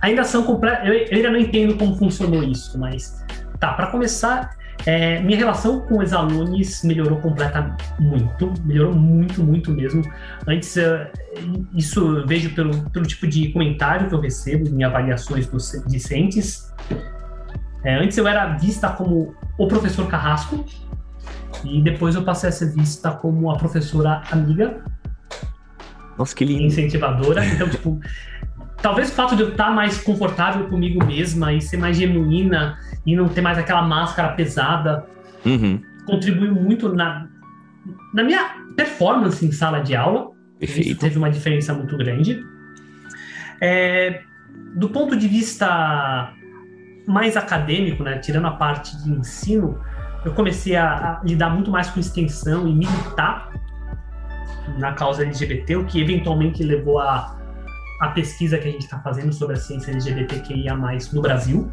ainda 0.00 0.24
são 0.24 0.42
completas. 0.42 0.86
Eu, 0.86 0.94
eu 0.94 1.16
ainda 1.16 1.30
não 1.30 1.38
entendo 1.38 1.76
como 1.76 1.96
funcionou 1.96 2.42
isso, 2.42 2.78
mas 2.78 3.24
tá. 3.58 3.72
Para 3.72 3.86
começar, 3.88 4.56
é, 4.86 5.20
minha 5.20 5.36
relação 5.36 5.80
com 5.80 5.98
os 5.98 6.12
alunos 6.12 6.82
melhorou 6.82 7.18
completamente, 7.20 7.84
muito, 7.98 8.52
melhorou 8.64 8.94
muito, 8.94 9.42
muito 9.42 9.70
mesmo. 9.70 10.02
Antes, 10.46 10.76
é, 10.76 11.10
isso 11.74 12.18
eu 12.18 12.26
vejo 12.26 12.54
pelo, 12.54 12.90
pelo 12.90 13.06
tipo 13.06 13.26
de 13.26 13.48
comentário 13.52 14.08
que 14.08 14.14
eu 14.14 14.20
recebo 14.20 14.68
em 14.68 14.82
avaliações 14.82 15.46
dos 15.46 15.72
discentes. 15.86 16.72
É, 17.84 17.96
antes 17.96 18.16
eu 18.16 18.26
era 18.26 18.56
vista 18.56 18.88
como 18.88 19.34
o 19.58 19.68
professor 19.68 20.06
carrasco, 20.06 20.64
e 21.64 21.82
depois 21.82 22.14
eu 22.14 22.22
passei 22.22 22.48
a 22.48 22.52
ser 22.52 22.72
vista 22.72 23.10
como 23.10 23.50
a 23.50 23.56
professora 23.56 24.22
amiga. 24.30 24.82
Nossa, 26.16 26.34
que 26.34 26.44
lindo. 26.44 26.62
Incentivadora. 26.62 27.44
Então, 27.44 27.68
tipo, 27.68 28.00
talvez 28.80 29.10
o 29.10 29.12
fato 29.12 29.36
de 29.36 29.42
eu 29.42 29.50
estar 29.50 29.70
mais 29.70 29.98
confortável 29.98 30.68
comigo 30.68 31.04
mesma 31.04 31.52
e 31.52 31.60
ser 31.60 31.76
mais 31.76 31.96
genuína 31.96 32.78
e 33.06 33.16
não 33.16 33.28
ter 33.28 33.40
mais 33.40 33.58
aquela 33.58 33.82
máscara 33.82 34.32
pesada 34.32 35.06
uhum. 35.44 35.80
contribuiu 36.06 36.54
muito 36.54 36.94
na, 36.94 37.26
na 38.12 38.22
minha 38.22 38.56
performance 38.76 39.44
em 39.44 39.52
sala 39.52 39.80
de 39.80 39.96
aula. 39.96 40.30
Perfeito. 40.58 40.90
Isso 40.90 41.00
teve 41.00 41.18
uma 41.18 41.30
diferença 41.30 41.72
muito 41.72 41.96
grande. 41.96 42.44
É, 43.60 44.22
do 44.74 44.88
ponto 44.88 45.16
de 45.16 45.26
vista 45.26 46.32
mais 47.06 47.36
acadêmico, 47.36 48.02
né, 48.02 48.18
tirando 48.18 48.46
a 48.46 48.52
parte 48.52 48.96
de 49.02 49.10
ensino, 49.10 49.80
eu 50.24 50.32
comecei 50.32 50.76
a, 50.76 51.20
a 51.20 51.24
lidar 51.24 51.50
muito 51.50 51.70
mais 51.70 51.90
com 51.90 51.98
extensão 51.98 52.68
e 52.68 52.74
militar 52.74 53.50
na 54.78 54.92
causa 54.92 55.22
LGBT, 55.22 55.76
o 55.76 55.84
que 55.86 56.00
eventualmente 56.00 56.62
levou 56.62 56.98
a, 56.98 57.36
a 58.00 58.08
pesquisa 58.08 58.58
que 58.58 58.68
a 58.68 58.70
gente 58.70 58.82
está 58.82 58.98
fazendo 59.00 59.32
sobre 59.32 59.56
a 59.56 59.58
ciência 59.58 59.90
LGBTQIA+, 59.90 60.76
no 61.12 61.22
Brasil. 61.22 61.72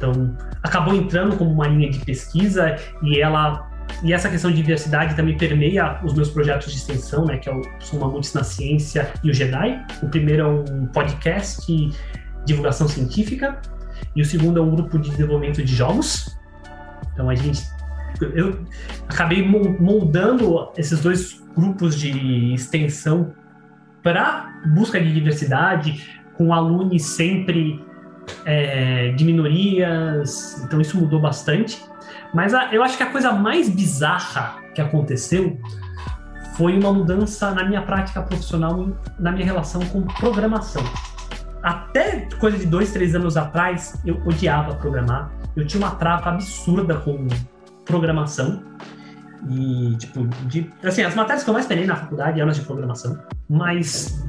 Então, 0.00 0.34
acabou 0.62 0.94
entrando 0.94 1.36
como 1.36 1.52
uma 1.52 1.68
linha 1.68 1.90
de 1.90 1.98
pesquisa 1.98 2.74
e 3.02 3.20
ela 3.20 3.68
e 4.02 4.12
essa 4.14 4.30
questão 4.30 4.50
de 4.50 4.56
diversidade 4.56 5.14
também 5.14 5.36
permeia 5.36 6.00
os 6.02 6.14
meus 6.14 6.30
projetos 6.30 6.72
de 6.72 6.78
extensão, 6.78 7.26
né, 7.26 7.36
que 7.36 7.50
é 7.50 7.54
o 7.54 7.60
Sou 7.80 8.00
Mamutes 8.00 8.32
na 8.32 8.44
Ciência 8.44 9.12
e 9.22 9.30
o 9.30 9.34
Jedi. 9.34 9.84
O 10.00 10.08
primeiro 10.08 10.42
é 10.42 10.46
um 10.46 10.86
podcast 10.86 11.66
de 11.66 11.92
divulgação 12.46 12.88
científica 12.88 13.60
e 14.14 14.22
o 14.22 14.24
segundo 14.24 14.60
é 14.60 14.62
um 14.62 14.70
grupo 14.70 14.98
de 14.98 15.10
desenvolvimento 15.10 15.62
de 15.62 15.74
jogos. 15.74 16.38
Então 17.12 17.28
a 17.28 17.34
gente 17.34 17.60
eu 18.34 18.64
acabei 19.08 19.46
moldando 19.46 20.70
esses 20.76 21.00
dois 21.00 21.42
grupos 21.56 21.98
de 21.98 22.54
extensão 22.54 23.32
para 24.02 24.62
busca 24.74 25.00
de 25.00 25.12
diversidade, 25.12 26.20
com 26.34 26.54
alunos 26.54 27.02
sempre 27.02 27.84
é, 28.44 29.12
de 29.12 29.24
minorias, 29.24 30.62
então 30.64 30.80
isso 30.80 30.98
mudou 30.98 31.20
bastante. 31.20 31.82
Mas 32.34 32.54
a, 32.54 32.72
eu 32.72 32.82
acho 32.82 32.96
que 32.96 33.02
a 33.02 33.10
coisa 33.10 33.32
mais 33.32 33.68
bizarra 33.68 34.56
que 34.74 34.80
aconteceu 34.80 35.58
foi 36.54 36.76
uma 36.78 36.92
mudança 36.92 37.50
na 37.52 37.64
minha 37.64 37.82
prática 37.82 38.22
profissional, 38.22 38.88
na 39.18 39.32
minha 39.32 39.44
relação 39.44 39.80
com 39.86 40.02
programação. 40.02 40.82
Até 41.62 42.28
coisa 42.38 42.56
de 42.58 42.66
dois, 42.66 42.92
três 42.92 43.14
anos 43.14 43.36
atrás, 43.36 44.00
eu 44.04 44.20
odiava 44.24 44.74
programar. 44.74 45.30
Eu 45.56 45.66
tinha 45.66 45.84
uma 45.84 45.94
trava 45.94 46.30
absurda 46.30 46.96
com 46.96 47.28
programação. 47.84 48.62
E, 49.48 49.96
tipo, 49.96 50.26
de, 50.46 50.70
assim, 50.82 51.02
as 51.02 51.14
matérias 51.14 51.44
que 51.44 51.50
eu 51.50 51.54
mais 51.54 51.66
penei 51.66 51.86
na 51.86 51.96
faculdade 51.96 52.40
eram 52.40 52.52
de 52.52 52.60
programação. 52.60 53.18
Mas 53.48 54.22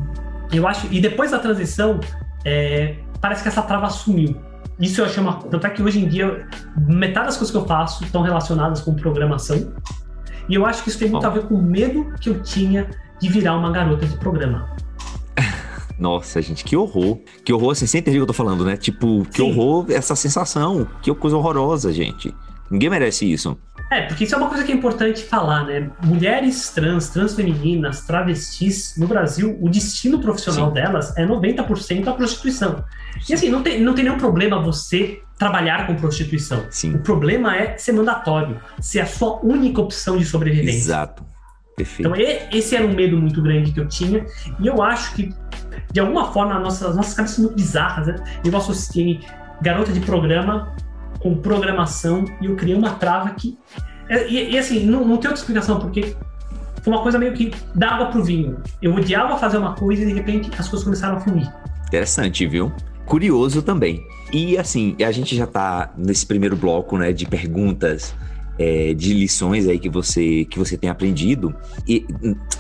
eu 0.52 0.68
acho. 0.68 0.88
E 0.92 1.00
depois 1.00 1.32
da 1.32 1.40
transição, 1.40 2.00
é, 2.46 2.98
parece 3.20 3.44
que 3.44 3.50
essa 3.50 3.62
trava 3.62 3.90
sumiu. 3.90 4.36
Isso 4.80 5.02
eu 5.02 5.06
achei 5.06 5.22
uma. 5.22 5.34
Tanto 5.34 5.68
é 5.68 5.70
que 5.70 5.82
hoje 5.82 6.04
em 6.04 6.08
dia, 6.08 6.48
metade 6.88 7.28
das 7.28 7.38
coisas 7.38 7.52
que 7.52 7.58
eu 7.58 7.66
faço 7.66 8.04
estão 8.04 8.22
relacionadas 8.22 8.82
com 8.82 8.96
programação. 8.96 9.72
E 10.50 10.56
eu 10.56 10.66
acho 10.66 10.84
que 10.84 10.90
isso 10.90 10.98
tem 10.98 11.10
muito 11.10 11.26
a 11.26 11.30
ver 11.30 11.44
com 11.44 11.56
o 11.56 11.62
medo 11.62 12.14
que 12.20 12.30
eu 12.30 12.42
tinha 12.42 12.90
de 13.20 13.30
virar 13.30 13.56
uma 13.56 13.72
garota 13.72 14.06
de 14.06 14.18
programa. 14.18 14.76
Nossa, 16.00 16.42
gente, 16.42 16.64
que 16.64 16.76
horror. 16.76 17.20
Que 17.46 17.54
horror, 17.54 17.72
assim, 17.72 17.86
sem 17.86 18.00
entender 18.00 18.18
o 18.18 18.22
que 18.22 18.24
eu 18.24 18.28
tô 18.28 18.34
falando, 18.34 18.66
né? 18.66 18.76
Tipo, 18.76 19.24
que 19.26 19.38
Sim. 19.38 19.52
horror 19.52 19.86
essa 19.92 20.16
sensação. 20.16 20.88
Que 21.02 21.14
coisa 21.14 21.38
horrorosa, 21.38 21.94
gente. 21.94 22.34
Ninguém 22.72 22.90
merece 22.90 23.32
isso. 23.32 23.56
É, 23.92 24.04
porque 24.04 24.24
isso 24.24 24.34
é 24.34 24.38
uma 24.38 24.48
coisa 24.48 24.64
que 24.64 24.72
é 24.72 24.76
importante 24.76 25.22
falar, 25.22 25.66
né? 25.66 25.90
Mulheres 26.02 26.70
trans, 26.70 27.10
transfemininas, 27.10 28.06
travestis, 28.06 28.96
no 28.98 29.06
Brasil, 29.06 29.58
o 29.60 29.70
destino 29.70 30.20
profissional 30.20 30.70
Sim. 30.70 30.74
delas 30.74 31.18
é 31.18 31.26
90% 31.28 32.08
a 32.08 32.14
prostituição. 32.14 32.86
E 33.30 33.34
assim, 33.34 33.50
não 33.50 33.62
tem, 33.62 33.82
não 33.82 33.94
tem 33.94 34.06
nenhum 34.06 34.18
problema 34.18 34.62
você 34.62 35.22
trabalhar 35.38 35.88
com 35.88 35.96
prostituição. 35.96 36.66
Sim. 36.70 36.96
O 36.96 37.00
problema 37.00 37.58
é 37.58 37.78
ser 37.78 37.92
mandatório, 37.92 38.62
ser 38.80 39.02
a 39.02 39.06
sua 39.06 39.46
única 39.46 39.82
opção 39.82 40.18
de 40.18 40.24
sobrevivência. 40.24 40.78
Exato. 40.78 41.26
Perfeito. 41.76 42.10
Então, 42.10 42.14
esse 42.50 42.76
era 42.76 42.86
um 42.86 42.94
medo 42.94 43.18
muito 43.18 43.42
grande 43.42 43.74
que 43.74 43.80
eu 43.80 43.88
tinha, 43.90 44.26
e 44.60 44.68
eu 44.68 44.82
acho 44.82 45.14
que, 45.16 45.34
de 45.92 46.00
alguma 46.00 46.32
forma, 46.32 46.56
as 46.56 46.62
nossas, 46.62 46.90
as 46.90 46.96
nossas 46.96 47.14
cabeças 47.14 47.36
são 47.36 47.46
muito 47.46 47.58
bizarras, 47.58 48.08
né? 48.08 48.16
Eu 48.46 48.56
associei 48.56 49.20
garota 49.62 49.92
de 49.92 50.00
programa 50.00 50.74
com 51.22 51.36
programação 51.36 52.26
e 52.42 52.46
eu 52.46 52.56
criei 52.56 52.76
uma 52.76 52.92
trava 52.92 53.30
que. 53.32 53.58
É, 54.10 54.28
e, 54.28 54.52
e 54.52 54.60
assim, 54.60 54.86
não, 54.86 55.00
não 55.06 55.18
tem 55.18 55.30
outra 55.30 55.34
explicação, 55.34 55.80
porque 55.80 56.16
foi 56.82 56.94
uma 56.94 57.02
coisa 57.02 57.18
meio 57.18 57.34
que 57.34 57.52
da 57.76 57.92
água 57.92 58.08
pro 58.08 58.24
vinho. 58.24 58.58
Eu 58.82 58.94
odiava 58.94 59.38
fazer 59.38 59.58
uma 59.58 59.74
coisa 59.74 60.04
e 60.04 60.06
de 60.06 60.14
repente 60.14 60.50
as 60.58 60.68
coisas 60.68 60.84
começaram 60.84 61.18
a 61.18 61.20
fluir. 61.20 61.52
Interessante, 61.88 62.46
viu? 62.48 62.72
Curioso 63.06 63.62
também. 63.62 64.04
E 64.34 64.58
assim, 64.58 64.96
a 65.06 65.12
gente 65.12 65.36
já 65.36 65.46
tá 65.46 65.94
nesse 65.98 66.26
primeiro 66.26 66.56
bloco, 66.56 66.98
né, 66.98 67.12
de 67.14 67.26
perguntas. 67.26 68.14
É, 68.60 68.94
de 68.94 69.14
lições 69.14 69.68
aí 69.68 69.80
que 69.80 69.90
você 69.90 70.46
que 70.46 70.60
você 70.60 70.78
tem 70.78 70.90
aprendido 70.90 71.56
e 71.88 72.06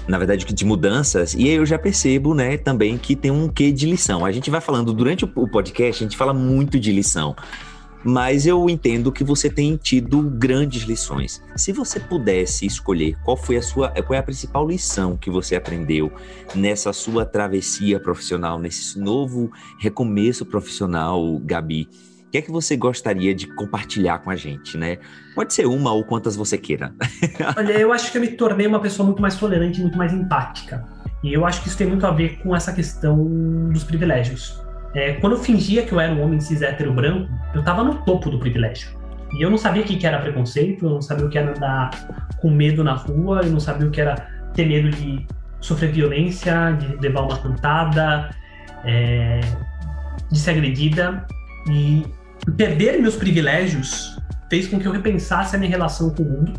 na 0.07 0.17
verdade 0.17 0.45
de 0.45 0.65
mudanças 0.65 1.35
e 1.35 1.43
aí 1.43 1.55
eu 1.55 1.65
já 1.65 1.77
percebo 1.77 2.33
né 2.33 2.57
também 2.57 2.97
que 2.97 3.13
tem 3.13 3.29
um 3.29 3.49
quê 3.49 3.73
de 3.73 3.85
lição 3.85 4.25
a 4.25 4.31
gente 4.31 4.49
vai 4.49 4.61
falando 4.61 4.93
durante 4.93 5.25
o 5.25 5.27
podcast 5.27 6.03
a 6.03 6.07
gente 6.07 6.17
fala 6.17 6.33
muito 6.33 6.79
de 6.79 6.93
lição 6.93 7.35
mas 8.03 8.45
eu 8.45 8.69
entendo 8.69 9.11
que 9.11 9.23
você 9.23 9.49
tem 9.49 9.77
tido 9.77 10.21
grandes 10.21 10.83
lições. 10.83 11.41
Se 11.55 11.71
você 11.71 11.99
pudesse 11.99 12.65
escolher 12.65 13.17
qual 13.23 13.37
foi 13.37 13.57
a 13.57 13.61
sua, 13.61 13.89
qual 13.89 14.15
é 14.15 14.17
a 14.17 14.23
principal 14.23 14.67
lição 14.67 15.17
que 15.17 15.29
você 15.29 15.55
aprendeu 15.55 16.11
nessa 16.55 16.91
sua 16.93 17.25
travessia 17.25 17.99
profissional, 17.99 18.59
nesse 18.59 18.99
novo 18.99 19.51
recomeço 19.79 20.45
profissional, 20.45 21.39
Gabi, 21.39 21.87
o 22.27 22.31
que 22.31 22.37
é 22.37 22.41
que 22.41 22.51
você 22.51 22.77
gostaria 22.77 23.35
de 23.35 23.47
compartilhar 23.55 24.19
com 24.19 24.29
a 24.29 24.35
gente, 24.37 24.77
né? 24.77 24.99
Pode 25.35 25.53
ser 25.53 25.65
uma 25.65 25.91
ou 25.91 26.03
quantas 26.05 26.35
você 26.35 26.57
queira. 26.57 26.93
Olha, 27.57 27.73
eu 27.73 27.91
acho 27.91 28.09
que 28.09 28.17
eu 28.17 28.21
me 28.21 28.29
tornei 28.29 28.65
uma 28.65 28.79
pessoa 28.79 29.05
muito 29.05 29.21
mais 29.21 29.35
tolerante, 29.35 29.81
muito 29.81 29.97
mais 29.97 30.13
empática. 30.13 30.87
E 31.21 31.33
eu 31.33 31.45
acho 31.45 31.61
que 31.61 31.67
isso 31.67 31.77
tem 31.77 31.87
muito 31.87 32.05
a 32.05 32.11
ver 32.11 32.39
com 32.41 32.55
essa 32.55 32.71
questão 32.71 33.69
dos 33.69 33.83
privilégios. 33.83 34.59
É, 34.93 35.13
quando 35.13 35.33
eu 35.33 35.39
fingia 35.39 35.85
que 35.85 35.93
eu 35.93 35.99
era 35.99 36.13
um 36.13 36.21
homem 36.21 36.39
cis 36.39 36.61
hétero 36.61 36.93
branco, 36.93 37.29
eu 37.53 37.63
tava 37.63 37.83
no 37.83 37.95
topo 38.03 38.29
do 38.29 38.39
privilégio. 38.39 38.89
E 39.33 39.41
eu 39.41 39.49
não 39.49 39.57
sabia 39.57 39.83
o 39.83 39.85
que 39.85 40.05
era 40.05 40.19
preconceito, 40.19 40.85
eu 40.85 40.89
não 40.89 41.01
sabia 41.01 41.25
o 41.25 41.29
que 41.29 41.37
era 41.37 41.51
andar 41.51 41.91
com 42.41 42.49
medo 42.49 42.83
na 42.83 42.93
rua, 42.93 43.41
eu 43.43 43.51
não 43.51 43.59
sabia 43.59 43.87
o 43.87 43.91
que 43.91 44.01
era 44.01 44.15
ter 44.53 44.65
medo 44.65 44.89
de 44.89 45.25
sofrer 45.61 45.91
violência, 45.91 46.73
de 46.73 46.97
levar 46.97 47.21
uma 47.21 47.37
cantada, 47.37 48.31
é, 48.83 49.39
de 50.29 50.37
ser 50.37 50.51
agredida. 50.51 51.25
E 51.69 52.05
perder 52.57 53.01
meus 53.01 53.15
privilégios 53.15 54.17
fez 54.49 54.67
com 54.67 54.77
que 54.77 54.85
eu 54.85 54.91
repensasse 54.91 55.55
a 55.55 55.59
minha 55.59 55.71
relação 55.71 56.09
com 56.09 56.23
o 56.23 56.29
mundo. 56.29 56.53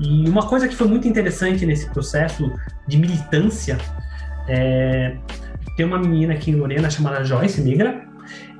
E 0.00 0.28
uma 0.28 0.46
coisa 0.46 0.66
que 0.68 0.74
foi 0.74 0.88
muito 0.88 1.06
interessante 1.06 1.66
nesse 1.66 1.90
processo 1.90 2.50
de 2.86 2.96
militância 2.96 3.76
é, 4.48 5.16
tem 5.78 5.86
uma 5.86 5.96
menina 5.96 6.34
aqui 6.34 6.50
em 6.50 6.56
Lorena 6.56 6.90
chamada 6.90 7.22
Joyce 7.22 7.60
Negra, 7.60 8.04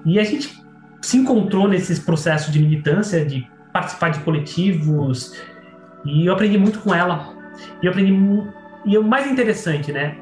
e 0.06 0.20
a 0.20 0.24
gente 0.24 0.62
se 1.02 1.16
encontrou 1.16 1.66
nesses 1.66 1.98
processos 1.98 2.52
de 2.52 2.60
militância, 2.60 3.26
de 3.26 3.44
participar 3.72 4.10
de 4.10 4.20
coletivos, 4.20 5.34
e 6.04 6.26
eu 6.26 6.32
aprendi 6.32 6.56
muito 6.56 6.78
com 6.78 6.94
ela. 6.94 7.34
E 7.82 7.86
eu 7.86 7.90
aprendi 7.90 8.12
e 8.86 8.96
o 8.96 9.02
mais 9.02 9.28
interessante, 9.28 9.90
né? 9.90 10.16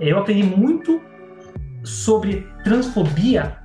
Eu 0.00 0.18
aprendi 0.18 0.42
muito 0.42 1.00
sobre 1.84 2.44
transfobia 2.64 3.56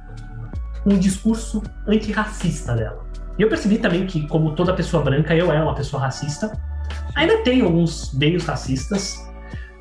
o 0.86 0.94
discurso 0.94 1.64
antirracista 1.88 2.76
dela. 2.76 3.08
E 3.40 3.42
eu 3.42 3.50
percebi 3.50 3.80
também 3.80 4.06
que, 4.06 4.28
como 4.28 4.54
toda 4.54 4.72
pessoa 4.72 5.02
branca, 5.02 5.36
eu 5.36 5.52
era 5.52 5.64
uma 5.64 5.74
pessoa 5.74 6.04
racista. 6.04 6.52
Ainda 7.16 7.40
tenho 7.40 7.66
alguns 7.66 8.14
meios 8.14 8.46
racistas, 8.46 9.27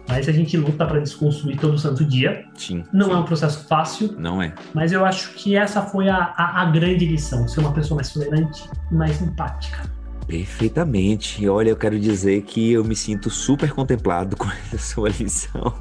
mas 0.08 0.28
a 0.28 0.32
gente 0.32 0.56
luta 0.56 0.86
para 0.86 1.00
desconstruir 1.00 1.58
todo 1.58 1.78
santo 1.78 2.04
dia. 2.04 2.44
Sim. 2.54 2.84
Não 2.92 3.06
sim. 3.06 3.12
é 3.12 3.16
um 3.16 3.24
processo 3.24 3.66
fácil. 3.66 4.14
Não 4.18 4.40
é. 4.40 4.54
Mas 4.72 4.92
eu 4.92 5.04
acho 5.04 5.34
que 5.34 5.56
essa 5.56 5.82
foi 5.82 6.08
a, 6.08 6.34
a, 6.36 6.62
a 6.62 6.64
grande 6.66 7.04
lição: 7.06 7.46
ser 7.48 7.60
uma 7.60 7.72
pessoa 7.72 7.96
mais 7.96 8.12
tolerante 8.12 8.68
e 8.90 8.94
mais 8.94 9.20
empática. 9.20 9.96
Perfeitamente. 10.26 11.48
Olha, 11.48 11.70
eu 11.70 11.76
quero 11.76 11.98
dizer 11.98 12.42
que 12.42 12.72
eu 12.72 12.84
me 12.84 12.96
sinto 12.96 13.30
super 13.30 13.72
contemplado 13.72 14.36
com 14.38 14.48
essa 14.48 14.78
sua 14.78 15.08
lição 15.08 15.74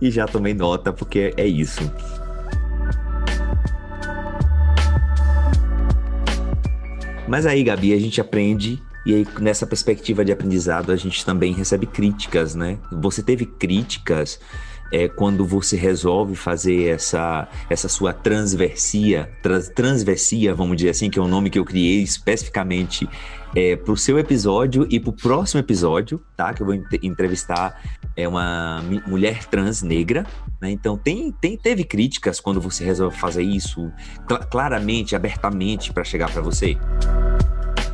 e 0.00 0.10
já 0.10 0.26
tomei 0.26 0.54
nota, 0.54 0.92
porque 0.92 1.32
é 1.36 1.46
isso. 1.46 1.80
Mas 7.26 7.46
aí, 7.46 7.64
Gabi, 7.64 7.92
a 7.92 7.98
gente 7.98 8.20
aprende 8.20 8.82
e 9.06 9.14
aí, 9.14 9.26
nessa 9.38 9.66
perspectiva 9.66 10.24
de 10.24 10.32
aprendizado, 10.32 10.90
a 10.90 10.96
gente 10.96 11.24
também 11.24 11.52
recebe 11.52 11.86
críticas, 11.86 12.54
né? 12.54 12.78
Você 12.90 13.22
teve 13.22 13.44
críticas 13.44 14.40
é, 14.90 15.08
quando 15.08 15.44
você 15.44 15.76
resolve 15.76 16.34
fazer 16.34 16.88
essa, 16.88 17.48
essa 17.68 17.88
sua 17.88 18.12
transversia, 18.12 19.30
trans, 19.42 19.68
transversia, 19.68 20.54
vamos 20.54 20.76
dizer 20.76 20.90
assim, 20.90 21.10
que 21.10 21.18
é 21.18 21.22
um 21.22 21.28
nome 21.28 21.50
que 21.50 21.58
eu 21.58 21.64
criei 21.64 22.02
especificamente 22.02 23.08
é, 23.54 23.76
para 23.76 23.92
o 23.92 23.96
seu 23.96 24.18
episódio 24.18 24.86
e 24.90 24.98
para 24.98 25.10
o 25.10 25.12
próximo 25.12 25.60
episódio, 25.60 26.22
tá? 26.36 26.54
Que 26.54 26.62
eu 26.62 26.66
vou 26.66 26.74
entrevistar 27.02 27.80
é 28.16 28.28
uma 28.28 28.82
mulher 29.06 29.44
trans 29.46 29.82
negra, 29.82 30.24
né? 30.60 30.70
Então 30.70 30.96
tem, 30.96 31.32
tem 31.32 31.56
teve 31.56 31.84
críticas 31.84 32.40
quando 32.40 32.60
você 32.60 32.84
resolve 32.84 33.16
fazer 33.16 33.42
isso 33.42 33.92
cl 34.28 34.46
claramente, 34.50 35.16
abertamente 35.16 35.92
para 35.92 36.04
chegar 36.04 36.30
para 36.30 36.40
você. 36.40 36.78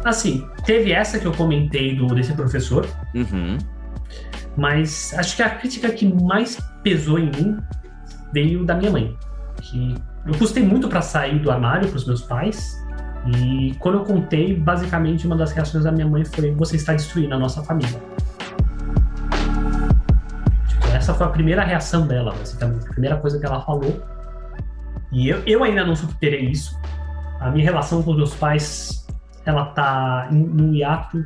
Assim, 0.05 0.47
teve 0.65 0.93
essa 0.93 1.19
que 1.19 1.27
eu 1.27 1.33
comentei 1.33 1.95
do 1.95 2.07
desse 2.15 2.33
professor. 2.33 2.87
Uhum. 3.15 3.59
Mas 4.57 5.15
acho 5.17 5.37
que 5.37 5.43
a 5.43 5.51
crítica 5.51 5.91
que 5.91 6.13
mais 6.23 6.59
pesou 6.83 7.19
em 7.19 7.31
mim 7.31 7.57
veio 8.33 8.65
da 8.65 8.75
minha 8.75 8.91
mãe. 8.91 9.17
Que 9.61 9.95
eu 10.27 10.35
custei 10.35 10.63
muito 10.63 10.89
para 10.89 11.03
sair 11.03 11.39
do 11.39 11.51
armário 11.51 11.89
para 11.89 11.97
os 11.97 12.07
meus 12.07 12.23
pais. 12.23 12.79
E 13.37 13.75
quando 13.79 13.99
eu 13.99 14.05
contei, 14.05 14.57
basicamente 14.57 15.27
uma 15.27 15.37
das 15.37 15.53
reações 15.53 15.85
da 15.85 15.93
minha 15.93 16.07
mãe 16.07 16.25
foi: 16.25 16.53
Você 16.55 16.77
está 16.77 16.93
destruindo 16.93 17.35
a 17.35 17.39
nossa 17.39 17.63
família. 17.63 18.01
Tipo, 20.69 20.87
essa 20.95 21.15
foi 21.15 21.27
a 21.27 21.31
primeira 21.31 21.63
reação 21.63 22.07
dela, 22.07 22.33
basicamente. 22.33 22.87
A 22.87 22.91
primeira 22.91 23.17
coisa 23.19 23.39
que 23.39 23.47
ela 23.47 23.61
falou. 23.61 24.03
E 25.13 25.29
eu, 25.29 25.43
eu 25.45 25.65
ainda 25.65 25.85
não 25.85 25.95
superei 25.95 26.51
isso. 26.51 26.79
A 27.41 27.51
minha 27.51 27.65
relação 27.65 28.03
com 28.03 28.11
os 28.13 28.17
meus 28.17 28.35
pais, 28.35 29.00
ela 29.51 29.67
tá 29.67 30.29
no 30.31 30.75
hiato 30.75 31.25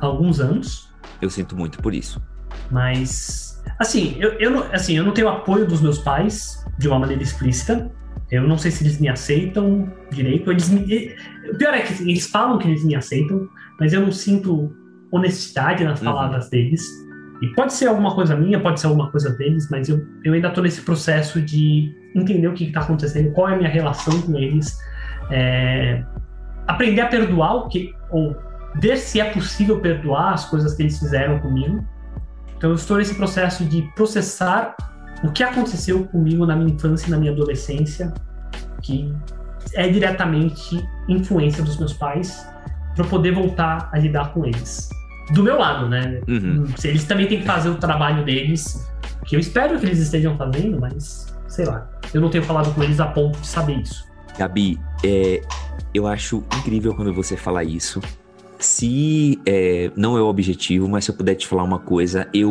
há 0.00 0.06
alguns 0.06 0.40
anos. 0.40 0.90
Eu 1.20 1.30
sinto 1.30 1.56
muito 1.56 1.78
por 1.80 1.94
isso. 1.94 2.22
Mas, 2.70 3.62
assim, 3.78 4.16
eu, 4.18 4.32
eu, 4.34 4.50
não, 4.50 4.62
assim, 4.72 4.96
eu 4.96 5.04
não 5.04 5.12
tenho 5.12 5.28
apoio 5.28 5.66
dos 5.66 5.80
meus 5.80 5.98
pais 5.98 6.64
de 6.78 6.88
uma 6.88 6.98
maneira 6.98 7.22
explícita. 7.22 7.90
Eu 8.30 8.46
não 8.46 8.56
sei 8.56 8.70
se 8.70 8.84
eles 8.84 9.00
me 9.00 9.08
aceitam 9.08 9.92
direito. 10.10 10.50
Eles 10.50 10.68
me, 10.68 11.14
o 11.52 11.56
pior 11.56 11.74
é 11.74 11.80
que 11.80 11.92
assim, 11.92 12.08
eles 12.08 12.26
falam 12.26 12.58
que 12.58 12.68
eles 12.68 12.84
me 12.84 12.94
aceitam, 12.94 13.48
mas 13.78 13.92
eu 13.92 14.00
não 14.00 14.12
sinto 14.12 14.74
honestidade 15.10 15.84
nas 15.84 16.00
uhum. 16.00 16.06
palavras 16.06 16.44
uhum. 16.44 16.50
deles. 16.50 16.82
E 17.42 17.48
pode 17.54 17.72
ser 17.72 17.86
alguma 17.86 18.14
coisa 18.14 18.36
minha, 18.36 18.60
pode 18.60 18.80
ser 18.80 18.86
alguma 18.86 19.10
coisa 19.10 19.30
deles, 19.30 19.68
mas 19.70 19.88
eu, 19.88 20.06
eu 20.22 20.34
ainda 20.34 20.48
estou 20.48 20.62
nesse 20.62 20.82
processo 20.82 21.40
de 21.40 21.90
entender 22.14 22.46
o 22.48 22.52
que 22.52 22.64
está 22.64 22.80
acontecendo, 22.80 23.32
qual 23.32 23.48
é 23.48 23.54
a 23.54 23.56
minha 23.56 23.70
relação 23.70 24.20
com 24.22 24.36
eles, 24.36 24.78
é, 25.30 26.04
aprender 26.66 27.00
a 27.00 27.06
perdoar 27.06 27.54
o 27.56 27.68
que, 27.68 27.94
ou 28.10 28.36
ver 28.76 28.96
se 28.96 29.20
é 29.20 29.30
possível 29.32 29.80
perdoar 29.80 30.34
as 30.34 30.44
coisas 30.44 30.74
que 30.74 30.82
eles 30.82 30.98
fizeram 30.98 31.38
comigo. 31.40 31.84
Então 32.56 32.70
eu 32.70 32.76
estou 32.76 32.98
nesse 32.98 33.14
processo 33.14 33.64
de 33.64 33.82
processar 33.94 34.76
o 35.22 35.30
que 35.30 35.42
aconteceu 35.42 36.06
comigo 36.06 36.46
na 36.46 36.56
minha 36.56 36.74
infância 36.74 37.08
e 37.08 37.10
na 37.10 37.16
minha 37.16 37.32
adolescência, 37.32 38.12
que 38.82 39.12
é 39.74 39.88
diretamente 39.88 40.82
influência 41.08 41.62
dos 41.62 41.78
meus 41.78 41.92
pais, 41.92 42.46
para 42.94 43.04
poder 43.04 43.32
voltar 43.32 43.88
a 43.92 43.98
lidar 43.98 44.32
com 44.32 44.44
eles. 44.44 44.88
Do 45.32 45.42
meu 45.42 45.58
lado, 45.58 45.88
né? 45.88 46.20
Uhum. 46.26 46.66
Eles 46.82 47.04
também 47.04 47.26
têm 47.26 47.40
que 47.40 47.46
fazer 47.46 47.68
o 47.68 47.76
trabalho 47.76 48.24
deles, 48.24 48.90
que 49.26 49.36
eu 49.36 49.40
espero 49.40 49.78
que 49.78 49.86
eles 49.86 49.98
estejam 49.98 50.36
fazendo, 50.36 50.80
mas 50.80 51.32
sei 51.46 51.66
lá. 51.66 51.88
Eu 52.12 52.20
não 52.20 52.30
tenho 52.30 52.42
falado 52.42 52.74
com 52.74 52.82
eles 52.82 52.98
a 52.98 53.06
ponto 53.06 53.38
de 53.38 53.46
saber 53.46 53.78
isso. 53.80 54.09
Gabi, 54.40 54.80
é, 55.04 55.42
eu 55.92 56.06
acho 56.06 56.42
incrível 56.60 56.94
quando 56.94 57.12
você 57.12 57.36
fala 57.36 57.62
isso. 57.62 58.00
Se 58.58 59.38
é, 59.44 59.90
não 59.94 60.16
é 60.16 60.22
o 60.22 60.26
objetivo, 60.28 60.88
mas 60.88 61.04
se 61.04 61.10
eu 61.10 61.14
puder 61.14 61.34
te 61.34 61.46
falar 61.46 61.62
uma 61.62 61.78
coisa, 61.78 62.26
eu 62.32 62.50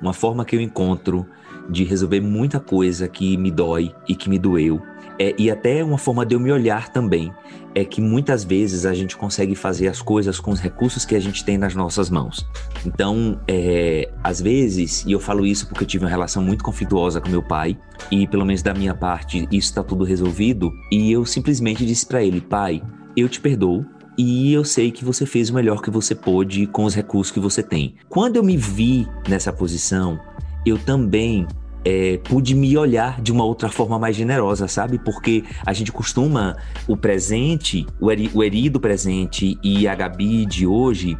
uma 0.00 0.14
forma 0.14 0.42
que 0.42 0.56
eu 0.56 0.60
encontro 0.60 1.26
de 1.68 1.84
resolver 1.84 2.22
muita 2.22 2.58
coisa 2.58 3.06
que 3.08 3.36
me 3.36 3.50
dói 3.50 3.94
e 4.08 4.14
que 4.14 4.30
me 4.30 4.38
doeu. 4.38 4.80
É, 5.18 5.34
e 5.36 5.50
até 5.50 5.82
uma 5.82 5.98
forma 5.98 6.24
de 6.24 6.34
eu 6.34 6.40
me 6.40 6.52
olhar 6.52 6.90
também 6.90 7.32
é 7.74 7.84
que 7.84 8.00
muitas 8.00 8.44
vezes 8.44 8.86
a 8.86 8.94
gente 8.94 9.16
consegue 9.16 9.54
fazer 9.54 9.88
as 9.88 10.00
coisas 10.00 10.40
com 10.40 10.50
os 10.50 10.60
recursos 10.60 11.04
que 11.04 11.14
a 11.14 11.20
gente 11.20 11.44
tem 11.44 11.58
nas 11.58 11.74
nossas 11.74 12.08
mãos. 12.08 12.46
Então, 12.86 13.40
é, 13.46 14.10
às 14.22 14.40
vezes, 14.40 15.04
e 15.04 15.12
eu 15.12 15.20
falo 15.20 15.44
isso 15.44 15.66
porque 15.68 15.84
eu 15.84 15.88
tive 15.88 16.04
uma 16.04 16.10
relação 16.10 16.42
muito 16.42 16.64
conflituosa 16.64 17.20
com 17.20 17.28
meu 17.28 17.42
pai, 17.42 17.76
e 18.10 18.26
pelo 18.26 18.44
menos 18.44 18.62
da 18.62 18.72
minha 18.72 18.94
parte 18.94 19.48
isso 19.50 19.68
está 19.68 19.82
tudo 19.82 20.04
resolvido, 20.04 20.72
e 20.90 21.10
eu 21.12 21.24
simplesmente 21.24 21.84
disse 21.84 22.06
para 22.06 22.22
ele: 22.22 22.40
pai, 22.40 22.82
eu 23.16 23.28
te 23.28 23.40
perdoo, 23.40 23.84
e 24.16 24.52
eu 24.52 24.64
sei 24.64 24.90
que 24.90 25.04
você 25.04 25.24
fez 25.24 25.50
o 25.50 25.54
melhor 25.54 25.80
que 25.80 25.90
você 25.90 26.14
pôde 26.14 26.66
com 26.66 26.84
os 26.84 26.94
recursos 26.94 27.32
que 27.32 27.38
você 27.40 27.62
tem. 27.62 27.94
Quando 28.08 28.36
eu 28.36 28.42
me 28.42 28.56
vi 28.56 29.06
nessa 29.28 29.52
posição, 29.52 30.18
eu 30.66 30.76
também 30.76 31.46
é, 31.84 32.18
pude 32.24 32.54
me 32.54 32.76
olhar 32.76 33.20
de 33.20 33.32
uma 33.32 33.44
outra 33.44 33.68
forma 33.68 33.98
mais 33.98 34.16
generosa, 34.16 34.68
sabe? 34.68 34.98
Porque 34.98 35.44
a 35.64 35.72
gente 35.72 35.92
costuma 35.92 36.56
o 36.86 36.96
presente, 36.96 37.86
o, 38.00 38.10
eri, 38.10 38.30
o 38.34 38.42
Eri 38.42 38.68
do 38.68 38.80
presente 38.80 39.58
e 39.62 39.86
a 39.86 39.94
Gabi 39.94 40.44
de 40.46 40.66
hoje 40.66 41.18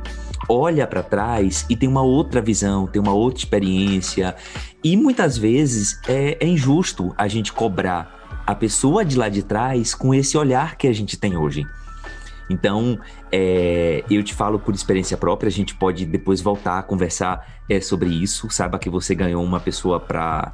olha 0.49 0.87
para 0.87 1.03
trás 1.03 1.67
e 1.69 1.77
tem 1.77 1.89
uma 1.89 2.03
outra 2.03 2.41
visão, 2.41 2.87
tem 2.87 3.01
uma 3.01 3.13
outra 3.13 3.39
experiência. 3.39 4.35
E 4.83 4.97
muitas 4.97 5.37
vezes 5.37 6.01
é, 6.09 6.39
é 6.41 6.47
injusto 6.47 7.15
a 7.17 7.29
gente 7.29 7.53
cobrar 7.53 8.43
a 8.47 8.55
pessoa 8.55 9.05
de 9.05 9.17
lá 9.17 9.29
de 9.29 9.43
trás 9.43 9.95
com 9.95 10.15
esse 10.15 10.39
olhar 10.39 10.77
que 10.77 10.87
a 10.87 10.93
gente 10.93 11.19
tem 11.19 11.37
hoje. 11.37 11.67
Então, 12.49 12.99
é, 13.31 14.05
eu 14.11 14.23
te 14.23 14.35
falo 14.35 14.59
por 14.59 14.75
experiência 14.75 15.17
própria, 15.17 15.49
a 15.49 15.53
gente 15.53 15.75
pode 15.75 16.07
depois 16.07 16.41
voltar 16.41 16.79
a 16.79 16.83
conversar 16.83 17.47
é, 17.69 17.81
sobre 17.81 18.09
isso. 18.09 18.49
Saiba 18.51 18.79
que 18.79 18.89
você 18.89 19.15
ganhou 19.15 19.45
uma 19.45 19.61
pessoa 19.61 20.01
para 20.01 20.53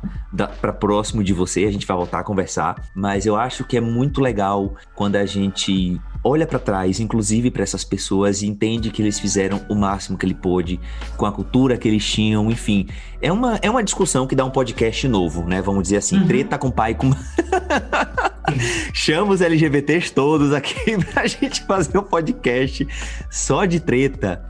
próximo 0.79 1.23
de 1.23 1.33
você, 1.33 1.65
a 1.65 1.71
gente 1.71 1.87
vai 1.87 1.97
voltar 1.97 2.21
a 2.21 2.25
conversar. 2.25 2.83
Mas 2.95 3.27
eu 3.27 3.37
acho 3.37 3.65
que 3.65 3.77
é 3.77 3.81
muito 3.81 4.21
legal 4.21 4.75
quando 4.95 5.17
a 5.17 5.27
gente 5.27 6.01
olha 6.25 6.47
para 6.47 6.59
trás, 6.59 6.99
inclusive 6.99 7.51
para 7.51 7.63
essas 7.63 7.85
pessoas, 7.85 8.41
e 8.41 8.47
entende 8.47 8.91
que 8.91 9.03
eles 9.03 9.21
fizeram 9.21 9.61
o 9.69 9.75
máximo 9.75 10.17
que 10.17 10.25
ele 10.25 10.35
pôde 10.35 10.81
com 11.19 11.27
a 11.27 11.33
cultura 11.33 11.77
que 11.77 11.87
eles 11.87 12.05
tinham, 12.05 12.51
enfim. 12.51 12.89
É 13.21 13.31
uma, 13.31 13.59
é 13.61 13.71
uma 13.71 13.85
discussão 13.85 14.27
que 14.27 14.35
dá 14.35 14.45
um 14.45 14.51
podcast 14.51 15.07
novo, 15.07 15.45
né? 15.45 15.61
Vamos 15.61 15.85
dizer 15.85 15.99
assim, 15.99 16.19
uhum. 16.19 16.27
treta 16.27 16.57
com 16.57 16.71
pai 16.71 16.95
com. 16.95 17.11
Chama 18.93 19.33
os 19.33 19.41
LGBTs 19.41 20.13
todos 20.13 20.53
aqui 20.53 20.97
pra 21.13 21.27
gente 21.27 21.63
fazer 21.63 21.99
um 21.99 22.03
podcast 22.03 22.87
só 23.31 23.67
de 23.67 23.81
treta, 23.81 24.47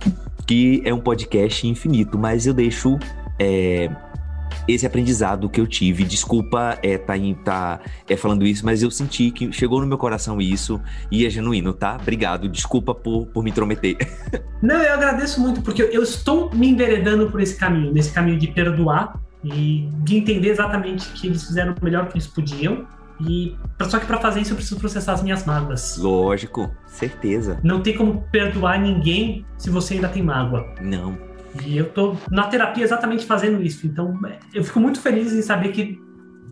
que 0.47 0.81
é 0.85 0.95
um 0.95 1.01
podcast 1.01 1.66
infinito, 1.66 2.16
mas 2.18 2.47
eu 2.47 2.55
deixo 2.55 2.99
é, 3.39 3.91
esse 4.66 4.86
aprendizado 4.86 5.48
que 5.48 5.60
eu 5.60 5.66
tive. 5.66 6.04
Desculpa 6.04 6.78
é, 6.82 6.98
tá, 6.98 7.14
tá 7.44 7.80
é, 8.08 8.16
falando 8.16 8.46
isso, 8.46 8.64
mas 8.64 8.82
eu 8.82 8.90
senti 8.90 9.30
que 9.30 9.52
chegou 9.52 9.80
no 9.80 9.86
meu 9.86 9.98
coração 9.98 10.40
isso 10.40 10.80
e 11.10 11.26
é 11.26 11.30
genuíno, 11.30 11.72
tá? 11.72 11.96
Obrigado, 12.00 12.48
desculpa 12.48 12.94
por, 12.94 13.26
por 13.26 13.42
me 13.42 13.50
intrometer. 13.50 13.96
Não, 14.62 14.76
eu 14.76 14.94
agradeço 14.94 15.40
muito, 15.40 15.62
porque 15.62 15.82
eu 15.82 16.02
estou 16.02 16.54
me 16.54 16.68
enveredando 16.68 17.30
por 17.30 17.40
esse 17.40 17.56
caminho, 17.56 17.92
nesse 17.92 18.12
caminho 18.12 18.38
de 18.38 18.48
perdoar 18.48 19.20
e 19.44 19.88
de 20.02 20.16
entender 20.16 20.48
exatamente 20.48 21.08
que 21.10 21.26
eles 21.26 21.44
fizeram 21.44 21.74
o 21.78 21.84
melhor 21.84 22.08
que 22.08 22.14
eles 22.14 22.26
podiam 22.26 22.86
e 23.20 23.56
só 23.82 23.98
que 23.98 24.06
para 24.06 24.18
fazer 24.18 24.40
isso 24.40 24.52
eu 24.52 24.56
preciso 24.56 24.80
processar 24.80 25.12
as 25.12 25.22
minhas 25.22 25.44
mágoas. 25.44 25.96
Lógico, 25.98 26.70
certeza. 26.86 27.60
Não 27.62 27.80
tem 27.80 27.96
como 27.96 28.22
perdoar 28.32 28.80
ninguém 28.80 29.44
se 29.56 29.70
você 29.70 29.94
ainda 29.94 30.08
tem 30.08 30.22
mágoa. 30.22 30.66
Não. 30.80 31.16
E 31.64 31.76
eu 31.76 31.90
tô 31.90 32.16
na 32.30 32.44
terapia 32.44 32.84
exatamente 32.84 33.26
fazendo 33.26 33.62
isso. 33.62 33.86
Então, 33.86 34.18
eu 34.52 34.64
fico 34.64 34.80
muito 34.80 35.00
feliz 35.00 35.32
em 35.32 35.42
saber 35.42 35.72
que 35.72 35.98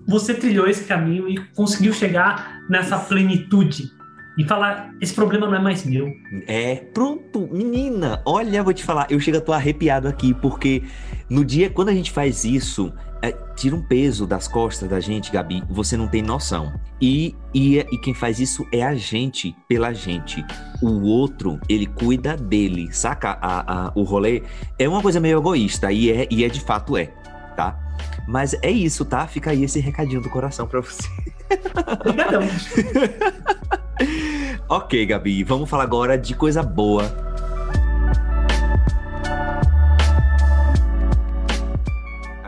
você 0.07 0.35
trilhou 0.35 0.67
esse 0.67 0.85
caminho 0.85 1.29
e 1.29 1.39
conseguiu 1.55 1.93
chegar 1.93 2.61
nessa 2.69 2.99
plenitude 2.99 3.91
e 4.39 4.45
falar: 4.45 4.95
esse 5.01 5.15
problema 5.15 5.47
não 5.47 5.57
é 5.57 5.61
mais 5.61 5.85
meu. 5.85 6.13
É, 6.47 6.77
pronto, 6.95 7.49
menina, 7.53 8.23
olha, 8.25 8.63
vou 8.63 8.73
te 8.73 8.85
falar, 8.85 9.07
eu 9.11 9.21
chego 9.21 9.39
a 9.39 9.41
tô 9.41 9.53
arrepiado 9.53 10.09
aqui, 10.09 10.35
porque 10.35 10.83
no 11.29 11.45
dia, 11.45 11.71
quando 11.71 11.89
a 11.89 11.95
gente 11.95 12.11
faz 12.11 12.45
isso, 12.45 12.93
é, 13.23 13.31
tira 13.55 13.77
um 13.77 13.81
peso 13.81 14.27
das 14.27 14.49
costas 14.49 14.89
da 14.89 14.99
gente, 14.99 15.31
Gabi, 15.31 15.63
você 15.71 15.97
não 15.97 16.09
tem 16.09 16.21
noção. 16.21 16.73
E, 17.01 17.35
e, 17.55 17.79
e 17.79 17.99
quem 17.99 18.13
faz 18.13 18.41
isso 18.41 18.67
é 18.73 18.83
a 18.83 18.95
gente, 18.95 19.55
pela 19.69 19.93
gente. 19.93 20.45
O 20.83 21.03
outro, 21.03 21.61
ele 21.69 21.87
cuida 21.87 22.37
dele, 22.37 22.93
saca? 22.93 23.39
A, 23.41 23.87
a, 23.87 23.93
o 23.95 24.03
rolê 24.03 24.43
é 24.79 24.89
uma 24.89 25.01
coisa 25.01 25.21
meio 25.21 25.39
egoísta, 25.39 25.93
e 25.93 26.11
é, 26.11 26.27
e 26.31 26.45
é 26.45 26.49
de 26.49 26.61
fato 26.61 26.97
é, 26.97 27.07
tá? 27.57 27.79
Mas 28.27 28.55
é 28.63 28.71
isso, 28.71 29.05
tá? 29.05 29.27
Fica 29.27 29.53
aí 29.53 29.63
esse 29.63 29.79
recadinho 29.79 30.21
do 30.21 30.29
coração 30.29 30.67
pra 30.67 30.81
você. 30.81 31.09
Ok, 34.69 35.05
Gabi, 35.05 35.45
vamos 35.45 35.69
falar 35.69 35.85
agora 35.85 36.17
de 36.17 36.35
coisa 36.35 36.63
boa. 36.63 37.05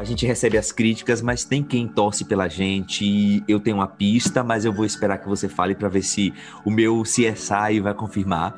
A 0.05 0.07
gente 0.07 0.27
recebe 0.27 0.59
as 0.59 0.71
críticas, 0.71 1.23
mas 1.23 1.47
tem 1.47 1.63
quem 1.63 1.89
torce 1.89 2.27
pela 2.27 2.47
gente. 2.47 3.43
Eu 3.49 3.59
tenho 3.59 3.79
uma 3.79 3.87
pista, 3.87 4.45
mas 4.45 4.67
eu 4.67 4.71
vou 4.71 4.85
esperar 4.85 5.17
que 5.17 5.27
você 5.27 5.49
fale 5.49 5.75
para 5.75 5.89
ver 5.89 6.03
se 6.03 6.31
o 6.63 6.71
meu 6.71 7.03
CSI 7.05 7.81
vai 7.83 7.95
confirmar. 7.95 8.55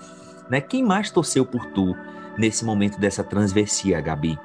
Né? 0.50 0.60
Quem 0.60 0.82
mais 0.82 1.08
torceu 1.08 1.46
por 1.46 1.64
tu 1.66 1.94
nesse 2.36 2.64
momento 2.64 2.98
dessa 2.98 3.22
transversia, 3.22 4.00
Gabi? 4.00 4.36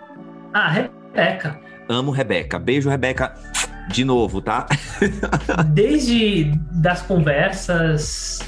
Ah, 0.53 0.69
Rebeca. 0.69 1.59
Amo 1.89 2.11
Rebeca. 2.11 2.59
Beijo, 2.59 2.87
Rebeca 2.87 3.33
de 3.91 4.05
novo, 4.05 4.39
tá? 4.39 4.67
Desde 5.73 6.51
das 6.71 7.01
conversas, 7.01 8.41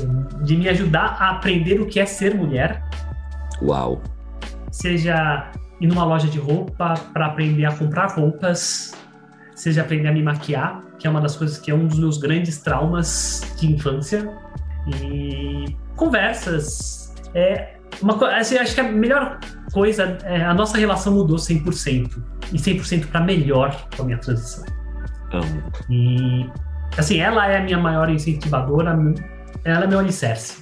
de 0.43 0.55
me 0.55 0.69
ajudar 0.69 1.17
a 1.19 1.31
aprender 1.31 1.81
o 1.81 1.87
que 1.87 1.99
é 1.99 2.05
ser 2.05 2.35
mulher. 2.35 2.83
Uau. 3.63 3.99
Seja 4.69 5.51
ir 5.83 5.87
numa 5.87 6.05
loja 6.05 6.27
de 6.27 6.39
roupa 6.39 6.93
para 7.13 7.25
aprender 7.25 7.65
a 7.65 7.71
comprar 7.73 8.07
roupas, 8.11 8.93
seja 9.53 9.81
aprender 9.81 10.07
a 10.07 10.13
me 10.13 10.23
maquiar, 10.23 10.81
que 10.97 11.05
é 11.05 11.09
uma 11.09 11.19
das 11.19 11.35
coisas 11.35 11.57
que 11.57 11.69
é 11.69 11.75
um 11.75 11.85
dos 11.85 11.99
meus 11.99 12.17
grandes 12.17 12.59
traumas 12.59 13.41
de 13.59 13.73
infância. 13.73 14.33
E 14.87 15.75
conversas. 15.97 17.13
É 17.35 17.75
uma, 18.01 18.15
assim, 18.37 18.57
acho 18.57 18.73
que 18.73 18.81
a 18.81 18.89
melhor 18.89 19.39
coisa 19.73 20.17
é 20.23 20.43
a 20.43 20.53
nossa 20.53 20.77
relação 20.77 21.13
mudou 21.13 21.35
100%. 21.35 22.23
e 22.53 22.57
100% 22.57 23.07
para 23.07 23.19
melhor 23.19 23.75
com 23.95 24.03
a 24.03 24.05
minha 24.05 24.17
transição. 24.17 24.65
Amo. 25.33 25.63
E, 25.89 26.49
assim, 26.97 27.19
ela 27.19 27.45
é 27.47 27.57
a 27.57 27.63
minha 27.63 27.77
maior 27.77 28.09
incentivadora, 28.09 28.97
ela 29.65 29.83
é 29.83 29.87
meu 29.87 29.99
alicerce. 29.99 30.61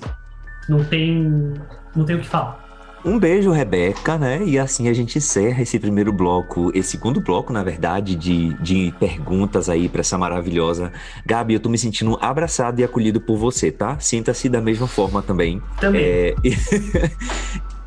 Não 0.67 0.83
tem, 0.83 1.53
não 1.95 2.05
tem 2.05 2.15
o 2.15 2.19
que 2.19 2.27
falar. 2.27 2.70
Um 3.03 3.17
beijo, 3.17 3.51
Rebeca, 3.51 4.17
né? 4.17 4.43
E 4.45 4.59
assim 4.59 4.87
a 4.87 4.93
gente 4.93 5.17
encerra 5.17 5.63
esse 5.63 5.79
primeiro 5.79 6.13
bloco, 6.13 6.71
esse 6.73 6.91
segundo 6.91 7.19
bloco, 7.19 7.51
na 7.51 7.63
verdade, 7.63 8.15
de, 8.15 8.53
de 8.55 8.93
perguntas 8.99 9.69
aí 9.69 9.89
para 9.89 10.01
essa 10.01 10.17
maravilhosa. 10.17 10.91
Gabi, 11.25 11.55
eu 11.55 11.59
tô 11.59 11.67
me 11.67 11.77
sentindo 11.77 12.17
abraçado 12.21 12.79
e 12.79 12.83
acolhido 12.83 13.19
por 13.19 13.37
você, 13.37 13.71
tá? 13.71 13.97
Sinta-se 13.99 14.47
da 14.47 14.61
mesma 14.61 14.87
forma 14.87 15.21
também. 15.21 15.61
Também. 15.79 16.01
É... 16.03 16.35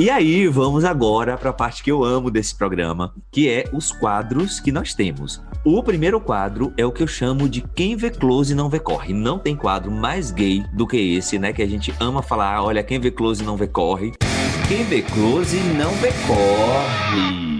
E 0.00 0.08
aí, 0.08 0.48
vamos 0.48 0.82
agora 0.82 1.36
para 1.36 1.50
a 1.50 1.52
parte 1.52 1.82
que 1.82 1.92
eu 1.92 2.02
amo 2.02 2.30
desse 2.30 2.54
programa, 2.54 3.14
que 3.30 3.50
é 3.50 3.68
os 3.70 3.92
quadros 3.92 4.58
que 4.58 4.72
nós 4.72 4.94
temos. 4.94 5.42
O 5.62 5.82
primeiro 5.82 6.18
quadro 6.18 6.72
é 6.74 6.86
o 6.86 6.90
que 6.90 7.02
eu 7.02 7.06
chamo 7.06 7.46
de 7.46 7.60
quem 7.60 7.96
vê 7.96 8.08
close 8.08 8.54
não 8.54 8.70
vê 8.70 8.78
corre. 8.78 9.12
Não 9.12 9.38
tem 9.38 9.54
quadro 9.54 9.90
mais 9.90 10.30
gay 10.30 10.64
do 10.72 10.86
que 10.86 10.96
esse, 10.96 11.38
né? 11.38 11.52
Que 11.52 11.60
a 11.60 11.68
gente 11.68 11.94
ama 12.00 12.22
falar, 12.22 12.62
olha, 12.62 12.82
quem 12.82 12.98
vê 12.98 13.10
close 13.10 13.44
não 13.44 13.58
vê 13.58 13.66
corre. 13.66 14.14
Quem 14.68 14.84
vê 14.84 15.02
close 15.02 15.58
não 15.76 15.90
vê 15.96 16.08
corre. 16.26 17.59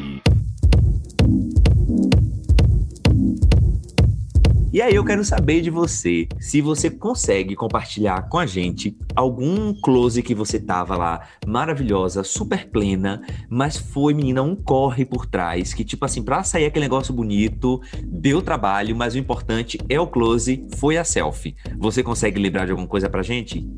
E 4.73 4.81
aí 4.81 4.95
eu 4.95 5.05
quero 5.05 5.25
saber 5.25 5.62
de 5.62 5.68
você, 5.68 6.29
se 6.39 6.61
você 6.61 6.89
consegue 6.89 7.57
compartilhar 7.57 8.29
com 8.29 8.39
a 8.39 8.47
gente 8.47 8.97
algum 9.16 9.75
close 9.75 10.23
que 10.23 10.33
você 10.33 10.61
tava 10.61 10.97
lá, 10.97 11.27
maravilhosa, 11.45 12.23
super 12.23 12.71
plena, 12.71 13.21
mas 13.49 13.77
foi, 13.77 14.14
menina, 14.14 14.45
um 14.45 14.55
corre 14.55 15.05
por 15.05 15.27
trás, 15.27 15.75
que 15.75 15.83
tipo 15.83 16.05
assim, 16.05 16.23
pra 16.23 16.45
sair 16.45 16.66
aquele 16.66 16.85
negócio 16.85 17.12
bonito, 17.12 17.81
deu 18.05 18.41
trabalho, 18.41 18.95
mas 18.95 19.16
o 19.16 19.18
importante 19.18 19.77
é 19.89 19.99
o 19.99 20.07
close, 20.07 20.64
foi 20.77 20.97
a 20.97 21.03
selfie. 21.03 21.57
Você 21.77 22.01
consegue 22.05 22.41
lembrar 22.41 22.64
de 22.64 22.71
alguma 22.71 22.87
coisa 22.87 23.11
pra 23.11 23.23
gente? 23.23 23.68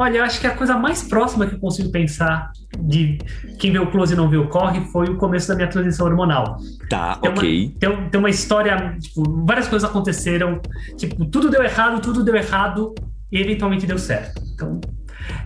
Olha, 0.00 0.16
eu 0.16 0.24
acho 0.24 0.40
que 0.40 0.46
a 0.46 0.56
coisa 0.56 0.78
mais 0.78 1.02
próxima 1.02 1.46
que 1.46 1.56
eu 1.56 1.58
consigo 1.58 1.90
pensar 1.90 2.52
de 2.78 3.18
quem 3.58 3.70
vê 3.70 3.78
o 3.78 3.90
close 3.90 4.14
e 4.14 4.16
não 4.16 4.30
vê 4.30 4.38
o 4.38 4.48
corre 4.48 4.80
foi 4.86 5.04
o 5.10 5.18
começo 5.18 5.46
da 5.46 5.54
minha 5.54 5.68
transição 5.68 6.06
hormonal. 6.06 6.56
Tá, 6.88 7.16
tem 7.16 7.30
ok. 7.30 7.64
Uma, 7.66 7.78
tem, 7.78 8.08
tem, 8.08 8.18
uma 8.18 8.30
história, 8.30 8.96
tipo, 8.98 9.44
várias 9.44 9.68
coisas 9.68 9.86
aconteceram, 9.86 10.58
tipo, 10.96 11.26
tudo 11.26 11.50
deu 11.50 11.62
errado, 11.62 12.00
tudo 12.00 12.24
deu 12.24 12.34
errado 12.34 12.94
e 13.30 13.38
eventualmente 13.38 13.86
deu 13.86 13.98
certo. 13.98 14.42
Então, 14.54 14.80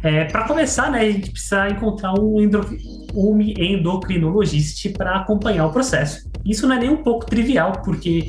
é, 0.05 0.27
para 0.27 0.47
começar, 0.47 0.89
né, 0.89 1.01
a 1.01 1.11
gente 1.11 1.33
precisa 1.33 1.69
encontrar 1.69 2.13
um, 2.13 2.37
um 3.13 3.41
endocrinologista 3.41 4.89
para 4.97 5.17
acompanhar 5.17 5.67
o 5.67 5.73
processo. 5.73 6.31
Isso 6.45 6.65
não 6.69 6.77
é 6.77 6.79
nem 6.79 6.91
um 6.91 7.03
pouco 7.03 7.27
trivial, 7.27 7.83
porque 7.85 8.29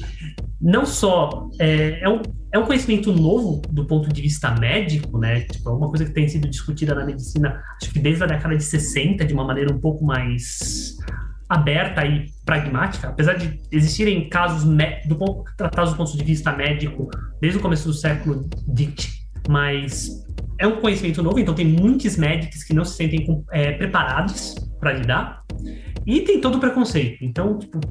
não 0.60 0.88
só 0.88 1.52
é, 1.60 2.00
é, 2.02 2.10
um, 2.10 2.20
é 2.56 2.58
um 2.60 2.64
conhecimento 2.64 3.12
novo 3.12 3.62
do 3.70 3.84
ponto 3.84 4.08
de 4.08 4.22
vista 4.22 4.50
médico, 4.52 5.18
né? 5.18 5.42
Tipo, 5.42 5.72
é 5.72 5.74
uma 5.74 5.90
coisa 5.90 6.06
que 6.06 6.12
tem 6.12 6.26
sido 6.26 6.48
discutida 6.48 6.96
na 6.96 7.06
medicina, 7.06 7.62
acho 7.82 7.92
que 7.92 8.00
desde 8.00 8.24
a 8.24 8.28
década 8.28 8.56
de 8.56 8.64
60, 8.64 9.26
de 9.26 9.34
uma 9.34 9.44
maneira 9.44 9.74
um 9.74 9.78
pouco 9.78 10.06
mais 10.06 10.96
aberta 11.50 12.06
e 12.06 12.32
pragmática, 12.46 13.10
apesar 13.10 13.34
de 13.34 13.60
existirem 13.70 14.30
casos 14.30 14.64
do 15.06 15.16
ponto, 15.18 15.44
tratados 15.58 15.92
do 15.92 15.98
ponto 15.98 16.16
de 16.16 16.24
vista 16.24 16.54
médico 16.54 17.10
desde 17.42 17.60
o 17.60 17.62
começo 17.62 17.90
do 17.90 17.94
século 17.94 18.50
XX, 18.74 19.28
mas 19.50 20.26
é 20.58 20.66
um 20.66 20.80
conhecimento 20.80 21.22
novo, 21.22 21.38
então 21.38 21.54
tem 21.54 21.68
muitos 21.68 22.16
médicos 22.16 22.64
que 22.64 22.74
não 22.74 22.86
se 22.86 22.96
sentem 22.96 23.44
é, 23.52 23.74
preparados 23.74 24.56
para 24.80 24.94
lidar 24.94 25.44
e 26.08 26.22
tem 26.22 26.40
todo 26.40 26.56
o 26.56 26.60
preconceito. 26.62 27.18
Então, 27.22 27.60
tipo, 27.60 27.82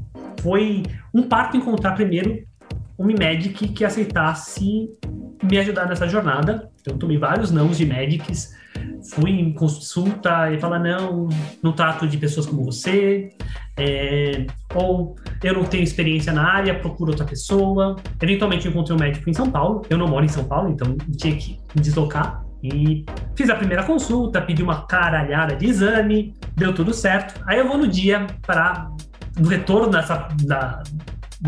foi 0.41 0.85
um 1.12 1.25
parto 1.25 1.55
encontrar 1.55 1.93
primeiro 1.93 2.43
um 2.99 3.07
Medic 3.07 3.69
que 3.69 3.85
aceitasse 3.85 4.89
me 5.43 5.59
ajudar 5.59 5.87
nessa 5.87 6.09
jornada. 6.09 6.71
Então, 6.81 6.97
tomei 6.97 7.19
vários 7.19 7.51
nãos 7.51 7.77
de 7.77 7.85
médicos, 7.85 8.51
fui 9.11 9.31
em 9.31 9.53
consulta 9.53 10.53
e 10.53 10.59
falar: 10.59 10.79
não, 10.79 11.29
não 11.63 11.73
trato 11.73 12.07
de 12.07 12.17
pessoas 12.17 12.47
como 12.47 12.65
você, 12.65 13.31
é, 13.77 14.47
ou 14.75 15.17
eu 15.43 15.55
não 15.55 15.65
tenho 15.65 15.83
experiência 15.83 16.33
na 16.33 16.45
área, 16.47 16.79
procuro 16.79 17.11
outra 17.11 17.27
pessoa. 17.27 17.97
Eventualmente, 18.21 18.69
encontrei 18.69 18.97
um 18.97 19.01
médico 19.01 19.29
em 19.29 19.35
São 19.35 19.51
Paulo. 19.51 19.83
Eu 19.91 19.99
não 19.99 20.09
moro 20.09 20.25
em 20.25 20.29
São 20.29 20.45
Paulo, 20.45 20.71
então 20.71 20.97
tinha 21.17 21.37
que 21.37 21.59
me 21.75 21.83
deslocar. 21.83 22.45
E 22.63 23.05
fiz 23.37 23.51
a 23.51 23.57
primeira 23.57 23.83
consulta, 23.83 24.41
pedi 24.41 24.63
uma 24.63 24.87
caralhada 24.87 25.55
de 25.55 25.67
exame, 25.67 26.35
deu 26.57 26.75
tudo 26.75 26.95
certo. 26.95 27.39
Aí 27.47 27.59
eu 27.59 27.69
vou 27.69 27.77
no 27.77 27.87
dia 27.87 28.27
para 28.41 28.91
no 29.39 29.49
retorno 29.49 29.91
dessa, 29.91 30.29
da, 30.45 30.83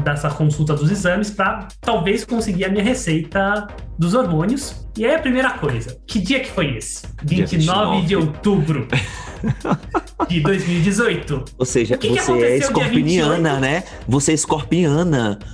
dessa 0.02 0.30
consulta 0.30 0.74
dos 0.74 0.90
exames 0.90 1.30
para 1.30 1.68
talvez 1.80 2.24
conseguir 2.24 2.64
a 2.64 2.68
minha 2.68 2.84
receita 2.84 3.66
dos 3.98 4.14
hormônios. 4.14 4.86
E 4.96 5.04
aí 5.04 5.14
a 5.14 5.18
primeira 5.18 5.50
coisa, 5.50 5.98
que 6.06 6.18
dia 6.18 6.40
que 6.40 6.50
foi 6.50 6.76
esse? 6.76 7.06
29 7.22 8.06
de 8.06 8.16
outubro 8.16 8.88
de 10.28 10.40
2018. 10.40 11.44
Ou 11.58 11.66
seja, 11.66 11.96
que 11.96 12.08
você 12.08 12.32
que 12.32 12.44
é 12.44 12.56
escorpiana, 12.58 13.60
né? 13.60 13.84
Você 14.08 14.32
é 14.32 14.34
escorpiana. 14.34 15.38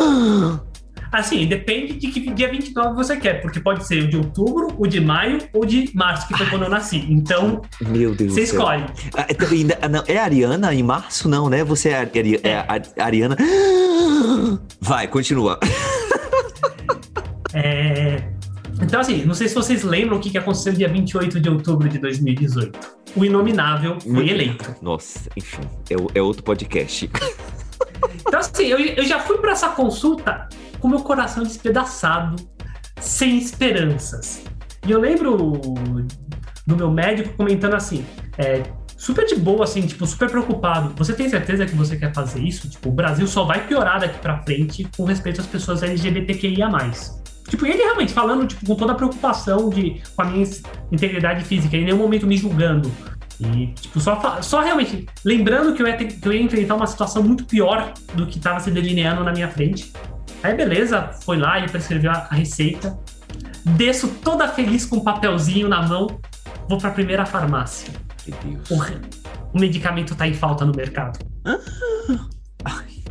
Assim, 1.12 1.46
depende 1.46 1.94
de 1.94 2.08
que 2.08 2.20
dia 2.32 2.50
29 2.50 2.94
você 2.94 3.16
quer, 3.16 3.40
porque 3.40 3.60
pode 3.60 3.86
ser 3.86 4.04
o 4.04 4.08
de 4.08 4.16
outubro, 4.16 4.68
o 4.76 4.86
de 4.86 5.00
maio 5.00 5.38
ou 5.52 5.64
de 5.64 5.90
março, 5.94 6.26
que 6.28 6.36
foi 6.36 6.46
quando 6.46 6.62
eu 6.62 6.68
nasci. 6.68 7.06
Então, 7.08 7.62
Meu 7.80 8.14
Deus 8.14 8.32
você 8.32 8.42
escolhe. 8.42 8.84
Ah, 9.16 9.26
então, 9.28 9.48
não, 9.90 10.04
é 10.06 10.18
Ariana 10.18 10.74
em 10.74 10.82
março? 10.82 11.28
Não, 11.28 11.48
né? 11.48 11.64
Você 11.64 11.90
é, 11.90 11.98
Ari, 11.98 12.40
é. 12.42 12.50
é 12.50 13.02
Ariana. 13.02 13.36
Vai, 14.80 15.06
continua. 15.08 15.58
É... 17.54 18.22
Então, 18.82 19.00
assim, 19.00 19.24
não 19.24 19.34
sei 19.34 19.48
se 19.48 19.54
vocês 19.54 19.82
lembram 19.82 20.18
o 20.18 20.20
que 20.20 20.36
aconteceu 20.36 20.72
dia 20.72 20.88
28 20.88 21.40
de 21.40 21.48
outubro 21.48 21.88
de 21.88 21.98
2018. 21.98 22.78
O 23.16 23.24
Inominável 23.24 23.98
foi 23.98 24.28
eleito. 24.28 24.76
Nossa, 24.82 25.30
enfim, 25.34 25.62
é, 25.88 26.18
é 26.18 26.22
outro 26.22 26.42
podcast. 26.42 27.10
Então, 28.26 28.40
assim, 28.40 28.66
eu, 28.66 28.78
eu 28.78 29.04
já 29.04 29.20
fui 29.20 29.38
para 29.38 29.52
essa 29.52 29.68
consulta 29.68 30.48
com 30.78 30.88
meu 30.88 31.00
coração 31.00 31.42
despedaçado, 31.42 32.36
sem 33.00 33.38
esperanças. 33.38 34.42
E 34.86 34.90
eu 34.90 35.00
lembro 35.00 35.60
do 36.66 36.76
meu 36.76 36.90
médico 36.90 37.34
comentando 37.36 37.74
assim, 37.74 38.04
é, 38.38 38.62
super 38.96 39.26
de 39.26 39.36
boa, 39.36 39.64
assim, 39.64 39.82
tipo, 39.82 40.06
super 40.06 40.30
preocupado. 40.30 40.94
Você 40.96 41.12
tem 41.12 41.28
certeza 41.28 41.66
que 41.66 41.74
você 41.74 41.96
quer 41.96 42.12
fazer 42.12 42.40
isso? 42.40 42.68
Tipo, 42.68 42.88
o 42.88 42.92
Brasil 42.92 43.26
só 43.26 43.44
vai 43.44 43.66
piorar 43.66 44.00
daqui 44.00 44.18
para 44.18 44.42
frente 44.42 44.88
com 44.96 45.04
respeito 45.04 45.40
às 45.40 45.46
pessoas 45.46 45.82
LGBTQIA+. 45.82 46.68
Tipo, 47.48 47.66
ele 47.66 47.82
realmente 47.82 48.12
falando, 48.12 48.46
tipo, 48.46 48.66
com 48.66 48.74
toda 48.74 48.92
a 48.92 48.94
preocupação 48.94 49.70
de, 49.70 50.02
com 50.16 50.22
a 50.22 50.24
minha 50.24 50.44
integridade 50.90 51.44
física, 51.44 51.76
em 51.76 51.84
nenhum 51.84 51.98
momento 51.98 52.26
me 52.26 52.36
julgando. 52.36 52.90
E, 53.38 53.68
tipo, 53.68 54.00
só, 54.00 54.40
só 54.40 54.62
realmente 54.62 55.06
lembrando 55.24 55.74
que 55.74 55.82
eu, 55.82 55.86
ia 55.86 55.96
ter, 55.96 56.06
que 56.06 56.26
eu 56.26 56.32
ia 56.32 56.42
enfrentar 56.42 56.74
uma 56.74 56.86
situação 56.86 57.22
muito 57.22 57.44
pior 57.44 57.92
do 58.14 58.26
que 58.26 58.38
estava 58.38 58.58
se 58.60 58.70
delineando 58.70 59.22
na 59.22 59.32
minha 59.32 59.48
frente. 59.48 59.92
Aí, 60.42 60.54
beleza, 60.54 61.10
foi 61.24 61.36
lá 61.36 61.58
e 61.60 61.68
prescreveu 61.68 62.10
a, 62.10 62.28
receita. 62.30 62.98
Desço 63.64 64.08
toda 64.22 64.48
feliz 64.48 64.84
com 64.86 64.96
um 64.96 65.04
papelzinho 65.04 65.68
na 65.68 65.82
mão, 65.82 66.06
vou 66.68 66.78
para 66.78 66.90
a 66.90 66.92
primeira 66.92 67.26
farmácia. 67.26 67.92
O, 68.70 69.56
o, 69.56 69.60
medicamento 69.60 70.14
tá 70.14 70.26
em 70.26 70.34
falta 70.34 70.64
no 70.64 70.72
mercado. 70.74 71.18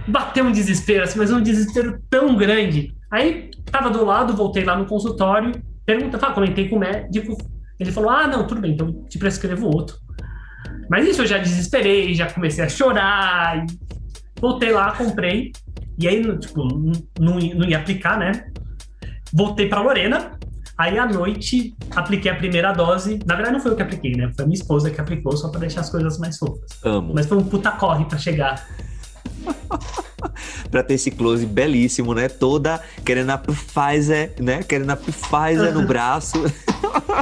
Bateu 0.07 0.45
um 0.45 0.51
desespero, 0.51 1.03
assim, 1.03 1.17
mas 1.17 1.31
um 1.31 1.41
desespero 1.41 1.99
tão 2.09 2.35
grande. 2.35 2.95
Aí, 3.11 3.49
tava 3.71 3.89
do 3.89 4.05
lado, 4.05 4.35
voltei 4.35 4.63
lá 4.63 4.77
no 4.77 4.85
consultório, 4.85 5.51
pergunta, 5.85 6.17
comentei 6.33 6.69
com 6.69 6.75
o 6.75 6.79
médico. 6.79 7.35
Ele 7.79 7.91
falou: 7.91 8.09
Ah, 8.09 8.27
não, 8.27 8.45
tudo 8.45 8.61
bem, 8.61 8.73
então 8.73 9.03
te 9.09 9.17
prescrevo 9.17 9.67
outro. 9.67 9.97
Mas 10.89 11.07
isso 11.07 11.21
eu 11.21 11.25
já 11.25 11.37
desesperei, 11.37 12.13
já 12.13 12.31
comecei 12.31 12.63
a 12.63 12.69
chorar. 12.69 13.65
Voltei 14.39 14.71
lá, 14.71 14.91
comprei. 14.91 15.51
E 15.97 16.07
aí, 16.07 16.21
tipo, 16.39 16.63
não, 17.19 17.39
não 17.39 17.69
ia 17.69 17.77
aplicar, 17.77 18.17
né? 18.17 18.47
Voltei 19.33 19.67
para 19.67 19.81
Lorena. 19.81 20.31
Aí 20.77 20.99
à 20.99 21.05
noite 21.05 21.73
apliquei 21.95 22.29
a 22.29 22.35
primeira 22.35 22.73
dose. 22.73 23.19
Na 23.25 23.35
verdade, 23.35 23.55
não 23.55 23.61
foi 23.61 23.71
eu 23.71 23.75
que 23.75 23.81
apliquei, 23.81 24.11
né? 24.11 24.29
Foi 24.35 24.43
a 24.43 24.47
minha 24.47 24.59
esposa 24.59 24.91
que 24.91 24.99
aplicou 24.99 25.35
só 25.37 25.47
para 25.47 25.61
deixar 25.61 25.81
as 25.81 25.89
coisas 25.89 26.17
mais 26.17 26.37
fofas. 26.37 26.69
Amo. 26.83 27.13
Mas 27.15 27.25
foi 27.27 27.37
um 27.37 27.43
puta 27.43 27.71
corre 27.71 28.03
para 28.05 28.17
chegar. 28.17 28.67
para 30.69 30.83
ter 30.83 30.95
esse 30.95 31.11
close 31.11 31.45
belíssimo, 31.45 32.13
né? 32.13 32.27
Toda 32.27 32.81
querendo 33.05 33.29
a 33.29 33.37
Pfizer, 33.37 34.33
né? 34.39 34.63
Querendo 34.63 34.89
a 34.89 34.97
Pfizer 34.97 35.73
no 35.73 35.83
braço. 35.87 36.43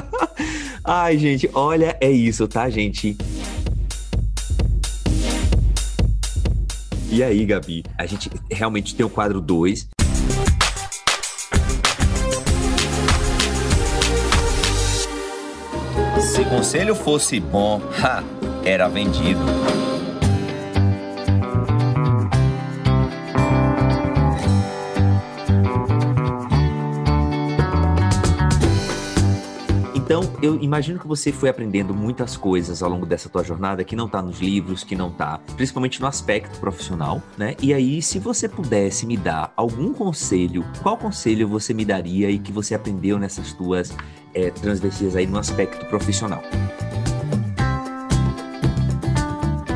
Ai, 0.84 1.17
gente, 1.17 1.49
olha, 1.53 1.95
é 2.01 2.11
isso, 2.11 2.47
tá, 2.47 2.69
gente? 2.69 3.15
E 7.16 7.22
aí, 7.22 7.45
Gabi? 7.45 7.84
A 7.95 8.07
gente 8.07 8.28
realmente 8.49 8.95
tem 8.95 9.05
o 9.05 9.09
quadro 9.09 9.39
2. 9.39 9.88
Se 16.20 16.45
conselho 16.45 16.95
fosse 16.95 17.39
bom, 17.39 17.80
ha, 18.03 18.24
era 18.66 18.88
vendido. 18.88 19.41
Eu 30.44 30.62
imagino 30.62 31.00
que 31.00 31.08
você 31.08 31.32
foi 31.32 31.48
aprendendo 31.48 31.94
muitas 31.94 32.36
coisas 32.36 32.84
ao 32.84 32.89
longo 32.89 33.06
dessa 33.06 33.30
tua 33.30 33.46
jornada 33.46 33.82
que 33.82 33.96
não 33.96 34.10
tá 34.10 34.22
nos 34.22 34.41
livros, 34.41 34.84
que 34.84 34.94
não 34.94 35.10
tá, 35.10 35.39
principalmente 35.56 36.02
no 36.02 36.06
aspecto 36.06 36.60
profissional, 36.60 37.24
né? 37.38 37.56
E 37.62 37.74
aí, 37.74 38.02
se 38.02 38.20
você 38.20 38.50
pudesse 38.50 39.06
me 39.06 39.16
dar 39.16 39.54
algum 39.56 39.94
conselho, 39.94 40.66
qual 40.82 40.98
conselho 40.98 41.48
você 41.48 41.74
me 41.74 41.86
daria 41.86 42.30
e 42.30 42.38
que 42.38 42.52
você 42.52 42.76
aprendeu 42.76 43.18
nessas 43.18 43.54
tuas 43.54 43.96
é, 44.34 44.50
transversas 44.50 45.16
aí 45.16 45.26
no 45.26 45.39
aspecto 45.39 45.86
profissional? 45.86 46.44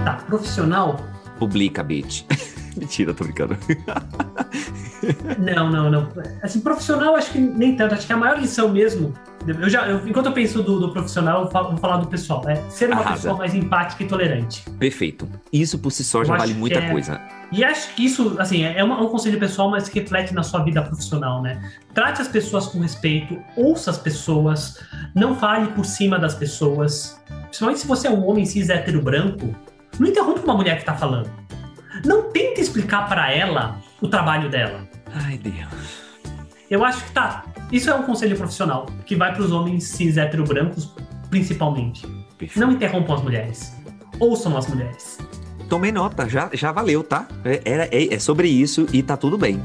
Tá, 0.03 0.15
profissional? 0.27 0.99
Publica, 1.39 1.81
bitch. 1.81 2.25
Mentira, 2.75 3.13
tô 3.13 3.23
brincando. 3.23 3.57
não, 5.39 5.71
não, 5.71 5.89
não. 5.89 6.11
Assim, 6.43 6.59
profissional, 6.59 7.15
acho 7.15 7.31
que 7.31 7.39
nem 7.39 7.77
tanto. 7.77 7.93
Acho 7.93 8.05
que 8.05 8.11
a 8.11 8.17
maior 8.17 8.37
lição 8.37 8.67
mesmo. 8.67 9.13
Eu 9.47 9.69
já, 9.69 9.87
eu, 9.87 10.05
enquanto 10.07 10.25
eu 10.25 10.33
penso 10.33 10.61
do, 10.61 10.79
do 10.79 10.91
profissional, 10.91 11.43
eu 11.43 11.49
falo, 11.49 11.69
vou 11.69 11.77
falar 11.77 11.97
do 11.97 12.07
pessoal. 12.07 12.43
É 12.47 12.55
ser 12.69 12.87
uma 12.87 12.97
Arrasa. 12.97 13.15
pessoa 13.15 13.37
mais 13.37 13.55
empática 13.55 14.03
e 14.03 14.07
tolerante. 14.07 14.69
Perfeito. 14.71 15.27
Isso 15.51 15.79
por 15.79 15.91
si 15.91 16.03
só 16.03 16.19
eu 16.19 16.25
já 16.25 16.35
vale 16.35 16.53
muita 16.53 16.79
é... 16.79 16.91
coisa. 16.91 17.21
E 17.49 17.63
acho 17.63 17.95
que 17.95 18.05
isso, 18.05 18.35
assim, 18.39 18.63
é 18.63 18.83
um, 18.83 18.91
um 18.91 19.07
conselho 19.07 19.39
pessoal, 19.39 19.71
mas 19.71 19.87
que 19.87 20.01
reflete 20.01 20.33
na 20.33 20.43
sua 20.43 20.63
vida 20.63 20.81
profissional, 20.81 21.41
né? 21.41 21.61
Trate 21.93 22.21
as 22.21 22.27
pessoas 22.27 22.67
com 22.67 22.79
respeito, 22.79 23.41
ouça 23.55 23.89
as 23.89 23.97
pessoas, 23.97 24.83
não 25.15 25.33
fale 25.33 25.67
por 25.67 25.85
cima 25.85 26.19
das 26.19 26.35
pessoas. 26.35 27.17
Principalmente 27.43 27.79
se 27.79 27.87
você 27.87 28.07
é 28.07 28.11
um 28.11 28.27
homem 28.27 28.45
cis 28.45 28.69
hétero 28.69 29.01
branco, 29.01 29.55
não 29.97 30.07
interrompa 30.07 30.41
uma 30.41 30.55
mulher 30.55 30.77
que 30.77 30.83
tá 30.83 30.93
falando. 30.93 31.31
Não 32.05 32.23
tente 32.31 32.59
explicar 32.59 33.07
para 33.07 33.31
ela 33.31 33.79
o 34.01 34.09
trabalho 34.09 34.49
dela. 34.49 34.87
Ai, 35.13 35.37
Deus. 35.37 35.57
Eu 36.69 36.83
acho 36.83 37.03
que 37.05 37.11
tá. 37.11 37.45
Isso 37.71 37.89
é 37.89 37.95
um 37.95 38.03
conselho 38.03 38.37
profissional 38.37 38.85
que 39.05 39.15
vai 39.15 39.33
para 39.33 39.43
os 39.43 39.51
homens 39.51 39.83
cis 39.85 40.17
hétero 40.17 40.43
brancos, 40.43 40.93
principalmente. 41.29 42.07
Não 42.55 42.71
interrompam 42.71 43.15
as 43.15 43.21
mulheres. 43.21 43.75
Ouçam 44.19 44.55
as 44.57 44.67
mulheres. 44.67 45.17
Tomei 45.67 45.91
nota, 45.91 46.29
já, 46.29 46.49
já 46.53 46.71
valeu, 46.71 47.03
tá? 47.03 47.27
É, 47.43 47.89
é, 47.91 48.13
é 48.13 48.19
sobre 48.19 48.47
isso 48.47 48.87
e 48.93 49.03
tá 49.03 49.17
tudo 49.17 49.37
bem. 49.37 49.61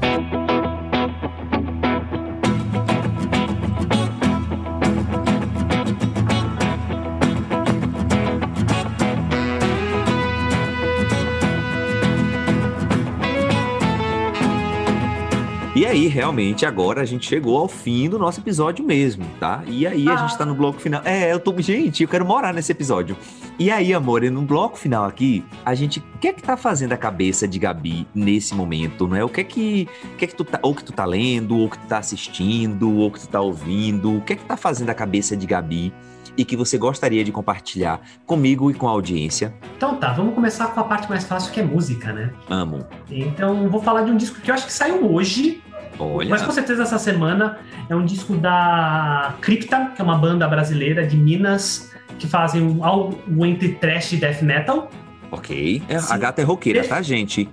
Aí, 16.03 16.07
realmente, 16.07 16.65
agora 16.65 17.01
a 17.01 17.05
gente 17.05 17.27
chegou 17.27 17.57
ao 17.57 17.67
fim 17.67 18.09
do 18.09 18.19
nosso 18.19 18.39
episódio 18.39 18.85
mesmo, 18.85 19.25
tá? 19.39 19.63
E 19.67 19.87
aí 19.87 20.07
a 20.07 20.15
gente 20.17 20.37
tá 20.37 20.45
no 20.45 20.53
bloco 20.53 20.79
final. 20.79 21.01
É, 21.05 21.31
eu 21.31 21.39
tô. 21.39 21.53
Gente, 21.59 22.03
eu 22.03 22.09
quero 22.09 22.25
morar 22.25 22.53
nesse 22.53 22.71
episódio. 22.71 23.15
E 23.57 23.71
aí, 23.71 23.93
amor, 23.93 24.21
no 24.23 24.41
bloco 24.41 24.77
final 24.77 25.05
aqui, 25.05 25.45
a 25.65 25.73
gente. 25.73 25.99
O 25.99 26.17
que 26.17 26.27
é 26.27 26.33
que 26.33 26.41
tá 26.41 26.57
fazendo 26.57 26.93
a 26.93 26.97
cabeça 26.97 27.47
de 27.47 27.59
Gabi 27.59 28.07
nesse 28.13 28.53
momento, 28.55 29.07
não 29.07 29.15
é? 29.15 29.23
O 29.23 29.29
que 29.29 29.41
é 29.41 29.43
que. 29.43 29.87
O 30.13 30.17
que 30.17 30.25
é 30.25 30.27
que 30.27 30.35
tu 30.35 30.43
tá. 30.43 30.59
Ou 30.61 30.75
que 30.75 30.83
tu 30.83 30.91
tá 30.91 31.05
lendo, 31.05 31.57
ou 31.57 31.69
que 31.69 31.77
tu 31.77 31.87
tá 31.87 31.99
assistindo, 31.99 32.97
ou 32.97 33.11
que 33.11 33.19
tu 33.19 33.27
tá 33.27 33.39
ouvindo. 33.39 34.17
O 34.17 34.21
que 34.21 34.33
é 34.33 34.35
que 34.35 34.45
tá 34.45 34.57
fazendo 34.57 34.89
a 34.89 34.93
cabeça 34.93 35.37
de 35.37 35.45
Gabi? 35.45 35.93
e 36.35 36.43
que 36.43 36.55
você 36.55 36.79
gostaria 36.79 37.23
de 37.23 37.31
compartilhar 37.31 38.01
comigo 38.25 38.71
e 38.71 38.73
com 38.73 38.87
a 38.87 38.91
audiência? 38.91 39.53
Então 39.77 39.97
tá, 39.97 40.13
vamos 40.13 40.33
começar 40.33 40.67
com 40.67 40.79
a 40.79 40.83
parte 40.83 41.07
mais 41.07 41.23
fácil 41.25 41.53
que 41.53 41.59
é 41.59 41.63
música, 41.63 42.11
né? 42.11 42.33
Amo. 42.49 42.85
Então 43.09 43.69
vou 43.69 43.81
falar 43.81 44.01
de 44.01 44.11
um 44.11 44.17
disco 44.17 44.41
que 44.41 44.49
eu 44.49 44.55
acho 44.55 44.65
que 44.65 44.73
saiu 44.73 45.11
hoje, 45.11 45.61
Olha. 45.99 46.29
Mas 46.29 46.41
com 46.41 46.51
certeza 46.51 46.83
essa 46.83 46.97
semana 46.97 47.59
é 47.89 47.95
um 47.95 48.05
disco 48.05 48.35
da 48.35 49.35
Crypta, 49.41 49.91
que 49.95 50.01
é 50.01 50.03
uma 50.03 50.17
banda 50.17 50.47
brasileira 50.47 51.05
de 51.05 51.15
Minas 51.15 51.91
que 52.19 52.27
fazem 52.27 52.61
um, 52.61 52.83
algo 52.83 53.45
entre 53.45 53.69
trash 53.75 54.13
e 54.13 54.17
death 54.17 54.41
metal. 54.41 54.89
Ok. 55.31 55.81
É, 55.89 55.97
a 55.97 56.17
gata 56.17 56.41
é 56.41 56.45
roqueira, 56.45 56.79
Perfe... 56.79 56.89
tá, 56.89 57.01
gente? 57.01 57.49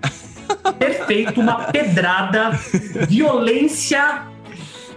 Perfeito, 0.79 1.41
uma 1.41 1.65
pedrada, 1.65 2.51
violência 3.09 4.23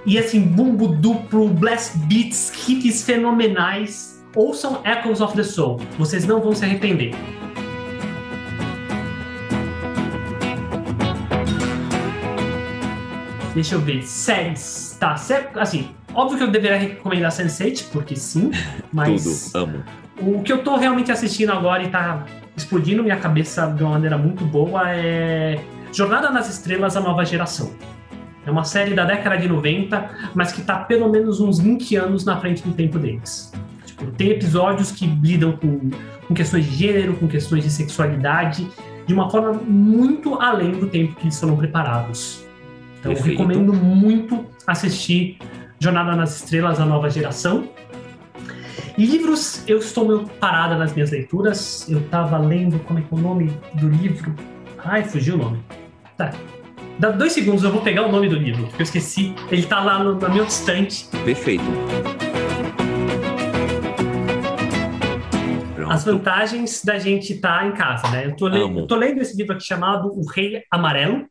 e 0.05 0.17
assim, 0.17 0.41
bumbo 0.41 0.87
duplo, 0.87 1.47
blast 1.49 1.97
beats, 1.99 2.51
hits 2.67 3.03
fenomenais. 3.03 4.23
Ouçam 4.35 4.81
Echoes 4.83 5.21
of 5.21 5.35
the 5.35 5.43
Soul, 5.43 5.79
vocês 5.97 6.25
não 6.25 6.41
vão 6.41 6.55
se 6.55 6.65
arrepender. 6.65 7.13
Deixa 13.53 13.75
eu 13.75 13.81
ver. 13.81 14.03
Séries. 14.03 14.97
Tá, 14.99 15.15
assim, 15.55 15.89
óbvio 16.13 16.37
que 16.37 16.43
eu 16.43 16.51
deveria 16.51 16.77
recomendar 16.77 17.31
Sense8, 17.31 17.91
porque 17.91 18.15
sim, 18.15 18.51
mas. 18.91 19.51
Tudo, 19.51 19.63
amo. 19.63 19.83
O 20.19 20.41
que 20.43 20.51
eu 20.51 20.63
tô 20.63 20.75
realmente 20.75 21.11
assistindo 21.11 21.51
agora 21.51 21.83
e 21.83 21.89
tá 21.89 22.25
explodindo 22.55 23.03
minha 23.03 23.17
cabeça 23.17 23.67
de 23.67 23.83
uma 23.83 23.93
maneira 23.93 24.17
muito 24.17 24.45
boa 24.45 24.89
é 24.89 25.59
Jornada 25.91 26.29
nas 26.29 26.49
Estrelas, 26.49 26.95
a 26.95 27.01
nova 27.01 27.25
geração. 27.25 27.71
É 28.45 28.51
uma 28.51 28.63
série 28.63 28.93
da 28.93 29.05
década 29.05 29.37
de 29.37 29.47
90, 29.47 30.31
mas 30.33 30.51
que 30.51 30.61
tá 30.61 30.77
pelo 30.79 31.09
menos 31.09 31.39
uns 31.39 31.59
20 31.59 31.95
anos 31.95 32.25
na 32.25 32.37
frente 32.39 32.61
do 32.61 32.73
tempo 32.73 32.99
deles. 32.99 33.51
Tipo, 33.85 34.07
tem 34.11 34.31
episódios 34.31 34.91
que 34.91 35.05
lidam 35.05 35.53
com, 35.53 35.89
com 36.27 36.33
questões 36.33 36.65
de 36.65 36.75
gênero, 36.75 37.15
com 37.15 37.27
questões 37.27 37.63
de 37.63 37.69
sexualidade, 37.69 38.67
de 39.05 39.13
uma 39.13 39.29
forma 39.29 39.53
muito 39.53 40.35
além 40.41 40.71
do 40.71 40.87
tempo 40.87 41.15
que 41.15 41.25
eles 41.25 41.39
foram 41.39 41.55
preparados. 41.55 42.42
Então, 43.03 43.13
Perfeito. 43.13 43.37
recomendo 43.37 43.73
muito 43.73 44.45
assistir 44.65 45.37
Jornada 45.77 46.15
nas 46.15 46.37
Estrelas, 46.37 46.79
a 46.79 46.85
nova 46.85 47.09
geração. 47.09 47.67
Livros, 48.97 49.61
eu 49.67 49.79
estou 49.79 50.07
meio 50.07 50.25
parada 50.39 50.77
nas 50.77 50.93
minhas 50.93 51.11
leituras. 51.11 51.85
Eu 51.89 51.99
estava 51.99 52.37
lendo, 52.37 52.79
como 52.79 52.99
é 52.99 53.01
que 53.01 53.13
é 53.13 53.17
o 53.17 53.19
nome 53.19 53.51
do 53.73 53.89
livro? 53.89 54.33
Ai, 54.77 55.03
fugiu 55.03 55.35
o 55.35 55.37
nome. 55.37 55.59
Tá. 56.15 56.31
Dá 56.97 57.09
dois 57.09 57.33
segundos, 57.33 57.65
eu 57.65 57.71
vou 57.71 57.81
pegar 57.81 58.07
o 58.07 58.11
nome 58.11 58.29
do 58.29 58.37
livro, 58.37 58.67
porque 58.67 58.83
eu 58.83 58.85
esqueci. 58.85 59.35
Ele 59.51 59.63
está 59.63 59.83
lá 59.83 60.01
no, 60.01 60.15
meu 60.29 60.45
distante. 60.45 61.05
Perfeito. 61.25 61.65
As 65.89 66.05
vantagens 66.05 66.81
da 66.85 66.97
gente 66.97 67.33
estar 67.33 67.59
tá 67.59 67.67
em 67.67 67.73
casa, 67.73 68.09
né? 68.11 68.27
Eu 68.27 68.35
tô, 68.37 68.47
le... 68.47 68.61
eu 68.61 68.87
tô 68.87 68.95
lendo 68.95 69.21
esse 69.21 69.35
livro 69.35 69.53
aqui 69.53 69.65
chamado 69.65 70.07
O 70.17 70.25
Rei 70.25 70.63
Amarelo 70.71 71.25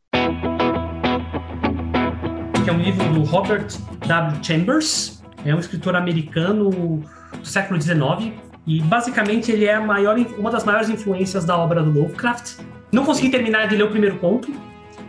que 2.62 2.70
é 2.70 2.72
um 2.72 2.78
livro 2.80 3.12
do 3.12 3.24
Robert 3.24 3.66
W. 4.06 4.44
Chambers, 4.44 5.22
é 5.44 5.54
um 5.54 5.58
escritor 5.58 5.96
americano 5.96 6.70
do 6.70 7.02
século 7.42 7.80
XIX, 7.80 8.32
e 8.66 8.80
basicamente 8.82 9.50
ele 9.50 9.64
é 9.64 9.78
maior, 9.80 10.16
uma 10.38 10.50
das 10.50 10.64
maiores 10.64 10.88
influências 10.88 11.44
da 11.44 11.58
obra 11.58 11.82
do 11.82 11.90
Lovecraft. 11.90 12.60
Não 12.92 13.04
consegui 13.04 13.30
terminar 13.30 13.66
de 13.66 13.76
ler 13.76 13.82
o 13.82 13.90
primeiro 13.90 14.16
conto, 14.18 14.52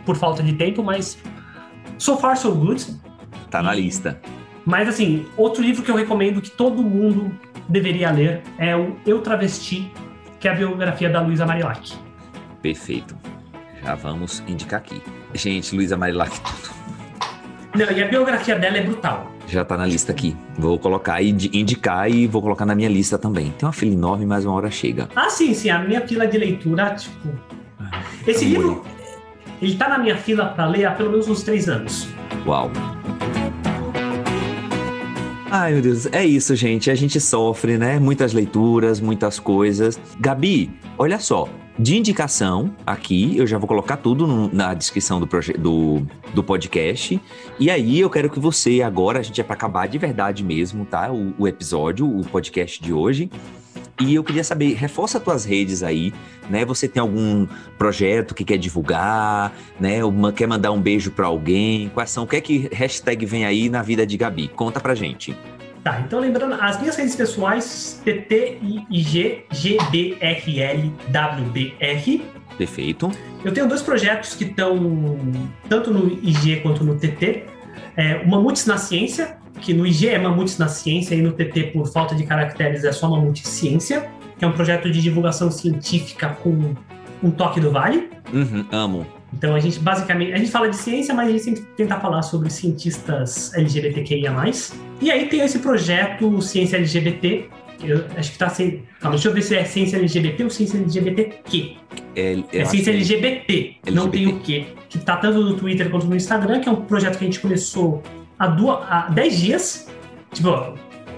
por 0.04 0.16
falta 0.16 0.42
de 0.42 0.54
tempo, 0.54 0.82
mas 0.82 1.16
so 1.96 2.16
far 2.16 2.36
so 2.36 2.52
good. 2.52 2.84
Tá 3.50 3.62
na 3.62 3.72
lista. 3.72 4.20
Mas 4.66 4.88
assim, 4.88 5.24
outro 5.36 5.62
livro 5.62 5.82
que 5.82 5.90
eu 5.90 5.94
recomendo 5.94 6.40
que 6.40 6.50
todo 6.50 6.82
mundo 6.82 7.32
deveria 7.68 8.10
ler 8.10 8.42
é 8.58 8.74
o 8.74 8.96
Eu 9.06 9.20
Travesti, 9.20 9.92
que 10.40 10.48
é 10.48 10.50
a 10.50 10.54
biografia 10.54 11.08
da 11.08 11.20
Luísa 11.20 11.46
Marilac. 11.46 11.92
Perfeito. 12.60 13.16
Já 13.82 13.94
vamos 13.94 14.42
indicar 14.48 14.80
aqui. 14.80 15.00
Gente, 15.34 15.74
Luísa 15.74 15.96
Marilac, 15.96 16.32
não, 17.74 17.90
e 17.90 18.02
a 18.02 18.06
biografia 18.08 18.56
dela 18.58 18.76
é 18.78 18.82
brutal. 18.82 19.30
Já 19.48 19.64
tá 19.64 19.76
na 19.76 19.84
lista 19.86 20.12
aqui. 20.12 20.36
Vou 20.58 20.78
colocar 20.78 21.20
e 21.20 21.30
indicar 21.52 22.10
e 22.10 22.26
vou 22.26 22.40
colocar 22.40 22.64
na 22.64 22.74
minha 22.74 22.88
lista 22.88 23.18
também. 23.18 23.52
Tem 23.58 23.66
uma 23.66 23.72
fila 23.72 23.92
enorme, 23.92 24.24
mas 24.24 24.44
uma 24.44 24.54
hora 24.54 24.70
chega. 24.70 25.08
Ah, 25.14 25.28
sim, 25.28 25.52
sim. 25.54 25.68
A 25.70 25.78
minha 25.80 26.00
fila 26.06 26.26
de 26.26 26.38
leitura, 26.38 26.94
tipo. 26.94 27.28
Ah, 27.80 28.00
Esse 28.26 28.44
livro, 28.44 28.82
ele 29.60 29.74
tá 29.76 29.88
na 29.88 29.98
minha 29.98 30.16
fila 30.16 30.46
para 30.46 30.66
ler 30.66 30.86
há 30.86 30.92
pelo 30.92 31.10
menos 31.10 31.28
uns 31.28 31.42
três 31.42 31.68
anos. 31.68 32.08
Uau. 32.46 32.70
Ai, 35.50 35.72
meu 35.74 35.82
Deus, 35.82 36.06
é 36.12 36.24
isso, 36.24 36.56
gente. 36.56 36.90
A 36.90 36.94
gente 36.94 37.20
sofre, 37.20 37.78
né? 37.78 37.98
Muitas 38.00 38.32
leituras, 38.32 39.00
muitas 39.00 39.38
coisas. 39.38 40.00
Gabi, 40.18 40.70
olha 40.98 41.18
só. 41.18 41.48
De 41.76 41.96
indicação, 41.96 42.72
aqui, 42.86 43.36
eu 43.36 43.48
já 43.48 43.58
vou 43.58 43.66
colocar 43.66 43.96
tudo 43.96 44.28
no, 44.28 44.52
na 44.52 44.74
descrição 44.74 45.18
do, 45.18 45.28
do, 45.58 46.06
do, 46.32 46.44
podcast. 46.44 47.20
E 47.58 47.68
aí 47.68 47.98
eu 47.98 48.08
quero 48.08 48.30
que 48.30 48.38
você, 48.38 48.80
agora, 48.80 49.18
a 49.18 49.22
gente 49.22 49.40
é 49.40 49.44
para 49.44 49.54
acabar 49.54 49.88
de 49.88 49.98
verdade 49.98 50.44
mesmo, 50.44 50.84
tá? 50.84 51.10
O, 51.12 51.34
o, 51.36 51.48
episódio, 51.48 52.06
o 52.06 52.24
podcast 52.24 52.80
de 52.80 52.92
hoje. 52.92 53.28
E 54.00 54.14
eu 54.14 54.22
queria 54.22 54.44
saber, 54.44 54.74
reforça 54.74 55.18
tuas 55.18 55.44
redes 55.44 55.82
aí, 55.82 56.12
né? 56.48 56.64
Você 56.64 56.86
tem 56.86 57.00
algum 57.00 57.44
projeto 57.76 58.36
que 58.36 58.44
quer 58.44 58.56
divulgar, 58.56 59.52
né? 59.78 60.04
Uma, 60.04 60.32
quer 60.32 60.46
mandar 60.46 60.70
um 60.70 60.80
beijo 60.80 61.10
para 61.10 61.26
alguém? 61.26 61.88
Quais 61.88 62.10
são? 62.10 62.22
O 62.22 62.26
que 62.26 62.36
é 62.36 62.40
que 62.40 62.68
hashtag 62.72 63.26
vem 63.26 63.44
aí 63.44 63.68
na 63.68 63.82
vida 63.82 64.06
de 64.06 64.16
Gabi? 64.16 64.46
Conta 64.46 64.78
pra 64.78 64.94
gente. 64.94 65.36
Tá, 65.84 66.00
então 66.00 66.18
lembrando, 66.18 66.54
as 66.54 66.80
minhas 66.80 66.96
redes 66.96 67.14
pessoais, 67.14 68.00
TTIG, 68.02 69.44
GBRL, 69.52 70.90
WBR. 71.10 72.22
Perfeito. 72.56 73.12
Eu 73.44 73.52
tenho 73.52 73.68
dois 73.68 73.82
projetos 73.82 74.34
que 74.34 74.44
estão 74.44 75.18
tanto 75.68 75.92
no 75.92 76.10
IG 76.26 76.60
quanto 76.60 76.82
no 76.82 76.94
TT. 76.94 77.44
É, 77.96 78.16
o 78.24 78.28
Mamutes 78.30 78.64
na 78.64 78.78
Ciência, 78.78 79.36
que 79.60 79.74
no 79.74 79.86
IG 79.86 80.08
é 80.08 80.18
Mamutes 80.18 80.56
na 80.56 80.68
Ciência 80.68 81.14
e 81.14 81.20
no 81.20 81.32
TT, 81.32 81.72
por 81.74 81.86
falta 81.86 82.14
de 82.14 82.24
caracteres, 82.24 82.82
é 82.82 82.90
só 82.90 83.06
Mamute 83.06 83.46
Ciência, 83.46 84.10
que 84.38 84.44
é 84.44 84.48
um 84.48 84.52
projeto 84.52 84.90
de 84.90 85.02
divulgação 85.02 85.50
científica 85.50 86.30
com 86.42 86.74
um 87.22 87.30
toque 87.30 87.60
do 87.60 87.70
Vale. 87.70 88.08
Uhum, 88.32 88.64
amo. 88.72 89.06
Então 89.36 89.54
a 89.54 89.60
gente 89.60 89.78
basicamente, 89.80 90.32
a 90.32 90.36
gente 90.38 90.50
fala 90.50 90.68
de 90.68 90.76
ciência, 90.76 91.12
mas 91.14 91.28
a 91.28 91.32
gente 91.32 91.42
sempre 91.44 91.62
tenta 91.76 91.98
falar 91.98 92.22
sobre 92.22 92.50
cientistas 92.50 93.52
LGBTQIA+. 93.54 94.32
E 95.00 95.10
aí 95.10 95.26
tem 95.28 95.40
esse 95.40 95.58
projeto 95.58 96.40
Ciência 96.40 96.76
LGBT, 96.76 97.46
eu 97.82 98.04
acho 98.16 98.32
que 98.32 98.38
tá 98.38 98.48
sem. 98.48 98.82
Calma, 99.00 99.16
deixa 99.16 99.28
eu 99.28 99.34
ver 99.34 99.42
se 99.42 99.56
é 99.56 99.64
ciência 99.64 99.96
LGBT 99.98 100.44
ou 100.44 100.50
ciência 100.50 100.78
LGBTQ. 100.78 101.76
É, 102.16 102.36
É 102.52 102.64
ciência 102.64 102.92
LGBT, 102.92 103.76
não 103.92 104.08
tem 104.08 104.26
o 104.28 104.40
quê. 104.40 104.66
Que 104.88 104.98
tá 104.98 105.16
tanto 105.16 105.40
no 105.42 105.54
Twitter 105.56 105.90
quanto 105.90 106.06
no 106.06 106.14
Instagram, 106.14 106.60
que 106.60 106.68
é 106.68 106.72
um 106.72 106.76
projeto 106.82 107.18
que 107.18 107.24
a 107.24 107.26
gente 107.26 107.40
começou 107.40 108.02
há, 108.38 108.46
duas, 108.46 108.78
há 108.88 109.08
10 109.10 109.40
dias, 109.40 109.88
tipo, 110.32 110.48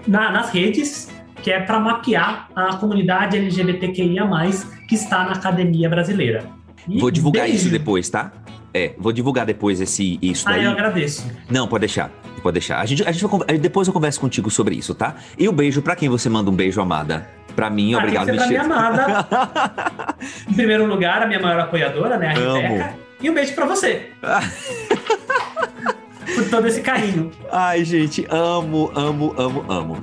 na- 0.06 0.30
nas 0.32 0.50
redes, 0.50 1.10
que 1.42 1.50
é 1.50 1.60
para 1.60 1.78
mapear 1.78 2.48
a 2.56 2.76
comunidade 2.76 3.36
LGBTQIA, 3.36 4.24
que 4.88 4.94
está 4.94 5.24
na 5.24 5.32
academia 5.32 5.88
brasileira. 5.90 6.44
E 6.88 7.00
Vou 7.00 7.10
divulgar 7.10 7.44
beijo. 7.44 7.58
isso 7.58 7.68
depois, 7.70 8.08
tá? 8.08 8.32
É, 8.72 8.94
vou 8.98 9.12
divulgar 9.12 9.46
depois 9.46 9.80
esse, 9.80 10.18
isso 10.20 10.48
Ah, 10.48 10.52
daí. 10.52 10.64
eu 10.64 10.70
agradeço. 10.70 11.26
Não, 11.50 11.66
pode 11.66 11.80
deixar. 11.80 12.10
Pode 12.42 12.54
deixar. 12.54 12.78
A 12.80 12.86
gente, 12.86 13.02
a 13.08 13.12
gente 13.12 13.24
vai, 13.26 13.58
depois 13.58 13.88
eu 13.88 13.94
converso 13.94 14.20
contigo 14.20 14.50
sobre 14.50 14.74
isso, 14.76 14.94
tá? 14.94 15.16
E 15.38 15.48
o 15.48 15.52
beijo 15.52 15.80
pra 15.82 15.96
quem 15.96 16.08
você 16.08 16.28
manda 16.28 16.50
um 16.50 16.54
beijo, 16.54 16.80
amada? 16.80 17.28
Pra 17.56 17.70
mim, 17.70 17.94
Ah, 17.94 17.98
obrigado, 17.98 18.26
ser 18.26 18.34
pra 18.36 18.46
Michelle. 18.46 18.66
minha 18.68 18.78
amada. 18.78 20.14
Em 20.48 20.52
primeiro 20.54 20.86
lugar, 20.86 21.22
a 21.22 21.26
minha 21.26 21.40
maior 21.40 21.60
apoiadora, 21.60 22.18
né, 22.18 22.34
a 22.34 22.38
Amo. 22.38 22.60
Rebeca. 22.60 22.94
E 23.22 23.30
um 23.30 23.34
beijo 23.34 23.54
pra 23.54 23.64
você. 23.64 24.10
Por 26.34 26.50
todo 26.50 26.66
esse 26.66 26.82
carinho. 26.82 27.30
Ai, 27.50 27.82
gente, 27.84 28.26
amo, 28.28 28.90
amo, 28.94 29.34
amo, 29.38 29.64
amo. 29.68 29.96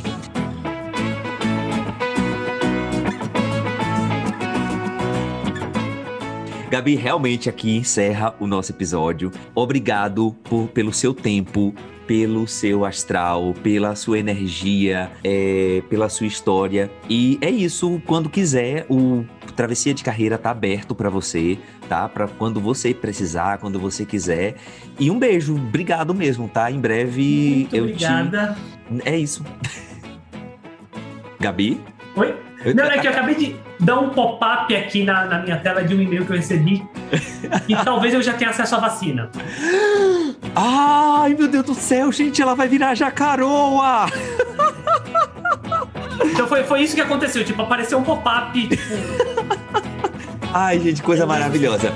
Gabi, 6.74 6.96
realmente 6.96 7.48
aqui 7.50 7.78
encerra 7.78 8.34
o 8.40 8.48
nosso 8.48 8.72
episódio. 8.72 9.32
Obrigado 9.54 10.36
por- 10.44 10.68
pelo 10.70 10.92
seu 10.92 11.14
tempo, 11.14 11.72
pelo 12.08 12.48
seu 12.48 12.84
astral, 12.84 13.54
pela 13.62 13.96
sua 13.96 14.18
energia, 14.18 15.12
é, 15.24 15.84
pela 15.88 16.10
sua 16.10 16.26
história. 16.26 16.90
E 17.08 17.38
é 17.42 17.50
isso. 17.52 18.02
Quando 18.08 18.28
quiser, 18.28 18.88
o 18.90 19.24
Travessia 19.56 19.94
de 19.94 20.04
Carreira 20.04 20.36
tá 20.36 20.50
aberto 20.50 20.96
para 20.96 21.12
você, 21.12 21.60
tá? 21.88 22.10
Para 22.10 22.28
quando 22.28 22.60
você 22.60 22.92
precisar, 22.92 23.60
quando 23.60 23.80
você 23.80 24.04
quiser. 24.04 24.56
E 25.00 25.12
um 25.12 25.20
beijo. 25.20 25.54
Obrigado 25.56 26.12
mesmo, 26.16 26.48
tá? 26.50 26.72
Em 26.72 26.80
breve 26.80 27.68
Muito 27.70 27.76
eu 27.76 27.84
obrigada. 27.84 28.58
te. 28.90 29.08
É 29.08 29.16
isso. 29.16 29.46
Gabi? 31.40 31.80
Oi? 32.16 32.36
Não, 32.74 32.86
é 32.86 32.98
que 33.00 33.08
eu 33.08 33.12
acabei 33.12 33.36
de 33.36 33.56
dar 33.80 34.00
um 34.00 34.10
pop-up 34.10 34.74
aqui 34.74 35.04
na, 35.04 35.26
na 35.26 35.40
minha 35.40 35.58
tela 35.58 35.84
de 35.84 35.94
um 35.94 36.02
e-mail 36.02 36.26
que 36.26 36.32
eu 36.32 36.38
recebi. 36.38 36.86
e 37.68 37.76
talvez 37.76 38.14
eu 38.14 38.22
já 38.22 38.34
tenha 38.34 38.52
acesso 38.52 38.76
à 38.76 38.80
vacina. 38.80 39.30
Ai, 40.56 41.36
meu 41.38 41.48
Deus 41.48 41.66
do 41.66 41.74
céu, 41.74 42.12
gente, 42.12 42.42
ela 42.42 42.56
vai 42.56 42.68
virar 42.68 42.96
jacaroa! 42.96 44.06
Então 46.26 46.48
foi, 46.48 46.64
foi 46.64 46.82
isso 46.82 46.96
que 46.96 47.02
aconteceu. 47.02 47.44
Tipo, 47.44 47.64
apareceu 47.64 47.98
um 47.98 48.04
pop-up. 48.04 48.68
Tipo, 48.68 48.84
Ai, 50.54 50.80
gente, 50.80 51.02
coisa 51.02 51.26
maravilhosa. 51.26 51.92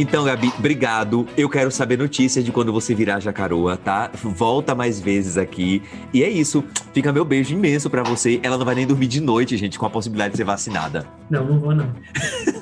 Então, 0.00 0.24
Gabi, 0.24 0.50
obrigado. 0.58 1.26
Eu 1.36 1.46
quero 1.46 1.70
saber 1.70 1.98
notícias 1.98 2.42
de 2.42 2.50
quando 2.50 2.72
você 2.72 2.94
virar 2.94 3.20
jacaroa, 3.20 3.76
tá? 3.76 4.10
Volta 4.14 4.74
mais 4.74 4.98
vezes 4.98 5.36
aqui. 5.36 5.82
E 6.10 6.24
é 6.24 6.28
isso. 6.30 6.64
Fica 6.94 7.12
meu 7.12 7.22
beijo 7.22 7.52
imenso 7.52 7.90
pra 7.90 8.02
você. 8.02 8.40
Ela 8.42 8.56
não 8.56 8.64
vai 8.64 8.74
nem 8.74 8.86
dormir 8.86 9.08
de 9.08 9.20
noite, 9.20 9.58
gente, 9.58 9.78
com 9.78 9.84
a 9.84 9.90
possibilidade 9.90 10.30
de 10.32 10.38
ser 10.38 10.44
vacinada. 10.44 11.06
não, 11.28 11.44
não 11.44 11.60
vou 11.60 11.74
não. 11.74 11.92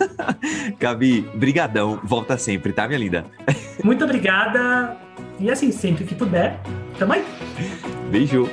Gabi, 0.81 1.21
brigadão. 1.33 2.01
Volta 2.03 2.37
sempre, 2.37 2.73
tá, 2.73 2.89
minha 2.89 2.99
linda? 2.99 3.25
Muito 3.85 4.03
obrigada. 4.05 4.97
E 5.39 5.49
assim, 5.49 5.71
sempre 5.71 6.05
que 6.05 6.17
puder, 6.17 6.61
tamo 6.99 7.13
aí. 7.13 7.25
Beijo. 8.11 8.51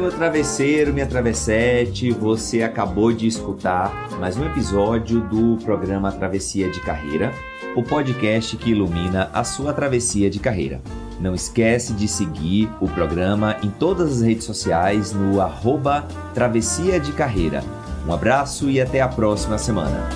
Meu 0.00 0.10
travesseiro, 0.10 0.92
minha 0.92 1.06
travessete. 1.06 2.10
Você 2.10 2.62
acabou 2.62 3.12
de 3.12 3.26
escutar 3.26 4.10
mais 4.20 4.36
um 4.36 4.44
episódio 4.44 5.20
do 5.22 5.56
programa 5.64 6.12
Travessia 6.12 6.70
de 6.70 6.80
Carreira, 6.82 7.32
o 7.74 7.82
podcast 7.82 8.58
que 8.58 8.72
ilumina 8.72 9.30
a 9.32 9.42
sua 9.42 9.72
travessia 9.72 10.28
de 10.28 10.38
carreira. 10.38 10.82
Não 11.18 11.34
esquece 11.34 11.94
de 11.94 12.06
seguir 12.06 12.70
o 12.78 12.86
programa 12.86 13.56
em 13.62 13.70
todas 13.70 14.18
as 14.18 14.20
redes 14.20 14.44
sociais 14.44 15.14
no 15.14 15.40
arroba 15.40 16.06
Travessia 16.34 17.00
de 17.00 17.12
Carreira. 17.12 17.64
Um 18.06 18.12
abraço 18.12 18.68
e 18.68 18.78
até 18.78 19.00
a 19.00 19.08
próxima 19.08 19.56
semana. 19.56 20.10